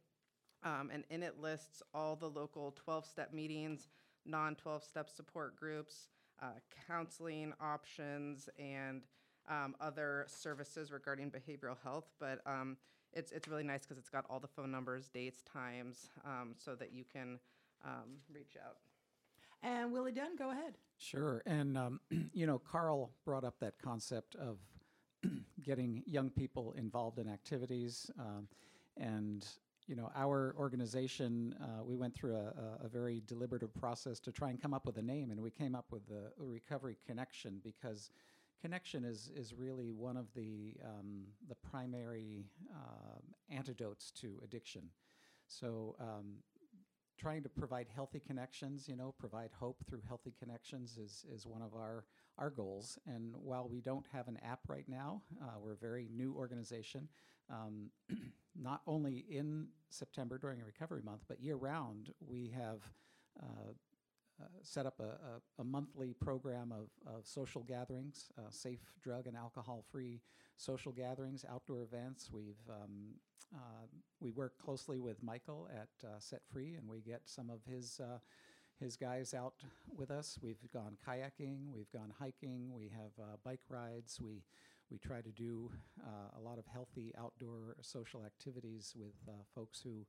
Um, 0.63 0.91
and 0.93 1.03
in 1.09 1.23
it 1.23 1.41
lists 1.41 1.81
all 1.93 2.15
the 2.15 2.29
local 2.29 2.71
12 2.71 3.05
step 3.05 3.33
meetings, 3.33 3.89
non 4.25 4.55
12 4.55 4.81
step 4.83 5.09
support 5.09 5.57
groups, 5.57 6.07
uh, 6.41 6.53
counseling 6.87 7.51
options, 7.59 8.47
and 8.59 9.01
um, 9.51 9.75
other 9.81 10.25
services 10.27 10.91
regarding 10.91 11.29
behavioral 11.29 11.75
health. 11.83 12.05
But 12.19 12.39
um, 12.45 12.77
it's, 13.13 13.31
it's 13.31 13.47
really 13.47 13.63
nice 13.63 13.81
because 13.81 13.97
it's 13.97 14.09
got 14.09 14.25
all 14.29 14.39
the 14.39 14.47
phone 14.47 14.71
numbers, 14.71 15.09
dates, 15.13 15.43
times, 15.43 16.09
um, 16.25 16.55
so 16.57 16.75
that 16.75 16.93
you 16.93 17.03
can 17.11 17.37
um, 17.85 18.19
reach 18.33 18.55
out. 18.65 18.77
And 19.63 19.91
Willie 19.91 20.11
Dunn, 20.11 20.35
go 20.37 20.51
ahead. 20.51 20.73
Sure. 20.97 21.43
And, 21.45 21.77
um, 21.77 21.99
you 22.33 22.47
know, 22.47 22.59
Carl 22.59 23.11
brought 23.25 23.43
up 23.43 23.59
that 23.59 23.75
concept 23.83 24.35
of 24.35 24.57
getting 25.63 26.01
young 26.05 26.29
people 26.29 26.73
involved 26.77 27.19
in 27.19 27.27
activities. 27.27 28.09
Um, 28.17 28.47
and, 28.97 29.45
you 29.87 29.95
know, 29.95 30.09
our 30.15 30.55
organization, 30.57 31.53
uh, 31.61 31.83
we 31.83 31.95
went 31.95 32.15
through 32.15 32.35
a, 32.35 32.83
a, 32.83 32.85
a 32.85 32.87
very 32.87 33.21
deliberative 33.27 33.73
process 33.73 34.19
to 34.21 34.31
try 34.31 34.49
and 34.49 34.59
come 34.59 34.73
up 34.73 34.85
with 34.85 34.97
a 34.97 35.01
name, 35.01 35.31
and 35.31 35.39
we 35.39 35.51
came 35.51 35.75
up 35.75 35.85
with 35.91 36.07
the 36.07 36.31
Recovery 36.37 36.97
Connection 37.05 37.59
because 37.63 38.09
connection 38.61 39.03
is, 39.03 39.31
is 39.35 39.53
really 39.53 39.91
one 39.91 40.17
of 40.17 40.27
the, 40.35 40.75
um, 40.85 41.23
the 41.49 41.55
primary 41.55 42.45
um 42.73 43.21
antidotes 43.49 44.11
to 44.11 44.39
addiction. 44.43 44.83
So, 45.47 45.95
um, 45.99 46.37
trying 47.21 47.43
to 47.43 47.49
provide 47.49 47.85
healthy 47.93 48.19
connections, 48.19 48.87
you 48.87 48.95
know, 48.95 49.13
provide 49.19 49.51
hope 49.59 49.77
through 49.87 50.01
healthy 50.07 50.33
connections 50.39 50.97
is, 50.97 51.23
is 51.31 51.45
one 51.45 51.61
of 51.61 51.75
our, 51.75 52.05
our 52.39 52.49
goals. 52.49 52.97
And 53.05 53.35
while 53.37 53.69
we 53.69 53.79
don't 53.79 54.07
have 54.11 54.27
an 54.27 54.39
app 54.43 54.61
right 54.67 54.85
now, 54.87 55.21
uh, 55.39 55.59
we're 55.63 55.73
a 55.73 55.77
very 55.77 56.07
new 56.11 56.33
organization. 56.35 57.07
Um, 57.51 57.91
not 58.59 58.81
only 58.87 59.25
in 59.29 59.67
September 59.89 60.39
during 60.39 60.61
a 60.61 60.65
Recovery 60.65 61.01
Month, 61.03 61.21
but 61.27 61.39
year 61.39 61.57
round, 61.57 62.11
we 62.27 62.51
have 62.57 62.79
uh, 63.39 63.73
uh, 64.41 64.45
set 64.63 64.85
up 64.85 64.99
a, 64.99 65.03
a, 65.03 65.61
a 65.61 65.63
monthly 65.63 66.13
program 66.13 66.71
of, 66.71 66.87
of 67.13 67.25
social 67.27 67.63
gatherings, 67.63 68.31
uh, 68.37 68.49
safe 68.49 68.79
drug 69.03 69.27
and 69.27 69.37
alcohol 69.37 69.83
free 69.91 70.21
social 70.57 70.91
gatherings, 70.91 71.43
outdoor 71.49 71.81
events. 71.81 72.29
We've 72.31 72.61
um, 72.69 73.15
uh, 73.53 73.85
we 74.19 74.31
work 74.31 74.53
closely 74.63 74.99
with 74.99 75.21
Michael 75.23 75.67
at 75.73 76.07
uh, 76.07 76.19
Set 76.19 76.41
Free, 76.51 76.75
and 76.75 76.87
we 76.87 77.01
get 77.01 77.21
some 77.25 77.49
of 77.49 77.59
his 77.65 77.99
uh, 77.99 78.19
his 78.79 78.95
guys 78.95 79.33
out 79.33 79.55
with 79.95 80.11
us. 80.11 80.37
We've 80.41 80.57
gone 80.73 80.97
kayaking, 81.07 81.71
we've 81.73 81.91
gone 81.91 82.13
hiking, 82.17 82.71
we 82.73 82.89
have 82.89 83.11
uh, 83.19 83.37
bike 83.43 83.61
rides. 83.69 84.19
We 84.21 84.43
we 84.89 84.97
try 84.97 85.21
to 85.21 85.31
do 85.31 85.71
uh, 86.03 86.37
a 86.37 86.41
lot 86.41 86.57
of 86.59 86.65
healthy 86.67 87.13
outdoor 87.17 87.75
social 87.81 88.23
activities 88.25 88.93
with 88.95 89.15
uh, 89.27 89.43
folks 89.55 89.81
who 89.81 90.05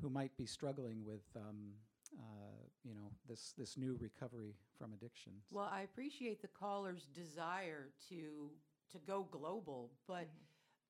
who 0.00 0.08
might 0.08 0.36
be 0.36 0.46
struggling 0.46 1.04
with. 1.04 1.24
Um, 1.36 1.72
uh, 2.16 2.68
you 2.84 2.94
know 2.94 3.10
this 3.28 3.52
this 3.56 3.76
new 3.76 3.96
recovery 4.00 4.54
from 4.78 4.92
addiction. 4.92 5.32
Well, 5.50 5.68
I 5.70 5.82
appreciate 5.82 6.40
the 6.42 6.48
caller's 6.48 7.06
desire 7.06 7.90
to 8.08 8.50
to 8.92 8.98
go 9.06 9.26
global, 9.30 9.92
but 10.06 10.28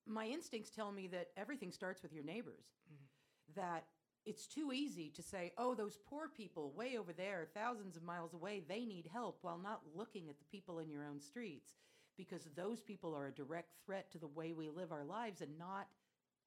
my 0.06 0.26
instincts 0.26 0.70
tell 0.70 0.92
me 0.92 1.08
that 1.08 1.28
everything 1.36 1.72
starts 1.72 2.02
with 2.02 2.12
your 2.12 2.24
neighbors. 2.24 2.66
That 3.54 3.84
it's 4.24 4.46
too 4.46 4.72
easy 4.72 5.10
to 5.10 5.22
say, 5.22 5.52
"Oh, 5.56 5.74
those 5.74 5.96
poor 5.96 6.28
people 6.28 6.72
way 6.72 6.98
over 6.98 7.12
there, 7.12 7.48
thousands 7.54 7.96
of 7.96 8.02
miles 8.02 8.34
away, 8.34 8.60
they 8.60 8.84
need 8.84 9.06
help," 9.06 9.38
while 9.42 9.58
not 9.58 9.82
looking 9.94 10.28
at 10.28 10.38
the 10.38 10.44
people 10.44 10.78
in 10.78 10.90
your 10.90 11.04
own 11.04 11.20
streets, 11.20 11.74
because 12.16 12.44
those 12.54 12.82
people 12.82 13.14
are 13.14 13.26
a 13.26 13.34
direct 13.34 13.74
threat 13.84 14.10
to 14.12 14.18
the 14.18 14.26
way 14.26 14.52
we 14.52 14.68
live 14.68 14.92
our 14.92 15.04
lives 15.04 15.40
and 15.40 15.58
not 15.58 15.88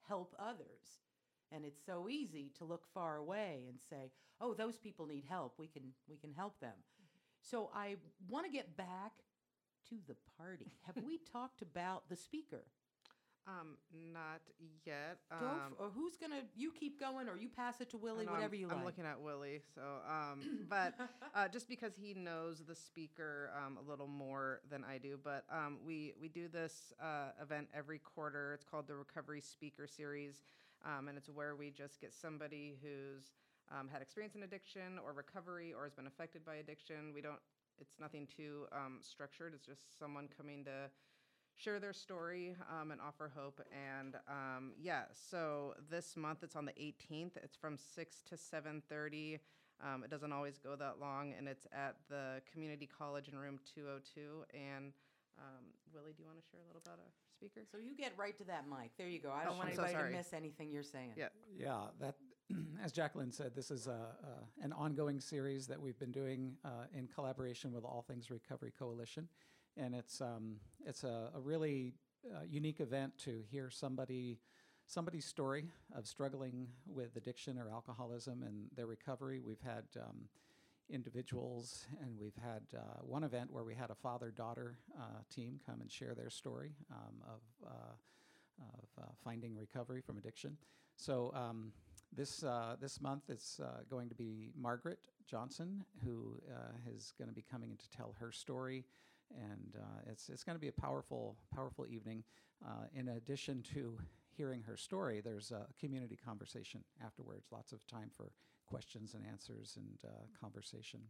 help 0.07 0.35
others. 0.37 0.99
And 1.51 1.65
it's 1.65 1.81
so 1.85 2.07
easy 2.09 2.51
to 2.57 2.63
look 2.63 2.85
far 2.93 3.17
away 3.17 3.65
and 3.67 3.79
say, 3.89 4.11
"Oh, 4.39 4.53
those 4.53 4.77
people 4.77 5.05
need 5.05 5.25
help. 5.27 5.55
We 5.57 5.67
can 5.67 5.93
we 6.07 6.17
can 6.17 6.31
help 6.33 6.59
them." 6.59 6.75
So 7.41 7.69
I 7.75 7.95
want 8.29 8.45
to 8.45 8.51
get 8.51 8.77
back 8.77 9.13
to 9.89 9.95
the 10.07 10.15
party. 10.37 10.71
Have 10.85 11.03
we 11.03 11.19
talked 11.33 11.61
about 11.61 12.09
the 12.09 12.15
speaker? 12.15 12.65
Um, 13.47 13.77
not 14.13 14.41
yet. 14.85 15.17
Um, 15.31 15.39
f- 15.41 15.73
or 15.79 15.89
who's 15.89 16.15
gonna? 16.15 16.41
You 16.55 16.71
keep 16.71 16.99
going, 16.99 17.27
or 17.27 17.37
you 17.37 17.49
pass 17.49 17.81
it 17.81 17.89
to 17.89 17.97
Willie, 17.97 18.25
know 18.25 18.33
whatever 18.33 18.53
I'm, 18.53 18.61
you 18.61 18.67
like. 18.67 18.77
I'm 18.77 18.85
looking 18.85 19.05
at 19.05 19.19
Willie, 19.19 19.61
so 19.73 19.81
um, 20.07 20.59
but 20.69 20.93
uh, 21.33 21.47
just 21.47 21.67
because 21.67 21.93
he 21.95 22.13
knows 22.13 22.59
the 22.67 22.75
speaker 22.75 23.49
um, 23.57 23.79
a 23.83 23.89
little 23.89 24.07
more 24.07 24.61
than 24.69 24.83
I 24.83 24.99
do, 24.99 25.17
but 25.23 25.45
um, 25.51 25.79
we 25.83 26.13
we 26.21 26.29
do 26.29 26.47
this 26.47 26.93
uh, 27.01 27.29
event 27.41 27.67
every 27.73 27.97
quarter. 27.97 28.53
It's 28.53 28.63
called 28.63 28.87
the 28.87 28.95
Recovery 28.95 29.41
Speaker 29.41 29.87
Series, 29.87 30.43
um, 30.85 31.07
and 31.07 31.17
it's 31.17 31.29
where 31.29 31.55
we 31.55 31.69
just 31.69 31.99
get 32.01 32.13
somebody 32.13 32.75
who's 32.81 33.33
um, 33.71 33.87
had 33.91 34.01
experience 34.01 34.35
in 34.35 34.43
addiction 34.43 34.99
or 35.03 35.13
recovery 35.13 35.73
or 35.73 35.83
has 35.83 35.93
been 35.93 36.07
affected 36.07 36.45
by 36.45 36.55
addiction. 36.55 37.13
We 37.13 37.21
don't. 37.21 37.39
It's 37.79 37.95
nothing 37.99 38.27
too 38.27 38.65
um, 38.71 38.99
structured. 39.01 39.53
It's 39.55 39.65
just 39.65 39.97
someone 39.97 40.27
coming 40.37 40.63
to 40.65 40.89
share 41.55 41.79
their 41.79 41.93
story 41.93 42.55
um, 42.69 42.91
and 42.91 42.99
offer 43.01 43.31
hope. 43.35 43.61
And 43.71 44.15
um, 44.27 44.73
yeah, 44.79 45.03
so 45.29 45.73
this 45.89 46.15
month 46.15 46.39
it's 46.43 46.55
on 46.55 46.65
the 46.65 46.73
18th. 46.73 47.37
It's 47.43 47.55
from 47.55 47.77
6 47.77 48.23
to 48.29 48.35
7:30. 48.35 49.39
Um, 49.83 50.03
it 50.03 50.11
doesn't 50.11 50.31
always 50.31 50.59
go 50.59 50.75
that 50.75 50.99
long, 50.99 51.33
and 51.35 51.47
it's 51.47 51.65
at 51.73 51.95
the 52.07 52.41
Community 52.51 52.87
College 52.87 53.29
in 53.29 53.37
room 53.37 53.59
202. 53.73 54.43
And 54.53 54.93
um, 55.39 55.63
Willie, 55.93 56.13
do 56.15 56.21
you 56.23 56.27
want 56.27 56.39
to 56.39 56.45
share 56.51 56.59
a 56.61 56.67
little 56.67 56.81
about 56.85 56.99
our 56.99 57.11
speaker? 57.37 57.61
so 57.71 57.77
you 57.77 57.95
get 57.95 58.13
right 58.17 58.37
to 58.37 58.43
that 58.45 58.65
mic. 58.69 58.91
There 58.97 59.07
you 59.09 59.19
go. 59.19 59.29
I 59.31 59.41
Oh, 59.43 59.49
don't 59.49 59.57
want 59.57 59.69
I'm 59.69 59.73
anybody 59.73 59.93
sorry. 59.93 60.11
to 60.11 60.17
miss 60.17 60.33
anything 60.33 60.71
you're 60.71 60.83
saying. 60.83 61.13
Yeah. 61.17 61.29
Yeah, 61.57 61.81
that, 61.99 62.15
as 62.83 62.91
Jacqueline 62.91 63.31
said, 63.31 63.55
this 63.55 63.71
is 63.71 63.87
a, 63.87 63.91
a, 63.91 64.63
an 64.63 64.73
ongoing 64.73 65.19
series 65.19 65.67
that 65.67 65.79
we've 65.81 65.97
been 65.99 66.11
doing 66.11 66.55
uh, 66.65 66.85
in 66.97 67.07
collaboration 67.07 67.71
with 67.73 67.83
All 67.83 68.03
Things 68.07 68.29
Recovery 68.31 68.71
Coalition. 68.77 69.27
And 69.77 69.95
it's, 69.95 70.21
um, 70.21 70.57
it's 70.85 71.03
a, 71.03 71.29
a 71.35 71.39
really 71.39 71.93
uh, 72.33 72.41
unique 72.49 72.79
event 72.81 73.17
to 73.19 73.41
hear 73.49 73.69
somebody, 73.69 74.39
somebody's 74.87 75.25
story 75.25 75.65
of 75.95 76.05
struggling 76.07 76.67
with 76.85 77.15
addiction 77.15 77.57
or 77.57 77.69
alcoholism 77.69 78.43
and 78.43 78.67
their 78.75 78.85
recovery. 78.87 79.39
We've 79.39 79.61
had 79.61 79.83
um, 79.97 80.25
individuals, 80.91 81.85
and 82.01 82.17
we've 82.19 82.35
had 82.41 82.61
uh, 82.75 82.81
one 83.01 83.23
event 83.23 83.51
where 83.51 83.63
we 83.63 83.73
had 83.75 83.89
a 83.89 83.95
father-daughter 83.95 84.77
uh, 84.99 85.03
team 85.33 85.59
come 85.65 85.81
and 85.81 85.91
share 85.91 86.13
their 86.13 86.29
story 86.29 86.73
um, 86.91 87.15
of, 87.27 87.41
uh, 87.65 87.73
of 88.73 89.03
uh, 89.03 89.07
finding 89.23 89.55
recovery 89.55 90.01
from 90.01 90.17
addiction. 90.17 90.57
So 90.97 91.31
um, 91.33 91.71
this 92.15 92.43
uh, 92.43 92.75
this 92.79 93.01
month 93.01 93.23
it's 93.29 93.59
uh, 93.59 93.83
going 93.89 94.09
to 94.09 94.15
be 94.15 94.51
Margaret 94.55 95.07
Johnson 95.25 95.83
who 96.03 96.39
is 96.93 97.13
going 97.17 97.29
to 97.29 97.33
be 97.33 97.45
coming 97.49 97.71
in 97.71 97.77
to 97.77 97.89
tell 97.89 98.13
her 98.19 98.31
story, 98.31 98.85
and 99.35 99.75
it's 100.09 100.29
it's 100.29 100.43
going 100.43 100.57
to 100.57 100.61
be 100.61 100.67
a 100.67 100.81
powerful 100.81 101.37
powerful 101.55 101.85
evening. 101.87 102.23
In 102.93 103.07
addition 103.07 103.63
to 103.73 103.97
hearing 104.37 104.61
her 104.63 104.77
story, 104.77 105.21
there's 105.21 105.51
a 105.51 105.65
community 105.79 106.17
conversation 106.23 106.83
afterwards. 107.03 107.47
Lots 107.51 107.71
of 107.71 107.79
time 107.87 108.11
for 108.15 108.31
questions 108.71 109.13
and 109.13 109.25
answers 109.25 109.77
and 109.77 110.09
uh, 110.09 110.13
conversation. 110.39 111.01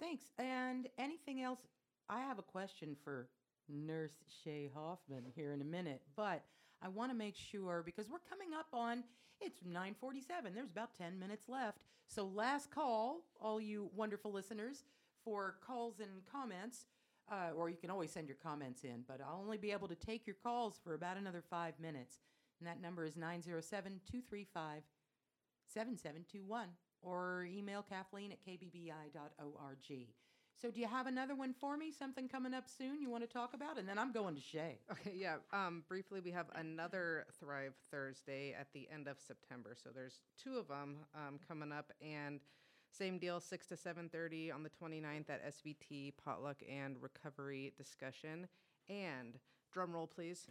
Thanks. 0.00 0.24
And 0.38 0.88
anything 0.98 1.40
else? 1.40 1.60
I 2.08 2.20
have 2.20 2.38
a 2.38 2.42
question 2.42 2.96
for 3.04 3.28
Nurse 3.68 4.24
Shay 4.44 4.70
Hoffman 4.74 5.24
here 5.34 5.52
in 5.52 5.60
a 5.60 5.64
minute, 5.64 6.02
but 6.16 6.42
I 6.82 6.88
want 6.88 7.10
to 7.10 7.16
make 7.16 7.36
sure 7.36 7.82
because 7.84 8.08
we're 8.10 8.18
coming 8.28 8.48
up 8.58 8.66
on 8.72 9.04
It's 9.40 9.60
9:47. 9.62 10.54
There's 10.54 10.70
about 10.70 10.94
10 10.96 11.18
minutes 11.18 11.48
left. 11.48 11.78
So 12.08 12.24
last 12.24 12.70
call, 12.70 13.20
all 13.40 13.60
you 13.60 13.90
wonderful 13.94 14.32
listeners, 14.32 14.84
for 15.24 15.56
calls 15.66 16.00
and 16.00 16.24
comments. 16.30 16.86
Uh, 17.30 17.50
or 17.56 17.68
you 17.68 17.76
can 17.76 17.90
always 17.90 18.12
send 18.12 18.28
your 18.28 18.36
comments 18.40 18.84
in, 18.84 19.02
but 19.08 19.20
I'll 19.20 19.40
only 19.42 19.58
be 19.58 19.72
able 19.72 19.88
to 19.88 19.96
take 19.96 20.28
your 20.28 20.36
calls 20.44 20.78
for 20.84 20.94
about 20.94 21.16
another 21.16 21.42
five 21.50 21.74
minutes. 21.80 22.20
And 22.60 22.68
that 22.68 22.80
number 22.80 23.04
is 23.04 23.16
907 23.16 24.00
235 24.08 24.82
7721 25.66 26.68
or 27.02 27.46
email 27.50 27.82
Kathleen 27.82 28.32
at 28.32 28.38
kbbi.org. 28.46 30.08
So, 30.58 30.70
do 30.70 30.80
you 30.80 30.88
have 30.88 31.06
another 31.06 31.34
one 31.34 31.52
for 31.52 31.76
me? 31.76 31.92
Something 31.92 32.28
coming 32.28 32.54
up 32.54 32.64
soon 32.66 33.02
you 33.02 33.10
want 33.10 33.22
to 33.22 33.30
talk 33.32 33.52
about? 33.52 33.78
And 33.78 33.86
then 33.86 33.98
I'm 33.98 34.10
going 34.10 34.34
to 34.34 34.40
Shay. 34.40 34.78
Okay, 34.90 35.12
yeah. 35.14 35.36
Um, 35.52 35.84
briefly, 35.86 36.20
we 36.20 36.30
have 36.30 36.46
another 36.54 37.26
Thrive 37.38 37.74
Thursday 37.90 38.54
at 38.58 38.68
the 38.72 38.88
end 38.92 39.06
of 39.06 39.20
September. 39.20 39.76
So 39.80 39.90
there's 39.94 40.20
two 40.42 40.56
of 40.56 40.68
them 40.68 40.96
um, 41.14 41.38
coming 41.46 41.72
up, 41.72 41.92
and 42.00 42.40
same 42.90 43.18
deal, 43.18 43.38
six 43.38 43.66
to 43.66 43.76
seven 43.76 44.08
thirty 44.08 44.50
on 44.50 44.62
the 44.62 44.70
29th 44.70 45.28
at 45.28 45.44
SVT 45.46 46.14
potluck 46.24 46.56
and 46.66 46.96
recovery 47.02 47.74
discussion. 47.76 48.48
And 48.88 49.38
drum 49.72 49.92
roll, 49.92 50.06
please. 50.06 50.46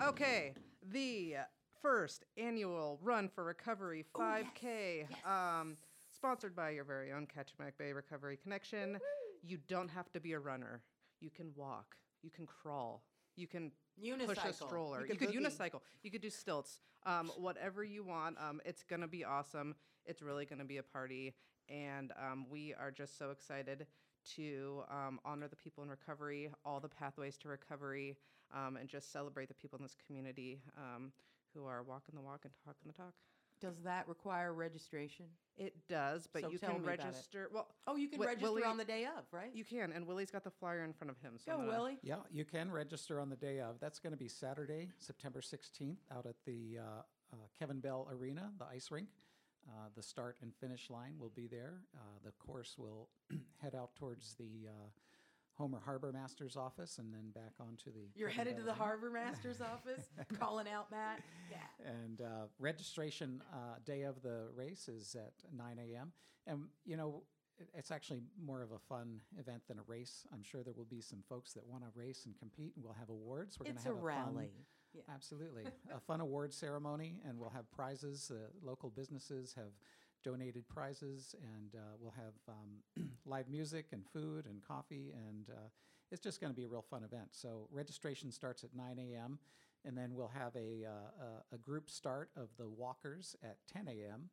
Okay, 0.00 0.52
the 0.92 1.36
first 1.84 2.24
annual 2.38 2.98
Run 3.02 3.28
for 3.28 3.44
Recovery 3.44 4.06
5K, 4.18 5.06
um, 5.26 5.76
sponsored 6.16 6.56
by 6.56 6.70
your 6.70 6.84
very 6.84 7.12
own 7.12 7.26
Kachemak 7.26 7.72
Bay 7.78 7.92
Recovery 7.92 8.38
Connection. 8.42 8.98
You 9.46 9.58
don't 9.68 9.90
have 9.90 10.10
to 10.12 10.20
be 10.20 10.32
a 10.32 10.38
runner. 10.38 10.80
You 11.20 11.28
can 11.28 11.52
walk. 11.54 11.94
You 12.22 12.30
can 12.30 12.46
crawl. 12.46 13.02
You 13.36 13.46
can 13.46 13.70
push 14.00 14.38
a 14.38 14.40
Unicycle. 14.40 14.54
stroller. 14.54 15.00
You 15.02 15.08
You, 15.12 15.18
could 15.18 15.28
unicycle. 15.34 15.80
You 16.02 16.10
could 16.10 16.22
do 16.22 16.30
stilts. 16.30 16.80
Um, 17.04 17.30
whatever 17.36 17.84
you 17.84 18.02
want. 18.02 18.38
Um, 18.40 18.62
it's 18.64 18.82
gonna 18.82 19.06
be 19.06 19.22
awesome. 19.22 19.74
It's 20.06 20.22
really 20.22 20.46
gonna 20.46 20.64
be 20.64 20.78
a 20.78 20.82
party, 20.82 21.34
and 21.68 22.12
um, 22.18 22.46
we 22.48 22.72
are 22.80 22.90
just 22.90 23.18
so 23.18 23.30
excited 23.30 23.86
to 24.36 24.84
um, 24.90 25.20
honor 25.22 25.48
the 25.48 25.56
people 25.56 25.84
in 25.84 25.90
recovery, 25.90 26.50
all 26.64 26.80
the 26.80 26.88
pathways 26.88 27.36
to 27.38 27.48
recovery, 27.48 28.16
um, 28.54 28.78
and 28.78 28.88
just 28.88 29.12
celebrate 29.12 29.48
the 29.48 29.54
people 29.54 29.76
in 29.78 29.82
this 29.82 29.96
community 30.06 30.62
um, 30.78 31.12
who 31.54 31.66
are 31.66 31.82
walking 31.82 32.14
the 32.14 32.20
walk 32.20 32.40
and 32.44 32.52
talking 32.64 32.86
the 32.86 32.92
talk. 32.92 33.12
Does 33.60 33.76
that 33.84 34.08
require 34.08 34.52
registration? 34.52 35.26
It 35.56 35.74
does, 35.88 36.26
but 36.32 36.42
So 36.42 36.48
you 36.50 36.58
tell 36.58 36.70
can 36.70 36.78
me 36.82 36.84
about 36.88 36.98
it. 36.98 37.04
register. 37.04 37.48
Well, 37.52 37.68
Oh, 37.86 37.94
you 37.96 38.08
can 38.08 38.18
Wi- 38.18 38.32
register 38.32 38.50
Willie- 38.52 38.64
on 38.64 38.76
the 38.76 38.84
day 38.84 39.06
of, 39.06 39.24
right? 39.32 39.54
you 39.54 39.64
can, 39.64 39.92
and 39.92 40.06
Willie's 40.06 40.30
got 40.30 40.42
the 40.42 40.50
flyer 40.50 40.82
in 40.84 40.92
front 40.92 41.10
of 41.10 41.18
him. 41.18 41.38
So 41.38 41.52
I'm 41.52 41.58
Go, 41.60 41.66
gonna- 41.66 41.78
Willie. 41.78 41.98
Yeah, 42.02 42.22
you 42.30 42.44
can 42.44 42.70
register 42.70 43.20
on 43.20 43.30
the 43.30 43.36
day 43.36 43.60
of. 43.60 43.78
That's 43.78 44.00
going 44.00 44.10
to 44.12 44.16
be 44.18 44.28
Saturday, 44.28 44.90
September 44.98 45.40
16th, 45.40 45.98
out 46.10 46.26
at 46.26 46.34
the 46.44 46.78
uh, 46.78 46.82
uh, 47.32 47.36
Kevin 47.56 47.78
Bell 47.80 48.08
Arena, 48.10 48.52
the 48.58 48.66
ice 48.66 48.90
rink. 48.90 49.08
Uh, 49.66 49.88
the 49.94 50.02
start 50.02 50.36
and 50.42 50.54
finish 50.56 50.90
line 50.90 51.16
will 51.18 51.30
be 51.30 51.46
there. 51.46 51.80
Uh, 51.94 51.98
the 52.22 52.32
course 52.32 52.76
will 52.76 53.08
head 53.62 53.74
out 53.74 53.94
towards 53.94 54.34
the 54.34 54.68
uh, 54.68 54.88
Homer 55.56 55.80
Harbor 55.84 56.12
Master's 56.12 56.56
office 56.56 56.98
and 56.98 57.12
then 57.12 57.30
back 57.34 57.52
onto 57.60 57.92
the. 57.92 58.08
You're 58.14 58.28
headed 58.28 58.56
to 58.56 58.62
the. 58.62 58.72
Harbor 58.74 59.10
Master's 59.10 59.60
office, 59.60 60.06
calling 60.38 60.66
out 60.68 60.90
Matt. 60.90 61.20
Yeah. 61.50 61.90
And 61.90 62.20
uh, 62.20 62.46
registration 62.58 63.40
uh, 63.52 63.76
day 63.84 64.02
of 64.02 64.20
the 64.22 64.48
race 64.54 64.88
is 64.88 65.14
at 65.14 65.32
9 65.56 65.78
a.m. 65.78 66.12
And, 66.46 66.64
you 66.84 66.96
know, 66.96 67.22
it's 67.72 67.92
actually 67.92 68.20
more 68.44 68.62
of 68.62 68.72
a 68.72 68.78
fun 68.78 69.20
event 69.38 69.62
than 69.68 69.78
a 69.78 69.82
race. 69.86 70.26
I'm 70.32 70.42
sure 70.42 70.62
there 70.64 70.74
will 70.76 70.86
be 70.86 71.00
some 71.00 71.22
folks 71.28 71.52
that 71.52 71.64
want 71.64 71.84
to 71.84 71.88
race 71.94 72.26
and 72.26 72.36
compete, 72.36 72.72
and 72.74 72.84
we'll 72.84 72.94
have 72.94 73.08
awards. 73.10 73.58
We're 73.58 73.66
gonna 73.66 73.78
have 73.78 73.92
a 73.92 73.94
fun- 73.94 74.02
rally. 74.04 74.50
Yeah. 74.92 75.02
Absolutely. 75.12 75.64
a 75.92 75.98
fun 75.98 76.20
award 76.20 76.52
ceremony, 76.52 77.20
and 77.28 77.38
we'll 77.38 77.50
have 77.50 77.70
prizes. 77.72 78.30
Uh, 78.32 78.48
local 78.62 78.90
businesses 78.90 79.52
have 79.56 79.72
donated 80.24 80.66
prizes, 80.68 81.34
and 81.42 81.74
uh, 81.74 81.94
we'll 82.00 82.14
have 82.16 82.34
um, 82.48 83.08
live 83.26 83.48
music 83.48 83.86
and 83.92 84.02
food 84.12 84.46
and 84.46 84.62
coffee, 84.66 85.12
and 85.28 85.50
uh, 85.50 85.68
it's 86.10 86.22
just 86.22 86.40
going 86.40 86.52
to 86.52 86.56
be 86.56 86.64
a 86.64 86.68
real 86.68 86.84
fun 86.88 87.04
event. 87.04 87.28
So 87.32 87.68
registration 87.70 88.32
starts 88.32 88.64
at 88.64 88.70
9 88.74 88.98
a.m., 88.98 89.38
and 89.84 89.96
then 89.96 90.14
we'll 90.14 90.32
have 90.34 90.56
a, 90.56 90.86
uh, 90.86 91.26
a, 91.52 91.58
group 91.58 91.90
start 91.90 92.30
of 92.36 92.48
the 92.56 92.66
walkers 92.66 93.36
at 93.42 93.58
10 93.70 93.86
a.m., 93.88 94.30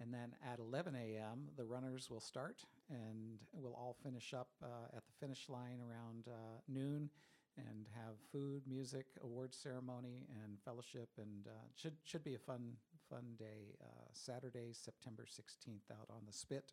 and 0.00 0.12
then 0.12 0.34
at 0.42 0.58
11 0.58 0.94
a.m., 0.94 1.48
the 1.56 1.64
runners 1.64 2.08
will 2.10 2.20
start, 2.20 2.62
and 2.88 3.38
we'll 3.52 3.74
all 3.74 3.96
finish 4.02 4.32
up 4.32 4.48
uh, 4.62 4.96
at 4.96 5.02
the 5.06 5.12
finish 5.20 5.48
line 5.48 5.80
around 5.80 6.28
uh, 6.28 6.60
noon 6.68 7.10
and 7.56 7.86
have 7.94 8.14
food, 8.32 8.62
music, 8.66 9.06
award 9.22 9.54
ceremony, 9.54 10.26
and 10.42 10.58
fellowship, 10.64 11.08
and 11.18 11.46
uh, 11.46 11.50
should 11.74 11.96
should 12.04 12.24
be 12.24 12.34
a 12.34 12.38
fun 12.38 12.72
fun 13.10 13.24
day. 13.38 13.74
Uh, 13.80 14.08
Saturday, 14.12 14.72
September 14.72 15.24
16th, 15.24 15.90
out 15.90 16.08
on 16.10 16.22
the 16.26 16.32
Spit. 16.32 16.72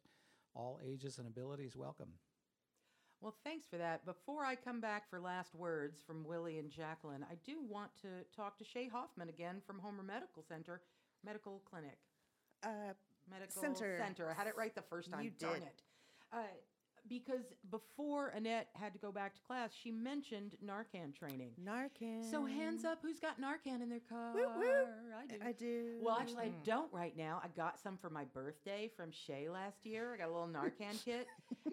All 0.56 0.80
ages 0.86 1.18
and 1.18 1.28
abilities 1.28 1.76
welcome. 1.76 2.10
Well, 3.22 3.36
thanks 3.46 3.66
for 3.66 3.78
that. 3.78 4.06
Before 4.06 4.44
I 4.44 4.56
come 4.56 4.82
back 4.82 5.10
for 5.10 5.18
last 5.20 5.56
words 5.56 6.02
from 6.06 6.26
Willie 6.26 6.60
and 6.60 6.70
Jacqueline, 6.70 7.26
I 7.32 7.36
do 7.46 7.64
want 7.68 7.90
to 8.02 8.08
talk 8.36 8.58
to 8.58 8.66
Shay 8.66 8.90
Hoffman 8.90 9.30
again 9.30 9.62
from 9.66 9.80
Homer 9.80 10.04
Medical 10.04 10.44
Center, 10.44 10.82
Medical 11.26 11.62
Clinic. 11.70 11.98
Uh, 12.64 12.94
Medical 13.32 13.62
Center. 13.62 13.98
Center. 13.98 14.30
I 14.30 14.34
had 14.34 14.48
it 14.48 14.58
right 14.58 14.76
the 14.76 14.82
first 14.82 15.10
time. 15.10 15.24
You 15.24 15.32
Darn 15.40 15.54
did. 15.60 15.64
it. 15.64 15.82
Uh, 16.34 16.38
because 17.10 17.54
before 17.70 18.30
Annette 18.30 18.70
had 18.74 18.94
to 18.94 19.00
go 19.00 19.12
back 19.12 19.36
to 19.36 19.42
class, 19.42 19.72
she 19.74 19.92
mentioned 19.92 20.56
Narcan 20.66 21.14
training. 21.14 21.52
Narcan. 21.64 22.30
So 22.30 22.46
hands 22.46 22.86
up, 22.86 23.00
who's 23.02 23.20
got 23.20 23.40
Narcan 23.42 23.82
in 23.82 23.90
their 23.90 24.00
car? 24.10 24.34
Woo, 24.34 24.42
woo. 24.56 24.88
I 25.22 25.26
do. 25.28 25.36
I 25.46 25.52
do. 25.52 26.00
Well, 26.02 26.18
actually, 26.20 26.44
I 26.46 26.48
Mm. 26.50 26.64
don't 26.64 26.94
right 26.94 27.16
now. 27.18 27.42
I 27.44 27.48
got 27.50 27.80
some 27.80 27.98
for 27.98 28.10
my 28.10 28.24
birthday 28.26 28.90
from 28.96 29.12
Shay 29.12 29.50
last 29.50 29.86
year. 29.86 30.14
I 30.14 30.18
got 30.18 30.30
a 30.30 30.32
little 30.32 30.48
Narcan 30.48 31.02
kit. 31.06 31.28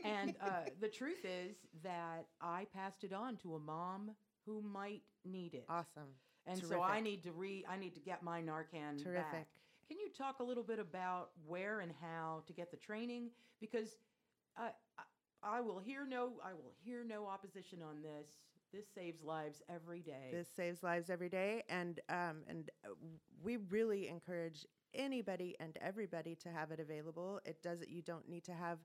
And 0.04 0.34
uh, 0.40 0.64
the 0.80 0.88
truth 0.88 1.24
is 1.24 1.56
that 1.82 2.26
I 2.40 2.66
passed 2.74 3.04
it 3.04 3.12
on 3.12 3.36
to 3.38 3.54
a 3.54 3.58
mom 3.58 4.10
who 4.46 4.62
might 4.62 5.02
need 5.24 5.54
it. 5.54 5.64
awesome. 5.68 6.08
and 6.46 6.58
so 6.58 6.82
I 6.82 7.00
need 7.00 7.22
to 7.24 7.32
re 7.32 7.64
I 7.68 7.76
need 7.76 7.94
to 7.94 8.00
get 8.00 8.22
my 8.22 8.40
Narcan 8.42 9.02
Terrific. 9.02 9.30
back. 9.32 9.46
Can 9.86 9.98
you 9.98 10.08
talk 10.16 10.38
a 10.40 10.42
little 10.44 10.62
bit 10.62 10.78
about 10.78 11.30
where 11.46 11.80
and 11.80 11.92
how 12.00 12.42
to 12.46 12.52
get 12.52 12.70
the 12.70 12.76
training? 12.76 13.30
Because 13.60 13.96
uh, 14.56 14.70
I, 15.42 15.60
will 15.60 15.78
hear 15.78 16.06
no 16.06 16.32
I 16.44 16.52
will 16.52 16.72
hear 16.84 17.04
no 17.04 17.26
opposition 17.26 17.80
on 17.82 18.02
this. 18.02 18.26
This 18.72 18.86
saves 18.94 19.22
lives 19.22 19.62
every 19.68 20.00
day. 20.00 20.28
This 20.32 20.48
saves 20.54 20.82
lives 20.82 21.10
every 21.10 21.28
day, 21.28 21.64
and 21.68 21.98
um, 22.08 22.42
and 22.48 22.70
uh, 22.84 22.90
we 23.42 23.56
really 23.56 24.08
encourage 24.08 24.64
anybody 24.94 25.56
and 25.60 25.76
everybody 25.80 26.34
to 26.36 26.50
have 26.50 26.70
it 26.70 26.80
available. 26.80 27.40
It 27.44 27.62
does 27.62 27.80
You 27.88 28.02
don't 28.02 28.28
need 28.28 28.44
to 28.44 28.52
have 28.52 28.78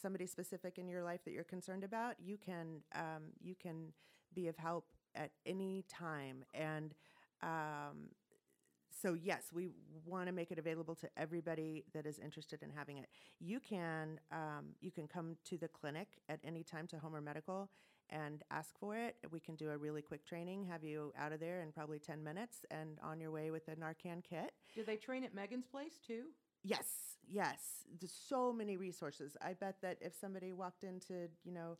somebody 0.00 0.26
specific 0.26 0.78
in 0.78 0.88
your 0.88 1.02
life 1.02 1.20
that 1.24 1.32
you're 1.32 1.44
concerned 1.44 1.84
about. 1.84 2.16
You 2.20 2.38
can 2.38 2.82
um, 2.94 3.32
you 3.40 3.54
can 3.60 3.92
be 4.34 4.48
of 4.48 4.56
help 4.56 4.86
at 5.14 5.32
any 5.44 5.84
time, 5.88 6.44
and 6.54 6.94
um, 7.42 8.10
so 9.00 9.14
yes, 9.14 9.44
we 9.52 9.68
want 10.04 10.26
to 10.26 10.32
make 10.32 10.50
it 10.50 10.58
available 10.58 10.94
to 10.96 11.08
everybody 11.16 11.84
that 11.94 12.06
is 12.06 12.18
interested 12.18 12.62
in 12.62 12.70
having 12.70 12.98
it. 12.98 13.06
You 13.40 13.60
can 13.60 14.20
um, 14.30 14.74
you 14.80 14.90
can 14.90 15.06
come 15.06 15.36
to 15.46 15.56
the 15.56 15.68
clinic 15.68 16.08
at 16.28 16.40
any 16.44 16.62
time 16.62 16.86
to 16.88 16.98
Homer 16.98 17.20
Medical 17.20 17.70
and 18.10 18.42
ask 18.50 18.78
for 18.78 18.96
it. 18.96 19.16
We 19.30 19.40
can 19.40 19.54
do 19.54 19.70
a 19.70 19.76
really 19.76 20.02
quick 20.02 20.26
training, 20.26 20.66
have 20.66 20.84
you 20.84 21.12
out 21.18 21.32
of 21.32 21.40
there 21.40 21.62
in 21.62 21.72
probably 21.72 21.98
ten 21.98 22.22
minutes, 22.22 22.64
and 22.70 22.98
on 23.02 23.20
your 23.20 23.30
way 23.30 23.50
with 23.50 23.68
a 23.68 23.76
Narcan 23.76 24.22
kit. 24.22 24.52
Do 24.74 24.84
they 24.84 24.96
train 24.96 25.24
at 25.24 25.34
Megan's 25.34 25.66
place 25.66 25.98
too? 26.06 26.24
Yes, 26.64 26.86
yes. 27.26 27.58
There's 28.00 28.12
so 28.28 28.52
many 28.52 28.76
resources. 28.76 29.36
I 29.42 29.54
bet 29.54 29.76
that 29.82 29.98
if 30.00 30.14
somebody 30.14 30.52
walked 30.52 30.84
into, 30.84 31.28
you 31.44 31.52
know, 31.52 31.76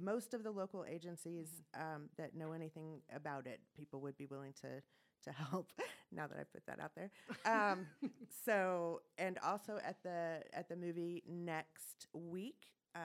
most 0.00 0.34
of 0.34 0.42
the 0.42 0.50
local 0.50 0.84
agencies 0.88 1.48
um, 1.74 2.08
that 2.16 2.34
know 2.34 2.52
anything 2.52 3.00
about 3.14 3.46
it, 3.46 3.60
people 3.76 4.00
would 4.00 4.16
be 4.16 4.26
willing 4.26 4.52
to 4.62 4.82
to 5.24 5.32
help. 5.32 5.72
now 6.12 6.26
that 6.26 6.38
I 6.38 6.44
put 6.44 6.64
that 6.66 6.80
out 6.80 6.92
there, 6.94 7.10
um, 7.44 7.86
so 8.44 9.02
and 9.18 9.38
also 9.44 9.78
at 9.84 10.02
the 10.02 10.42
at 10.52 10.68
the 10.68 10.76
movie 10.76 11.22
next 11.28 12.06
week, 12.12 12.72
uh, 12.94 12.98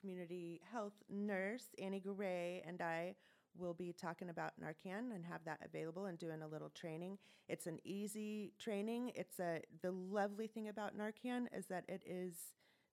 community 0.00 0.60
health 0.70 0.94
nurse 1.08 1.66
Annie 1.80 2.00
Gray 2.00 2.62
and 2.66 2.80
I 2.82 3.14
will 3.56 3.74
be 3.74 3.92
talking 3.92 4.28
about 4.30 4.52
Narcan 4.60 5.14
and 5.14 5.24
have 5.24 5.44
that 5.44 5.60
available 5.64 6.06
and 6.06 6.18
doing 6.18 6.42
a 6.42 6.48
little 6.48 6.70
training. 6.70 7.18
It's 7.48 7.66
an 7.66 7.78
easy 7.84 8.52
training. 8.58 9.12
It's 9.14 9.38
a 9.38 9.62
the 9.82 9.92
lovely 9.92 10.46
thing 10.46 10.68
about 10.68 10.96
Narcan 10.96 11.46
is 11.56 11.66
that 11.66 11.84
it 11.88 12.02
is 12.06 12.34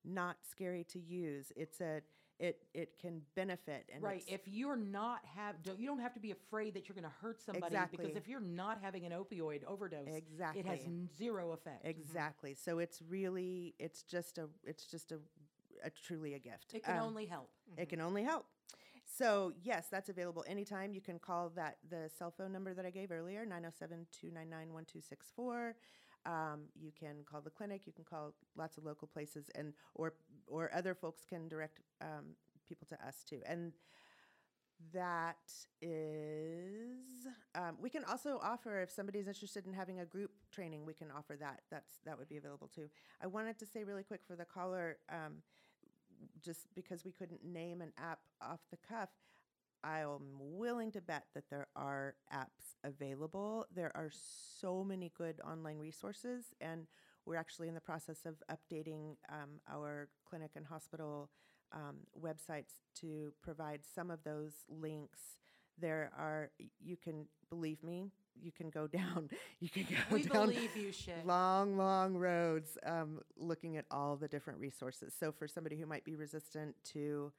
not 0.06 0.38
scary 0.50 0.84
to 0.86 1.00
use. 1.00 1.52
It's 1.56 1.82
a 1.82 2.02
it 2.42 2.64
it 2.74 2.98
can 3.00 3.22
benefit 3.36 3.88
and 3.94 4.02
right. 4.04 4.24
If 4.28 4.48
you're 4.48 4.76
not 4.76 5.20
have, 5.36 5.62
don't, 5.62 5.80
you 5.80 5.86
don't 5.88 6.00
have 6.00 6.16
to 6.16 6.20
be 6.20 6.32
afraid 6.32 6.74
that 6.74 6.90
you're 6.90 6.96
going 6.96 7.06
to 7.06 7.14
hurt 7.22 7.40
somebody 7.40 7.68
exactly. 7.68 7.98
because 8.00 8.16
if 8.18 8.28
you're 8.28 8.40
not 8.42 8.80
having 8.82 9.06
an 9.06 9.12
opioid 9.12 9.64
overdose, 9.66 10.08
exactly, 10.08 10.62
it 10.62 10.66
has 10.66 10.80
zero 11.18 11.52
effect. 11.52 11.86
exactly. 11.86 12.56
So 12.56 12.80
it's 12.80 13.00
really 13.08 13.76
it's 13.80 14.02
just 14.02 14.40
a 14.40 14.50
it's 14.66 14.86
just 14.86 15.12
a, 15.12 15.20
a 15.86 15.92
truly 15.92 16.34
a 16.34 16.40
gift. 16.40 16.74
It 16.74 16.84
can 16.84 16.98
Um, 16.98 17.04
only 17.04 17.28
help. 17.28 17.52
It 17.78 17.90
can 17.90 18.02
only 18.02 18.24
help. 18.24 18.48
So 19.06 19.54
yes, 19.64 19.86
that's 19.92 20.10
available 20.10 20.44
anytime. 20.48 20.94
You 20.94 21.02
can 21.02 21.20
call 21.20 21.50
that 21.56 21.78
the 21.90 22.10
cell 22.18 22.32
phone 22.32 22.52
number 22.52 22.74
that 22.74 22.86
I 22.86 22.90
gave 22.90 23.12
earlier, 23.12 23.46
907-299-1264. 23.46 25.74
Um, 26.26 26.66
you 26.80 26.92
can 26.98 27.24
call 27.30 27.42
the 27.42 27.50
clinic. 27.50 27.82
You 27.86 27.94
can 27.94 28.06
call 28.06 28.34
lots 28.56 28.78
of 28.78 28.86
local 28.86 29.08
places, 29.08 29.50
and 29.56 29.74
or 29.96 30.14
or 30.48 30.72
other 30.74 30.94
folks 30.94 31.26
can 31.26 31.48
direct 31.48 31.80
um, 32.02 32.36
people 32.68 32.88
to 32.90 33.08
us 33.08 33.24
too. 33.28 33.42
And 33.46 33.74
that 34.94 35.38
is 35.82 37.28
um, 37.56 37.78
we 37.80 37.90
can 37.90 38.04
also 38.06 38.40
offer 38.42 38.82
if 38.82 38.90
somebody's 38.90 39.28
interested 39.28 39.66
in 39.66 39.74
having 39.74 40.00
a 40.00 40.06
group 40.06 40.32
training 40.52 40.86
we 40.86 40.94
can 40.94 41.08
offer 41.16 41.36
that 41.40 41.62
that's 41.70 42.00
that 42.06 42.18
would 42.18 42.28
be 42.28 42.38
available 42.38 42.68
too 42.68 42.90
i 43.22 43.28
wanted 43.28 43.58
to 43.60 43.66
say 43.66 43.84
really 43.84 44.04
quick 44.04 44.22
for 44.26 44.36
the 44.36 44.46
caller 44.46 44.98
um, 45.10 45.44
just 46.44 46.68
because 46.76 47.06
we 47.06 47.12
couldn't 47.12 47.44
name 47.44 47.82
an 47.82 47.92
app 47.98 48.20
off 48.42 48.60
the 48.72 48.78
cuff 48.78 49.10
i'm 49.84 50.20
willing 50.40 50.92
to 50.92 51.02
bet 51.02 51.26
that 51.34 51.50
there 51.50 51.68
are 51.76 52.16
apps 52.34 52.76
available 52.84 53.66
there 53.74 53.92
are 53.96 54.10
so 54.60 54.84
many 54.84 55.12
good 55.18 55.40
online 55.50 55.78
resources 55.78 56.46
and 56.62 56.88
we're 57.26 57.36
actually 57.36 57.68
in 57.68 57.76
the 57.76 57.82
process 57.82 58.26
of 58.26 58.36
updating 58.52 59.16
um, 59.30 59.60
our 59.72 60.10
clinic 60.28 60.52
and 60.56 60.66
hospital 60.66 61.30
um, 61.72 61.98
websites 62.20 62.74
to 63.00 63.32
provide 63.42 63.82
some 63.96 64.10
of 64.12 64.24
those 64.24 64.54
links. 64.70 65.20
There 65.80 66.12
are, 66.18 66.52
you 66.84 66.98
can 66.98 67.28
believe 67.50 67.84
me, 67.84 68.12
you 68.42 68.52
can 68.52 68.70
go 68.70 68.88
down, 69.00 69.30
you 69.60 69.70
can 69.70 69.84
go 69.84 69.96
We 70.10 70.24
down 70.24 70.48
believe 70.48 70.76
you, 70.76 70.92
Shay. 70.92 71.22
long, 71.24 71.78
long 71.78 72.16
roads 72.16 72.78
um, 72.86 73.20
looking 73.38 73.78
at 73.78 73.86
all 73.92 74.16
the 74.16 74.28
different 74.28 74.60
resources. 74.60 75.14
So 75.18 75.32
for 75.32 75.48
somebody 75.48 75.78
who 75.78 75.86
might 75.86 76.04
be 76.04 76.16
resistant 76.16 76.76
to 76.94 77.32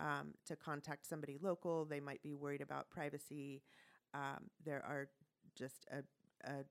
um, 0.00 0.34
to 0.46 0.56
contact 0.56 1.06
somebody 1.06 1.38
local, 1.40 1.84
they 1.84 2.00
might 2.00 2.22
be 2.22 2.34
worried 2.34 2.62
about 2.62 2.90
privacy. 2.90 3.62
Um, 4.14 4.50
there 4.64 4.84
are 4.84 5.08
just 5.56 5.86
a, 5.92 6.02
a 6.50 6.64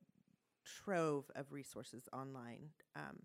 trove 0.66 1.30
of 1.36 1.52
resources 1.52 2.10
online. 2.12 2.70
Um, 2.96 3.20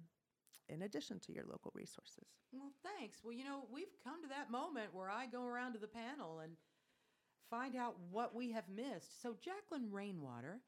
in 0.68 0.82
addition 0.82 1.18
to 1.20 1.32
your 1.32 1.44
local 1.44 1.70
resources. 1.74 2.26
Well, 2.52 2.72
thanks. 2.82 3.18
Well, 3.22 3.32
you 3.32 3.44
know, 3.44 3.66
we've 3.72 3.86
come 4.02 4.22
to 4.22 4.28
that 4.28 4.50
moment 4.50 4.94
where 4.94 5.10
I 5.10 5.26
go 5.26 5.44
around 5.44 5.74
to 5.74 5.78
the 5.78 5.86
panel 5.86 6.40
and 6.40 6.52
find 7.50 7.76
out 7.76 7.96
what 8.10 8.34
we 8.34 8.50
have 8.52 8.64
missed. 8.74 9.20
So, 9.22 9.36
Jacqueline 9.42 9.90
Rainwater, 9.90 10.60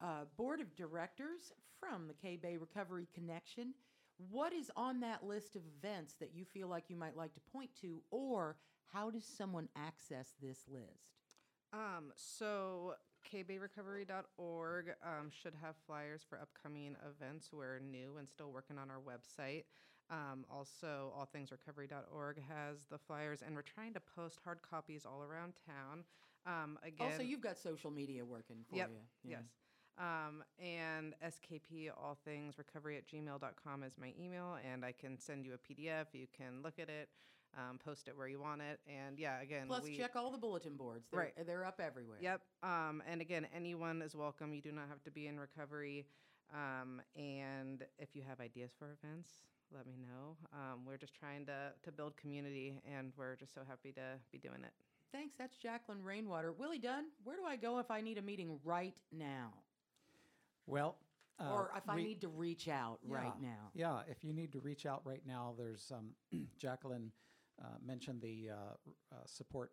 uh, 0.00 0.24
Board 0.36 0.60
of 0.60 0.74
Directors 0.76 1.52
from 1.80 2.06
the 2.06 2.14
K 2.14 2.36
Bay 2.36 2.56
Recovery 2.56 3.08
Connection, 3.14 3.74
what 4.16 4.52
is 4.52 4.70
on 4.76 5.00
that 5.00 5.24
list 5.24 5.56
of 5.56 5.62
events 5.78 6.14
that 6.20 6.34
you 6.34 6.44
feel 6.44 6.68
like 6.68 6.84
you 6.88 6.96
might 6.96 7.16
like 7.16 7.34
to 7.34 7.40
point 7.52 7.70
to, 7.80 8.02
or 8.10 8.56
how 8.92 9.10
does 9.10 9.24
someone 9.24 9.68
access 9.76 10.32
this 10.40 10.64
list? 10.68 11.36
Um, 11.72 12.12
so 12.16 12.94
kbayrecovery.org 13.32 14.94
um, 15.02 15.30
should 15.30 15.54
have 15.62 15.74
flyers 15.86 16.22
for 16.28 16.38
upcoming 16.40 16.96
events. 17.08 17.50
We're 17.52 17.78
new 17.78 18.16
and 18.18 18.28
still 18.28 18.52
working 18.52 18.78
on 18.78 18.90
our 18.90 19.00
website. 19.00 19.64
Um, 20.10 20.44
also, 20.50 21.12
allthingsrecovery.org 21.18 22.42
has 22.48 22.84
the 22.90 22.98
flyers, 22.98 23.42
and 23.44 23.54
we're 23.54 23.62
trying 23.62 23.94
to 23.94 24.00
post 24.00 24.40
hard 24.44 24.58
copies 24.60 25.06
all 25.06 25.22
around 25.22 25.54
town. 25.66 26.04
Um, 26.44 26.78
again, 26.82 27.12
also, 27.12 27.22
you've 27.22 27.40
got 27.40 27.56
social 27.56 27.90
media 27.90 28.24
working 28.24 28.64
for 28.68 28.76
Yep, 28.76 28.90
you. 28.90 29.30
Yeah. 29.30 29.36
Yes. 29.38 29.61
Um, 29.98 30.42
and 30.58 31.14
skp 31.26 31.90
all 31.96 32.16
things 32.24 32.56
recovery 32.56 32.96
at 32.96 33.06
gmail.com 33.06 33.82
is 33.82 33.92
my 33.98 34.12
email, 34.18 34.56
and 34.70 34.84
I 34.84 34.92
can 34.92 35.18
send 35.18 35.44
you 35.44 35.52
a 35.54 35.58
PDF. 35.58 36.06
You 36.12 36.26
can 36.36 36.62
look 36.62 36.78
at 36.78 36.88
it, 36.88 37.10
um, 37.56 37.78
post 37.78 38.08
it 38.08 38.16
where 38.16 38.26
you 38.28 38.40
want 38.40 38.62
it. 38.62 38.80
And 38.86 39.18
yeah, 39.18 39.40
again, 39.42 39.66
Plus, 39.66 39.84
we, 39.84 39.96
check 39.96 40.16
all 40.16 40.30
the 40.30 40.38
bulletin 40.38 40.76
boards. 40.76 41.08
They're, 41.10 41.20
Right. 41.20 41.46
They're 41.46 41.64
up 41.64 41.80
everywhere. 41.80 42.18
Yep. 42.20 42.40
Um, 42.62 43.02
and 43.06 43.20
again, 43.20 43.46
anyone 43.54 44.00
is 44.02 44.16
welcome. 44.16 44.54
You 44.54 44.62
do 44.62 44.72
not 44.72 44.88
have 44.88 45.02
to 45.04 45.10
be 45.10 45.26
in 45.26 45.38
recovery. 45.38 46.06
Um, 46.52 47.00
and 47.16 47.84
if 47.98 48.14
you 48.14 48.22
have 48.28 48.40
ideas 48.40 48.72
for 48.78 48.96
events, 49.02 49.28
let 49.74 49.86
me 49.86 49.96
know. 49.96 50.36
Um, 50.52 50.80
we're 50.86 50.98
just 50.98 51.14
trying 51.14 51.46
to, 51.46 51.72
to 51.82 51.92
build 51.92 52.16
community, 52.16 52.74
and 52.90 53.12
we're 53.16 53.36
just 53.36 53.54
so 53.54 53.60
happy 53.66 53.92
to 53.92 54.18
be 54.30 54.38
doing 54.38 54.62
it. 54.64 54.72
Thanks. 55.12 55.34
That's 55.38 55.56
Jacqueline 55.56 56.02
Rainwater. 56.02 56.52
Willie 56.52 56.78
Dunn, 56.78 57.04
where 57.24 57.36
do 57.36 57.44
I 57.44 57.56
go 57.56 57.78
if 57.78 57.90
I 57.90 58.00
need 58.00 58.16
a 58.18 58.22
meeting 58.22 58.58
right 58.64 58.98
now? 59.10 59.52
Well, 60.66 60.96
uh, 61.40 61.50
or 61.52 61.70
if 61.76 61.88
I 61.88 61.96
we- 61.96 62.04
need 62.04 62.20
to 62.22 62.28
reach 62.28 62.68
out 62.68 62.98
right 63.06 63.40
now? 63.40 63.70
Yeah, 63.74 64.02
if 64.08 64.24
you 64.24 64.32
need 64.32 64.52
to 64.52 64.60
reach 64.60 64.86
out 64.86 65.02
right 65.04 65.22
now, 65.26 65.54
there's 65.56 65.90
um, 65.94 66.10
Jacqueline 66.58 67.12
uh, 67.62 67.78
mentioned 67.84 68.20
the 68.22 68.50
uh, 68.50 68.54
uh, 69.12 69.16
support 69.26 69.72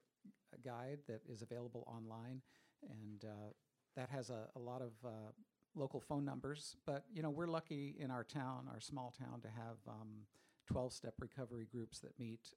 guide 0.63 0.99
that 1.07 1.21
is 1.27 1.41
available 1.41 1.83
online, 1.87 2.41
and 2.89 3.23
uh, 3.25 3.51
that 3.95 4.09
has 4.09 4.29
a, 4.29 4.47
a 4.55 4.59
lot 4.59 4.81
of 4.81 4.91
uh, 5.05 5.31
local 5.75 5.99
phone 5.99 6.25
numbers. 6.25 6.75
But 6.85 7.05
you 7.13 7.21
know, 7.21 7.29
we're 7.29 7.47
lucky 7.47 7.95
in 7.99 8.11
our 8.11 8.23
town, 8.23 8.67
our 8.71 8.79
small 8.79 9.13
town, 9.17 9.41
to 9.41 9.47
have 9.49 9.77
um, 9.87 10.25
12-step 10.73 11.13
recovery 11.19 11.67
groups 11.71 11.99
that 11.99 12.17
meet. 12.19 12.53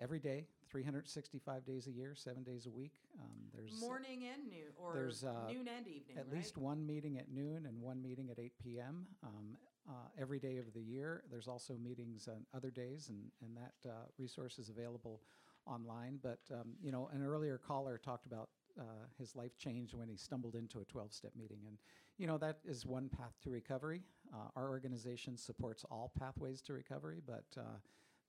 Every 0.00 0.18
day, 0.18 0.46
365 0.70 1.64
days 1.64 1.86
a 1.86 1.90
year, 1.92 2.14
seven 2.16 2.42
days 2.42 2.66
a 2.66 2.70
week. 2.70 2.94
Um, 3.20 3.28
there's 3.54 3.80
Morning 3.80 4.24
and 4.24 4.50
noon, 4.50 4.72
or 4.76 4.92
there's, 4.92 5.22
uh, 5.22 5.46
noon 5.48 5.68
and 5.68 5.86
evening, 5.86 6.18
at 6.18 6.26
right? 6.26 6.36
least 6.36 6.58
one 6.58 6.84
meeting 6.84 7.16
at 7.16 7.30
noon 7.30 7.66
and 7.66 7.80
one 7.80 8.02
meeting 8.02 8.28
at 8.30 8.38
8 8.40 8.52
p.m. 8.62 9.06
Um, 9.22 9.56
uh, 9.88 9.92
every 10.20 10.40
day 10.40 10.56
of 10.58 10.72
the 10.74 10.80
year. 10.80 11.22
There's 11.30 11.46
also 11.46 11.74
meetings 11.74 12.26
on 12.26 12.44
other 12.54 12.70
days, 12.70 13.08
and, 13.08 13.30
and 13.40 13.56
that 13.56 13.88
uh, 13.88 13.92
resource 14.18 14.58
is 14.58 14.68
available 14.68 15.20
online. 15.66 16.18
But, 16.20 16.40
um, 16.52 16.72
you 16.82 16.90
know, 16.90 17.08
an 17.12 17.24
earlier 17.24 17.58
caller 17.58 17.96
talked 18.02 18.26
about 18.26 18.48
uh, 18.78 18.82
his 19.16 19.36
life 19.36 19.56
changed 19.56 19.94
when 19.94 20.08
he 20.08 20.16
stumbled 20.16 20.56
into 20.56 20.80
a 20.80 20.84
12 20.84 21.12
step 21.12 21.32
meeting. 21.38 21.60
And, 21.68 21.78
you 22.18 22.26
know, 22.26 22.38
that 22.38 22.58
is 22.64 22.84
one 22.84 23.08
path 23.08 23.34
to 23.44 23.50
recovery. 23.50 24.02
Uh, 24.32 24.48
our 24.56 24.68
organization 24.70 25.36
supports 25.36 25.84
all 25.88 26.10
pathways 26.18 26.60
to 26.62 26.72
recovery, 26.72 27.20
but 27.24 27.44
uh, 27.56 27.78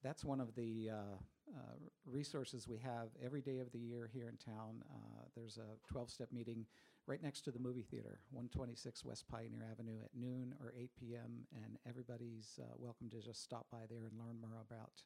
that's 0.06 0.24
one 0.24 0.40
of 0.40 0.54
the 0.54 0.92
uh, 0.92 1.18
uh, 1.56 1.74
resources 2.06 2.68
we 2.68 2.78
have 2.78 3.10
every 3.24 3.42
day 3.42 3.58
of 3.60 3.72
the 3.72 3.80
year 3.80 4.08
here 4.14 4.30
in 4.30 4.38
town. 4.38 4.84
Uh, 4.94 5.24
there's 5.36 5.58
a 5.58 5.92
12 5.92 6.12
step 6.12 6.32
meeting 6.32 6.66
right 7.08 7.24
next 7.24 7.42
to 7.42 7.52
the 7.52 7.60
movie 7.60 7.86
theater, 7.90 8.20
126 8.30 9.04
West 9.04 9.28
Pioneer 9.28 9.66
Avenue 9.72 9.98
at 10.04 10.12
noon 10.16 10.54
or 10.62 10.74
8 10.80 10.92
p.m. 11.00 11.48
And 11.56 11.78
everybody's 11.90 12.60
uh, 12.62 12.74
welcome 12.78 13.10
to 13.10 13.20
just 13.20 13.44
stop 13.44 13.66
by 13.72 13.86
there 13.90 14.06
and 14.06 14.20
learn 14.20 14.38
more 14.40 14.62
about 14.70 15.02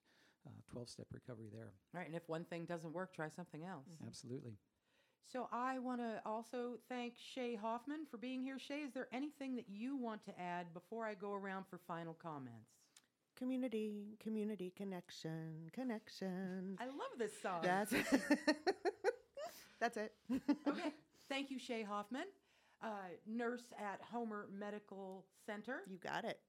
12 0.72 0.90
step 0.90 1.08
recovery 1.14 1.50
there. 1.54 1.74
Right, 1.94 2.08
and 2.08 2.16
if 2.16 2.28
one 2.28 2.44
thing 2.44 2.66
doesn't 2.66 2.92
work, 2.92 3.14
try 3.14 3.30
something 3.30 3.64
else. 3.64 3.86
Absolutely. 4.06 4.58
So 5.32 5.48
I 5.52 5.78
want 5.78 6.02
to 6.02 6.22
also 6.26 6.80
thank 6.90 7.14
Shay 7.34 7.56
Hoffman 7.56 8.08
for 8.10 8.18
being 8.18 8.42
here. 8.42 8.58
Shay, 8.58 8.80
is 8.80 8.92
there 8.94 9.08
anything 9.14 9.56
that 9.56 9.70
you 9.70 9.96
want 9.96 10.26
to 10.26 10.40
add 10.40 10.74
before 10.74 11.06
I 11.06 11.14
go 11.14 11.34
around 11.34 11.66
for 11.70 11.80
final 11.88 12.16
comments? 12.16 12.79
Community, 13.40 14.18
community 14.22 14.74
connection, 14.76 15.70
connection. 15.72 16.78
I 16.78 16.88
love 16.88 17.18
this 17.18 17.32
song. 17.42 17.62
That's 17.64 17.92
that's 19.80 19.96
it. 19.96 20.12
okay. 20.68 20.92
Thank 21.30 21.50
you, 21.50 21.58
Shay 21.58 21.84
Hoffman, 21.84 22.26
uh, 22.84 22.88
nurse 23.26 23.64
at 23.80 24.02
Homer 24.12 24.50
Medical 24.52 25.24
Center. 25.46 25.84
You 25.90 25.98
got 25.98 26.26
it. 26.26 26.40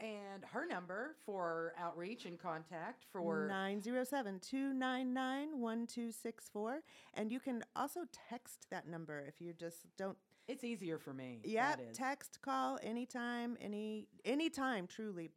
And 0.00 0.44
her 0.52 0.66
number 0.66 1.14
for 1.24 1.74
outreach 1.78 2.26
and 2.26 2.38
contact 2.38 3.04
for 3.12 3.46
907 3.48 4.40
299 4.40 5.60
1264. 5.60 6.80
And 7.14 7.30
you 7.30 7.38
can 7.38 7.62
also 7.76 8.00
text 8.28 8.66
that 8.72 8.88
number 8.88 9.24
if 9.28 9.40
you 9.40 9.52
just 9.52 9.86
don't. 9.96 10.18
It's 10.48 10.64
easier 10.64 10.98
for 10.98 11.14
me. 11.14 11.40
Yeah, 11.44 11.76
text, 11.94 12.40
call 12.42 12.78
anytime, 12.82 13.56
any 13.60 14.08
anytime, 14.24 14.86
truly. 14.88 15.30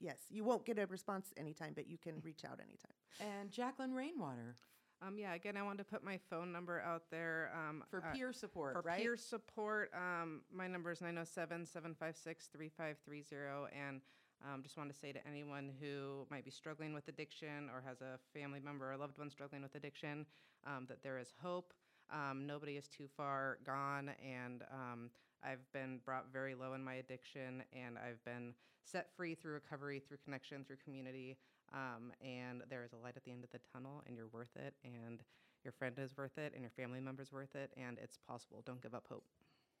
Yes, 0.00 0.18
you 0.30 0.44
won't 0.44 0.64
get 0.64 0.78
a 0.78 0.86
response 0.86 1.32
anytime, 1.36 1.72
but 1.74 1.88
you 1.88 1.98
can 1.98 2.20
reach 2.22 2.44
out 2.44 2.60
anytime. 2.60 2.92
And 3.20 3.50
Jacqueline 3.50 3.94
Rainwater 3.94 4.56
Um, 5.02 5.18
yeah, 5.18 5.34
again, 5.34 5.56
I 5.56 5.62
wanted 5.62 5.78
to 5.78 5.84
put 5.84 6.04
my 6.04 6.18
phone 6.30 6.52
number 6.52 6.80
out 6.80 7.04
there. 7.10 7.50
Um, 7.54 7.84
for 7.90 8.02
uh, 8.04 8.12
peer 8.12 8.32
support, 8.32 8.74
for 8.74 8.82
right? 8.82 9.00
peer 9.00 9.16
support. 9.16 9.90
Um, 9.94 10.42
my 10.52 10.66
number 10.66 10.90
is 10.90 11.00
907 11.00 11.66
756 11.66 12.48
3530. 12.52 13.76
And 13.78 14.00
um, 14.44 14.62
just 14.62 14.76
want 14.76 14.90
to 14.92 14.96
say 14.98 15.12
to 15.12 15.26
anyone 15.26 15.70
who 15.80 16.26
might 16.30 16.44
be 16.44 16.50
struggling 16.50 16.92
with 16.94 17.08
addiction 17.08 17.70
or 17.72 17.82
has 17.86 18.00
a 18.00 18.18
family 18.38 18.60
member 18.60 18.92
or 18.92 18.96
loved 18.96 19.18
one 19.18 19.30
struggling 19.30 19.62
with 19.62 19.74
addiction 19.74 20.26
um, 20.66 20.86
that 20.88 21.02
there 21.02 21.18
is 21.18 21.32
hope. 21.42 21.72
Um, 22.12 22.46
nobody 22.46 22.76
is 22.76 22.88
too 22.88 23.08
far 23.16 23.58
gone. 23.64 24.10
And 24.24 24.62
um, 24.72 25.10
I've 25.42 25.70
been 25.72 26.00
brought 26.04 26.32
very 26.32 26.54
low 26.54 26.74
in 26.74 26.82
my 26.82 26.94
addiction 26.94 27.62
and 27.72 27.96
I've 27.98 28.22
been 28.24 28.54
set 28.84 29.08
free 29.16 29.34
through 29.34 29.54
recovery, 29.54 30.00
through 30.06 30.18
connection, 30.24 30.64
through 30.64 30.76
community. 30.84 31.36
Um, 31.72 32.12
and 32.20 32.62
there 32.70 32.84
is 32.84 32.92
a 32.92 32.96
light 32.96 33.16
at 33.16 33.24
the 33.24 33.32
end 33.32 33.42
of 33.42 33.50
the 33.50 33.58
tunnel, 33.72 34.02
and 34.06 34.16
you're 34.16 34.28
worth 34.28 34.54
it. 34.56 34.74
And 34.84 35.20
your 35.64 35.72
friend 35.72 35.98
is 35.98 36.16
worth 36.16 36.38
it, 36.38 36.52
and 36.54 36.62
your 36.62 36.70
family 36.70 37.00
member's 37.00 37.32
worth 37.32 37.56
it, 37.56 37.72
and 37.76 37.98
it's 38.00 38.18
possible. 38.28 38.62
Don't 38.64 38.80
give 38.80 38.94
up 38.94 39.06
hope. 39.08 39.24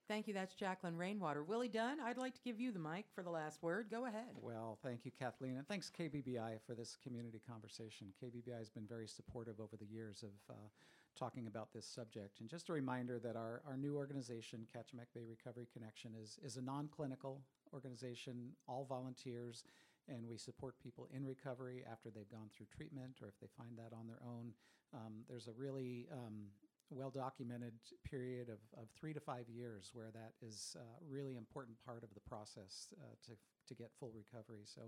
Thank 0.08 0.28
you. 0.28 0.34
That's 0.34 0.54
Jacqueline 0.54 0.96
Rainwater. 0.96 1.42
Willie 1.42 1.68
Dunn, 1.68 1.98
I'd 2.00 2.16
like 2.16 2.34
to 2.34 2.40
give 2.44 2.60
you 2.60 2.70
the 2.70 2.78
mic 2.78 3.06
for 3.14 3.24
the 3.24 3.30
last 3.30 3.60
word. 3.62 3.86
Go 3.90 4.06
ahead. 4.06 4.38
Well, 4.40 4.78
thank 4.82 5.04
you, 5.04 5.10
Kathleen, 5.16 5.56
and 5.56 5.66
thanks 5.66 5.90
KBBI 5.98 6.58
for 6.64 6.74
this 6.74 6.96
community 7.02 7.40
conversation. 7.48 8.08
KBBI 8.22 8.56
has 8.56 8.70
been 8.70 8.86
very 8.86 9.08
supportive 9.08 9.58
over 9.58 9.76
the 9.76 9.86
years 9.86 10.22
of 10.22 10.54
uh, 10.54 10.68
talking 11.16 11.46
about 11.46 11.72
this 11.72 11.86
subject. 11.86 12.40
And 12.40 12.48
just 12.48 12.68
a 12.68 12.72
reminder 12.72 13.18
that 13.18 13.36
our, 13.36 13.62
our 13.66 13.76
new 13.76 13.96
organization, 13.96 14.66
Kachemak 14.74 15.06
Bay 15.14 15.24
Recovery 15.28 15.66
Connection, 15.72 16.12
is, 16.20 16.38
is 16.44 16.56
a 16.56 16.62
non-clinical 16.62 17.40
organization, 17.72 18.50
all 18.68 18.84
volunteers, 18.88 19.64
and 20.08 20.28
we 20.28 20.36
support 20.36 20.74
people 20.82 21.08
in 21.14 21.24
recovery 21.24 21.84
after 21.90 22.10
they've 22.10 22.30
gone 22.30 22.48
through 22.54 22.66
treatment 22.74 23.18
or 23.22 23.28
if 23.28 23.40
they 23.40 23.48
find 23.56 23.76
that 23.76 23.96
on 23.96 24.06
their 24.06 24.20
own. 24.24 24.52
Um, 24.94 25.24
there's 25.28 25.48
a 25.48 25.52
really 25.52 26.06
um, 26.12 26.46
well 26.90 27.10
documented 27.10 27.74
period 28.08 28.48
of, 28.48 28.58
of 28.80 28.88
three 28.98 29.12
to 29.12 29.20
five 29.20 29.48
years 29.48 29.90
where 29.92 30.10
that 30.12 30.32
is 30.46 30.76
a 30.78 31.12
really 31.12 31.36
important 31.36 31.76
part 31.84 32.04
of 32.04 32.14
the 32.14 32.20
process 32.20 32.94
uh, 33.00 33.14
to, 33.24 33.32
to 33.66 33.74
get 33.74 33.90
full 33.98 34.12
recovery. 34.14 34.62
So 34.64 34.82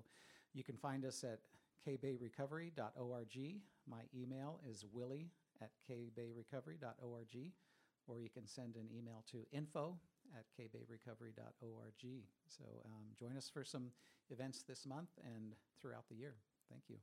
you 0.54 0.62
can 0.62 0.76
find 0.76 1.04
us 1.04 1.24
at 1.24 1.40
kbayrecovery.org. 1.86 3.38
My 3.88 4.02
email 4.14 4.60
is 4.68 4.84
willie 4.92 5.30
at 5.62 5.70
kbayrecovery.org, 5.88 7.52
or 8.06 8.20
you 8.20 8.28
can 8.30 8.46
send 8.46 8.76
an 8.76 8.88
email 8.96 9.24
to 9.30 9.46
info 9.52 9.98
at 10.36 10.44
kbayrecovery.org. 10.58 12.22
So 12.48 12.64
um, 12.84 13.06
join 13.18 13.36
us 13.36 13.50
for 13.52 13.64
some 13.64 13.90
events 14.30 14.62
this 14.62 14.86
month 14.86 15.10
and 15.24 15.54
throughout 15.80 16.08
the 16.08 16.16
year. 16.16 16.34
Thank 16.70 16.82
you. 16.88 16.96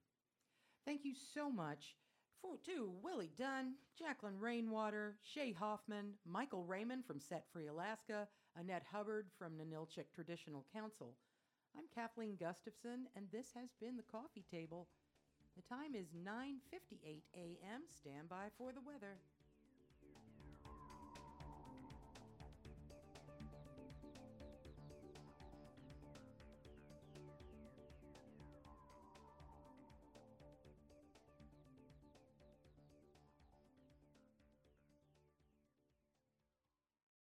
Thank 0.86 1.04
you 1.04 1.14
so 1.34 1.50
much 1.50 1.96
for 2.42 2.58
to 2.66 2.92
Willie 3.02 3.32
Dunn, 3.38 3.74
Jacqueline 3.98 4.40
Rainwater, 4.40 5.18
Shay 5.24 5.52
Hoffman, 5.52 6.14
Michael 6.26 6.64
Raymond 6.64 7.06
from 7.06 7.20
Set 7.20 7.46
Free 7.52 7.68
Alaska, 7.68 8.28
Annette 8.56 8.86
Hubbard 8.92 9.28
from 9.38 9.54
Ninilchik 9.54 10.14
Traditional 10.14 10.66
Council. 10.72 11.16
I'm 11.76 11.86
Kathleen 11.94 12.38
Gustafson, 12.40 13.08
and 13.16 13.26
this 13.32 13.48
has 13.56 13.70
been 13.82 13.98
the 13.98 14.04
Coffee 14.04 14.46
Table. 14.50 14.88
The 15.56 15.62
time 15.62 15.96
is 15.96 16.12
9:58 16.14 17.24
a.m. 17.34 17.84
Stand 17.88 18.28
by 18.28 18.50
for 18.58 18.74
the 18.74 18.82
weather. 18.82 19.20